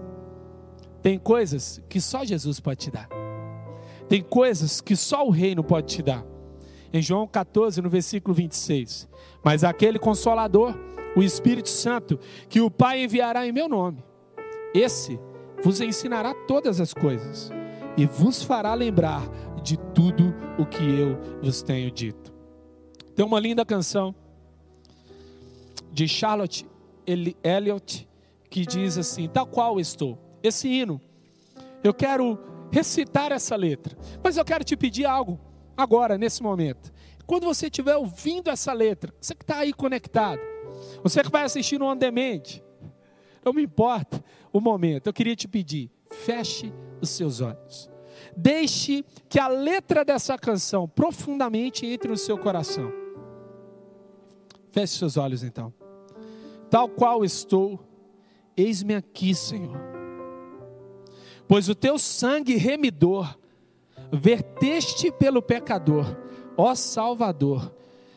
Tem 1.03 1.19
coisas 1.19 1.83
que 1.89 2.01
só 2.01 2.25
Jesus 2.25 2.61
pode 2.61 2.81
te 2.81 2.91
dar. 2.91 3.09
Tem 4.09 4.23
coisas 4.23 4.81
que 4.81 4.97
só 4.97 5.27
o 5.27 5.31
reino 5.31 5.63
pode 5.63 5.95
te 5.95 6.03
dar. 6.03 6.25
Em 6.93 7.03
João 7.03 7.27
14, 7.27 7.83
no 7.83 7.91
versículo 7.91 8.35
26. 8.35 9.09
Mas 9.43 9.65
aquele 9.65 9.99
consolador, 9.99 10.75
o 11.17 11.23
Espírito 11.23 11.69
Santo, 11.69 12.19
que 12.49 12.61
o 12.61 12.71
Pai 12.71 13.03
enviará 13.03 13.47
em 13.47 13.53
meu 13.53 13.69
nome, 13.69 14.05
esse 14.75 15.19
vos 15.63 15.81
ensinará 15.81 16.35
todas 16.47 16.81
as 16.81 16.93
coisas 16.93 17.51
e 17.97 18.07
vos 18.07 18.43
fará 18.43 18.75
lembrar 18.75 19.23
de 19.63 19.77
tudo 19.95 20.35
o 20.59 20.67
que 20.67 20.83
eu 20.83 21.19
vos 21.43 21.63
tenho 21.63 21.91
dito. 21.91 22.33
Tem 23.15 23.25
uma 23.25 23.41
linda 23.41 23.65
canção 23.65 24.15
de 25.95 26.09
Charlotte 26.09 26.67
Elliott 27.07 28.09
que 28.51 28.67
diz 28.67 28.99
assim: 28.99 29.29
tal 29.29 29.47
qual 29.47 29.79
estou. 29.79 30.19
Esse 30.43 30.69
hino, 30.69 31.01
eu 31.83 31.95
quero 31.95 32.39
recitar 32.71 33.33
essa 33.33 33.55
letra, 33.57 33.97
mas 34.23 34.37
eu 34.37 34.45
quero 34.45 34.65
te 34.65 34.77
pedir 34.77 35.07
algo 35.07 35.41
agora, 35.77 36.19
nesse 36.19 36.43
momento. 36.43 36.93
Quando 37.27 37.45
você 37.45 37.67
estiver 37.67 37.97
ouvindo 37.97 38.51
essa 38.51 38.73
letra, 38.73 39.15
você 39.21 39.35
que 39.35 39.45
está 39.45 39.59
aí 39.59 39.73
conectado, 39.73 40.41
você 41.03 41.23
que 41.23 41.31
vai 41.31 41.45
assistir 41.45 41.79
no 41.79 41.87
on 41.87 41.97
não 43.45 43.53
me 43.53 43.63
importa 43.63 44.23
o 44.53 44.61
momento, 44.61 45.07
eu 45.07 45.13
queria 45.13 45.37
te 45.37 45.47
pedir, 45.47 45.91
feche 46.11 46.73
os 47.01 47.11
seus 47.11 47.41
olhos. 47.41 47.91
Deixe 48.37 49.05
que 49.29 49.39
a 49.39 49.49
letra 49.49 50.05
dessa 50.05 50.37
canção 50.37 50.89
profundamente 50.89 51.87
entre 51.87 52.09
no 52.09 52.17
seu 52.17 52.37
coração. 52.37 52.93
Feche 54.73 54.99
seus 54.99 55.17
olhos 55.17 55.43
então 55.43 55.73
tal 56.75 56.89
qual 56.89 57.25
estou, 57.25 57.79
eis-me 58.57 58.97
aqui, 58.97 59.33
Senhor. 59.33 59.79
pois 61.47 61.69
o 61.69 61.75
teu 61.75 61.97
sangue 62.01 62.57
remidor 62.57 63.39
verteste 64.11 65.13
pelo 65.13 65.41
pecador, 65.41 66.05
ó 66.57 66.75
Salvador, 66.75 67.73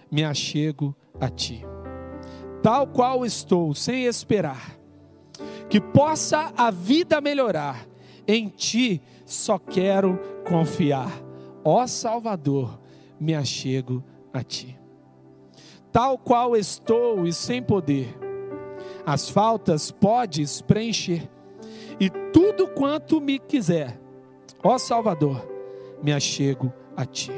me 0.09 0.23
achego 0.23 0.95
a 1.21 1.29
ti. 1.29 1.63
Tal 2.63 2.87
qual 2.87 3.23
estou, 3.23 3.75
sem 3.75 4.05
esperar, 4.05 4.75
que 5.69 5.79
possa 5.79 6.51
a 6.57 6.71
vida 6.71 7.21
melhorar, 7.21 7.87
em 8.27 8.49
ti 8.49 9.03
só 9.23 9.59
quero 9.59 10.19
confiar. 10.49 11.11
Ó 11.63 11.85
Salvador, 11.85 12.79
me 13.19 13.35
achego 13.35 14.03
a 14.33 14.41
ti. 14.41 14.75
Tal 15.91 16.17
qual 16.17 16.55
estou 16.55 17.27
e 17.27 17.31
sem 17.31 17.61
poder, 17.61 18.25
as 19.07 19.29
faltas 19.29 19.89
podes 19.89 20.61
preencher, 20.61 21.29
e 21.97 22.09
tudo 22.33 22.67
quanto 22.67 23.21
me 23.21 23.39
quiser, 23.39 23.97
ó 24.61 24.77
Salvador, 24.77 25.47
me 26.03 26.11
achego 26.11 26.73
a 26.93 27.05
ti. 27.05 27.31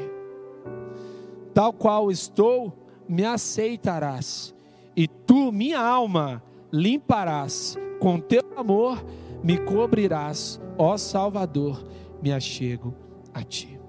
Tal 1.54 1.72
qual 1.72 2.10
estou, 2.10 2.72
me 3.08 3.24
aceitarás, 3.24 4.52
e 4.96 5.06
tu, 5.06 5.52
minha 5.52 5.78
alma, 5.78 6.42
limparás, 6.72 7.78
com 8.00 8.18
teu 8.18 8.42
amor 8.56 9.00
me 9.40 9.56
cobrirás, 9.56 10.60
ó 10.76 10.96
Salvador, 10.96 11.86
me 12.20 12.32
achego 12.32 12.92
a 13.32 13.44
ti. 13.44 13.80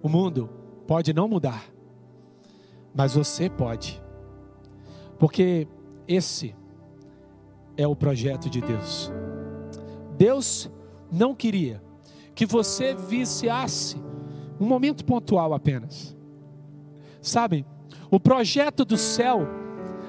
O 0.00 0.08
mundo 0.08 0.48
pode 0.86 1.12
não 1.12 1.26
mudar, 1.26 1.64
mas 2.94 3.16
você 3.16 3.50
pode, 3.50 4.00
porque 5.18 5.66
esse 6.08 6.54
é 7.76 7.86
o 7.86 7.96
projeto 7.96 8.48
de 8.48 8.60
Deus. 8.60 9.12
Deus 10.16 10.70
não 11.12 11.34
queria 11.34 11.82
que 12.34 12.46
você 12.46 12.94
viciasse 12.94 13.96
um 14.58 14.66
momento 14.66 15.04
pontual 15.04 15.52
apenas. 15.52 16.16
Sabe, 17.20 17.66
o 18.10 18.20
projeto 18.20 18.84
do 18.84 18.96
céu 18.96 19.46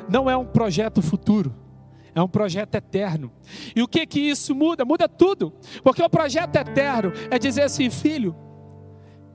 não 0.10 0.30
é 0.30 0.38
um 0.38 0.46
projeto 0.46 1.02
futuro, 1.02 1.54
é 2.14 2.22
um 2.22 2.28
projeto 2.28 2.76
eterno. 2.76 3.32
E 3.76 3.82
o 3.82 3.88
que 3.88 4.06
que 4.06 4.20
isso 4.20 4.56
muda? 4.56 4.86
Muda 4.86 5.10
tudo, 5.10 5.54
porque 5.84 6.02
o 6.02 6.10
projeto 6.10 6.56
eterno 6.56 7.12
é 7.30 7.38
dizer 7.38 7.64
assim, 7.64 7.90
filho, 7.90 8.36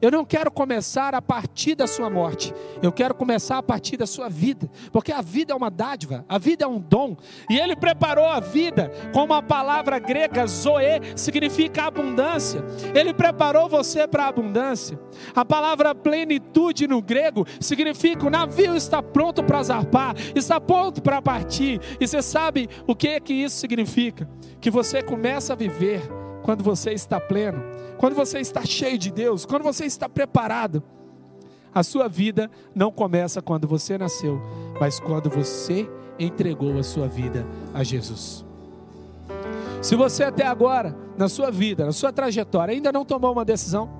eu 0.03 0.11
não 0.11 0.24
quero 0.24 0.50
começar 0.50 1.14
a 1.14 1.22
partir 1.22 1.76
da 1.76 1.86
sua 1.86 2.11
morte, 2.11 2.53
eu 2.82 2.90
quero 2.90 3.14
começar 3.14 3.59
a 3.59 3.62
partir 3.62 3.96
da 3.96 4.07
sua 4.07 4.28
vida, 4.28 4.68
porque 4.90 5.12
a 5.12 5.22
vida 5.22 5.53
é 5.53 5.57
uma 5.57 5.70
dádiva, 5.70 6.24
a 6.28 6.38
vida 6.38 6.64
é 6.64 6.68
um 6.68 6.80
dom, 6.80 7.16
e 7.48 7.57
Ele 7.57 7.76
preparou 7.76 8.26
a 8.26 8.40
vida 8.40 8.90
com 9.14 9.22
uma 9.22 9.40
palavra 9.40 10.00
grega, 10.00 10.44
zoe, 10.44 11.00
significa 11.14 11.84
abundância. 11.84 12.64
Ele 12.92 13.14
preparou 13.14 13.68
você 13.68 14.09
para 14.09 14.24
a 14.24 14.28
abundância. 14.28 14.98
A 15.36 15.44
palavra 15.44 15.94
plenitude 15.94 16.88
no 16.88 17.00
grego 17.00 17.46
significa 17.61 18.26
o 18.26 18.30
navio 18.30 18.76
está 18.76 19.00
pronto 19.00 19.44
para 19.44 19.62
zarpar, 19.62 20.16
está 20.34 20.61
pronto 20.61 21.00
para 21.00 21.22
partir. 21.22 21.80
E 22.00 22.07
você 22.07 22.20
sabe 22.20 22.68
o 22.88 22.96
que 22.96 23.09
é 23.09 23.20
que 23.20 23.32
isso 23.32 23.57
significa? 23.57 24.28
Que 24.61 24.70
você 24.70 25.00
começa 25.00 25.53
a 25.53 25.57
viver 25.57 26.03
quando 26.43 26.62
você 26.62 26.93
está 26.93 27.20
pleno, 27.20 27.62
quando 27.99 28.14
você 28.14 28.40
está 28.40 28.64
cheio 28.64 28.99
de 28.99 29.11
Deus, 29.11 29.45
quando 29.47 29.62
você 29.62 29.84
está 29.84 30.09
preparado. 30.09 30.82
A 31.74 31.82
sua 31.82 32.07
vida 32.07 32.51
não 32.74 32.93
começa 32.93 33.40
quando 33.40 33.66
você 33.66 33.97
nasceu, 33.97 34.40
mas 34.78 35.01
quando 35.01 35.30
você 35.30 35.88
entregou 36.18 36.78
a 36.78 36.82
sua 36.82 37.09
vida 37.09 37.47
a 37.72 37.82
Jesus. 37.82 38.45
Se 39.80 39.97
você 39.97 40.24
até 40.24 40.47
agora, 40.47 40.95
na 41.16 41.28
sua 41.28 41.51
vida, 41.51 41.86
na 41.86 41.93
sua 41.93 42.12
trajetória, 42.12 42.74
ainda 42.74 42.93
não 42.93 43.05
tomou 43.05 43.32
uma 43.32 43.45
decisão, 43.45 43.90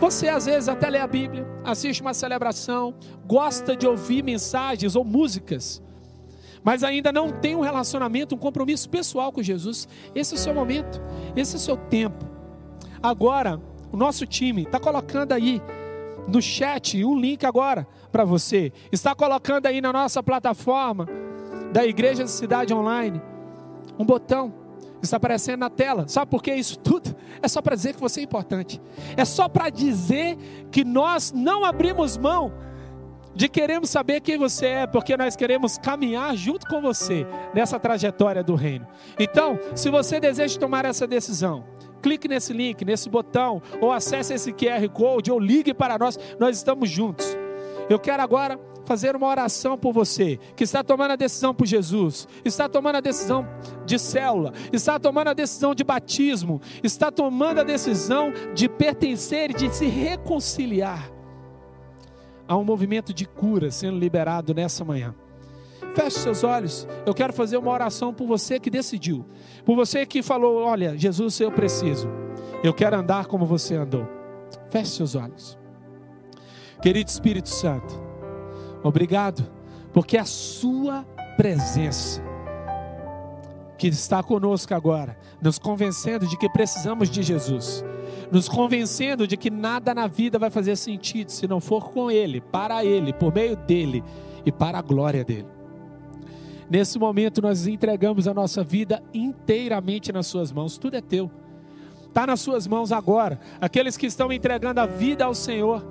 você 0.00 0.28
às 0.28 0.46
vezes 0.46 0.68
até 0.68 0.88
lê 0.88 0.98
a 0.98 1.06
Bíblia, 1.06 1.46
assiste 1.62 2.00
uma 2.00 2.14
celebração, 2.14 2.94
gosta 3.26 3.76
de 3.76 3.86
ouvir 3.86 4.24
mensagens 4.24 4.96
ou 4.96 5.04
músicas, 5.04 5.82
mas 6.62 6.84
ainda 6.84 7.10
não 7.10 7.30
tem 7.30 7.56
um 7.56 7.60
relacionamento, 7.60 8.34
um 8.34 8.38
compromisso 8.38 8.88
pessoal 8.88 9.32
com 9.32 9.42
Jesus, 9.42 9.88
esse 10.14 10.34
é 10.34 10.36
o 10.36 10.40
seu 10.40 10.54
momento, 10.54 11.00
esse 11.34 11.54
é 11.54 11.56
o 11.56 11.60
seu 11.60 11.76
tempo. 11.76 12.24
Agora, 13.02 13.60
o 13.92 13.96
nosso 13.96 14.26
time 14.26 14.62
está 14.62 14.78
colocando 14.78 15.32
aí 15.32 15.60
no 16.28 16.40
chat 16.40 17.02
um 17.04 17.18
link 17.18 17.44
agora 17.44 17.86
para 18.12 18.24
você. 18.24 18.72
Está 18.92 19.14
colocando 19.14 19.66
aí 19.66 19.80
na 19.80 19.92
nossa 19.92 20.22
plataforma 20.22 21.08
da 21.72 21.84
Igreja 21.84 22.22
da 22.22 22.28
Cidade 22.28 22.74
Online 22.74 23.20
um 23.98 24.04
botão. 24.04 24.52
Está 25.02 25.16
aparecendo 25.16 25.60
na 25.60 25.70
tela. 25.70 26.06
Sabe 26.08 26.30
por 26.30 26.42
que 26.42 26.54
isso 26.54 26.78
tudo? 26.78 27.14
É 27.42 27.48
só 27.48 27.62
para 27.62 27.74
dizer 27.74 27.94
que 27.94 28.00
você 28.00 28.20
é 28.20 28.22
importante. 28.22 28.80
É 29.16 29.24
só 29.24 29.48
para 29.48 29.70
dizer 29.70 30.36
que 30.70 30.84
nós 30.84 31.32
não 31.32 31.64
abrimos 31.64 32.18
mão 32.18 32.52
de 33.34 33.48
queremos 33.48 33.90
saber 33.90 34.20
quem 34.20 34.36
você 34.36 34.66
é, 34.66 34.86
porque 34.86 35.16
nós 35.16 35.36
queremos 35.36 35.78
caminhar 35.78 36.36
junto 36.36 36.66
com 36.66 36.80
você 36.80 37.26
nessa 37.54 37.78
trajetória 37.78 38.42
do 38.42 38.54
reino. 38.54 38.86
Então, 39.18 39.58
se 39.74 39.90
você 39.90 40.18
deseja 40.18 40.58
tomar 40.58 40.84
essa 40.84 41.06
decisão, 41.06 41.64
clique 42.02 42.28
nesse 42.28 42.52
link, 42.52 42.84
nesse 42.84 43.08
botão, 43.08 43.62
ou 43.80 43.92
acesse 43.92 44.34
esse 44.34 44.52
QR 44.52 44.88
Code, 44.92 45.30
ou 45.30 45.38
ligue 45.38 45.72
para 45.72 45.98
nós, 45.98 46.18
nós 46.38 46.56
estamos 46.56 46.90
juntos. 46.90 47.36
Eu 47.88 47.98
quero 47.98 48.22
agora 48.22 48.58
fazer 48.84 49.14
uma 49.14 49.28
oração 49.28 49.78
por 49.78 49.92
você 49.92 50.38
que 50.56 50.64
está 50.64 50.82
tomando 50.82 51.12
a 51.12 51.16
decisão 51.16 51.54
por 51.54 51.66
Jesus, 51.66 52.26
está 52.44 52.68
tomando 52.68 52.96
a 52.96 53.00
decisão 53.00 53.46
de 53.86 53.98
célula, 53.98 54.52
está 54.72 54.98
tomando 54.98 55.28
a 55.28 55.32
decisão 55.32 55.74
de 55.74 55.84
batismo, 55.84 56.60
está 56.82 57.10
tomando 57.10 57.60
a 57.60 57.64
decisão 57.64 58.32
de 58.54 58.68
pertencer 58.68 59.50
e 59.52 59.54
de 59.54 59.74
se 59.74 59.86
reconciliar 59.86 61.19
há 62.50 62.56
um 62.56 62.64
movimento 62.64 63.14
de 63.14 63.26
cura 63.26 63.70
sendo 63.70 63.96
liberado 63.96 64.52
nessa 64.52 64.84
manhã. 64.84 65.14
Feche 65.94 66.18
seus 66.18 66.42
olhos. 66.42 66.86
Eu 67.06 67.14
quero 67.14 67.32
fazer 67.32 67.56
uma 67.56 67.70
oração 67.70 68.12
por 68.12 68.26
você 68.26 68.58
que 68.58 68.68
decidiu. 68.68 69.24
Por 69.64 69.76
você 69.76 70.04
que 70.04 70.20
falou: 70.20 70.64
Olha, 70.64 70.98
Jesus, 70.98 71.38
eu 71.38 71.52
preciso. 71.52 72.08
Eu 72.64 72.74
quero 72.74 72.96
andar 72.96 73.26
como 73.26 73.46
você 73.46 73.76
andou. 73.76 74.04
Feche 74.68 74.90
seus 74.90 75.14
olhos. 75.14 75.56
Querido 76.82 77.08
Espírito 77.08 77.48
Santo, 77.48 77.94
obrigado, 78.82 79.46
porque 79.92 80.16
a 80.16 80.24
Sua 80.24 81.04
presença, 81.36 82.22
que 83.78 83.86
está 83.86 84.22
conosco 84.22 84.74
agora, 84.74 85.16
nos 85.40 85.58
convencendo 85.58 86.26
de 86.26 86.36
que 86.36 86.48
precisamos 86.48 87.08
de 87.08 87.22
Jesus 87.22 87.84
nos 88.30 88.48
convencendo 88.48 89.26
de 89.26 89.36
que 89.36 89.50
nada 89.50 89.94
na 89.94 90.06
vida 90.06 90.38
vai 90.38 90.50
fazer 90.50 90.76
sentido 90.76 91.30
se 91.30 91.46
não 91.46 91.60
for 91.60 91.90
com 91.90 92.10
Ele, 92.10 92.40
para 92.40 92.84
Ele, 92.84 93.12
por 93.12 93.34
meio 93.34 93.56
dEle 93.56 94.04
e 94.44 94.52
para 94.52 94.78
a 94.78 94.82
glória 94.82 95.24
dEle. 95.24 95.46
Nesse 96.68 96.98
momento 96.98 97.42
nós 97.42 97.66
entregamos 97.66 98.28
a 98.28 98.34
nossa 98.34 98.62
vida 98.62 99.02
inteiramente 99.12 100.12
nas 100.12 100.26
Suas 100.26 100.52
mãos, 100.52 100.78
tudo 100.78 100.96
é 100.96 101.00
Teu, 101.00 101.30
está 102.06 102.26
nas 102.26 102.40
Suas 102.40 102.66
mãos 102.66 102.92
agora. 102.92 103.40
Aqueles 103.60 103.96
que 103.96 104.06
estão 104.06 104.32
entregando 104.32 104.80
a 104.80 104.86
vida 104.86 105.24
ao 105.24 105.34
Senhor, 105.34 105.84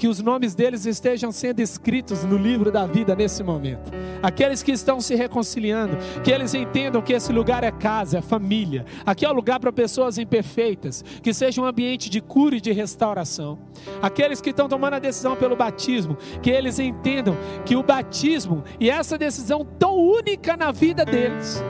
que 0.00 0.08
os 0.08 0.22
nomes 0.22 0.54
deles 0.54 0.86
estejam 0.86 1.30
sendo 1.30 1.60
escritos 1.60 2.24
no 2.24 2.38
livro 2.38 2.72
da 2.72 2.86
vida 2.86 3.14
nesse 3.14 3.42
momento. 3.42 3.92
Aqueles 4.22 4.62
que 4.62 4.72
estão 4.72 4.98
se 4.98 5.14
reconciliando, 5.14 5.98
que 6.24 6.30
eles 6.30 6.54
entendam 6.54 7.02
que 7.02 7.12
esse 7.12 7.30
lugar 7.30 7.62
é 7.62 7.70
casa, 7.70 8.16
é 8.16 8.22
família. 8.22 8.86
Aqui 9.04 9.26
é 9.26 9.28
o 9.28 9.34
lugar 9.34 9.60
para 9.60 9.70
pessoas 9.70 10.16
imperfeitas, 10.16 11.04
que 11.22 11.34
seja 11.34 11.60
um 11.60 11.66
ambiente 11.66 12.08
de 12.08 12.18
cura 12.22 12.56
e 12.56 12.62
de 12.62 12.72
restauração. 12.72 13.58
Aqueles 14.00 14.40
que 14.40 14.48
estão 14.48 14.70
tomando 14.70 14.94
a 14.94 14.98
decisão 14.98 15.36
pelo 15.36 15.54
batismo, 15.54 16.16
que 16.42 16.48
eles 16.48 16.78
entendam 16.78 17.36
que 17.66 17.76
o 17.76 17.82
batismo 17.82 18.64
e 18.80 18.88
essa 18.88 19.18
decisão 19.18 19.66
tão 19.78 19.98
única 19.98 20.56
na 20.56 20.72
vida 20.72 21.04
deles 21.04 21.62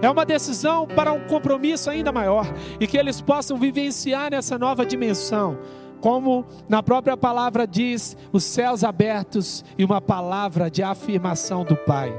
é 0.00 0.08
uma 0.08 0.24
decisão 0.24 0.86
para 0.86 1.12
um 1.12 1.20
compromisso 1.26 1.90
ainda 1.90 2.10
maior 2.10 2.46
e 2.80 2.86
que 2.86 2.96
eles 2.96 3.20
possam 3.20 3.58
vivenciar 3.58 4.30
nessa 4.30 4.58
nova 4.58 4.84
dimensão 4.86 5.58
como 6.00 6.44
na 6.68 6.82
própria 6.82 7.16
palavra 7.16 7.66
diz, 7.66 8.16
os 8.32 8.44
céus 8.44 8.84
abertos 8.84 9.64
e 9.78 9.84
uma 9.84 10.00
palavra 10.00 10.70
de 10.70 10.82
afirmação 10.82 11.64
do 11.64 11.76
Pai. 11.76 12.12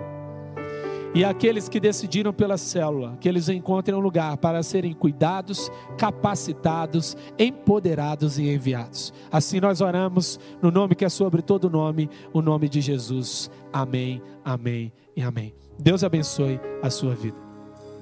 E 1.15 1.23
aqueles 1.23 1.69
que 1.69 1.79
decidiram 1.79 2.33
pela 2.33 2.57
célula, 2.57 3.17
que 3.21 3.29
eles 3.29 3.47
encontrem 3.47 3.95
um 3.95 4.01
lugar 4.01 4.35
para 4.35 4.61
serem 4.61 4.93
cuidados, 4.93 5.71
capacitados, 5.97 7.15
empoderados 7.39 8.37
e 8.37 8.53
enviados. 8.53 9.13
Assim 9.31 9.61
nós 9.61 9.79
oramos 9.79 10.37
no 10.61 10.69
nome 10.69 10.93
que 10.93 11.05
é 11.05 11.09
sobre 11.09 11.41
todo 11.41 11.69
nome, 11.69 12.09
o 12.33 12.41
nome 12.41 12.67
de 12.67 12.81
Jesus. 12.81 13.49
Amém, 13.71 14.21
amém 14.43 14.91
e 15.15 15.21
amém. 15.21 15.55
Deus 15.79 16.03
abençoe 16.03 16.59
a 16.83 16.89
sua 16.89 17.15
vida. 17.15 17.44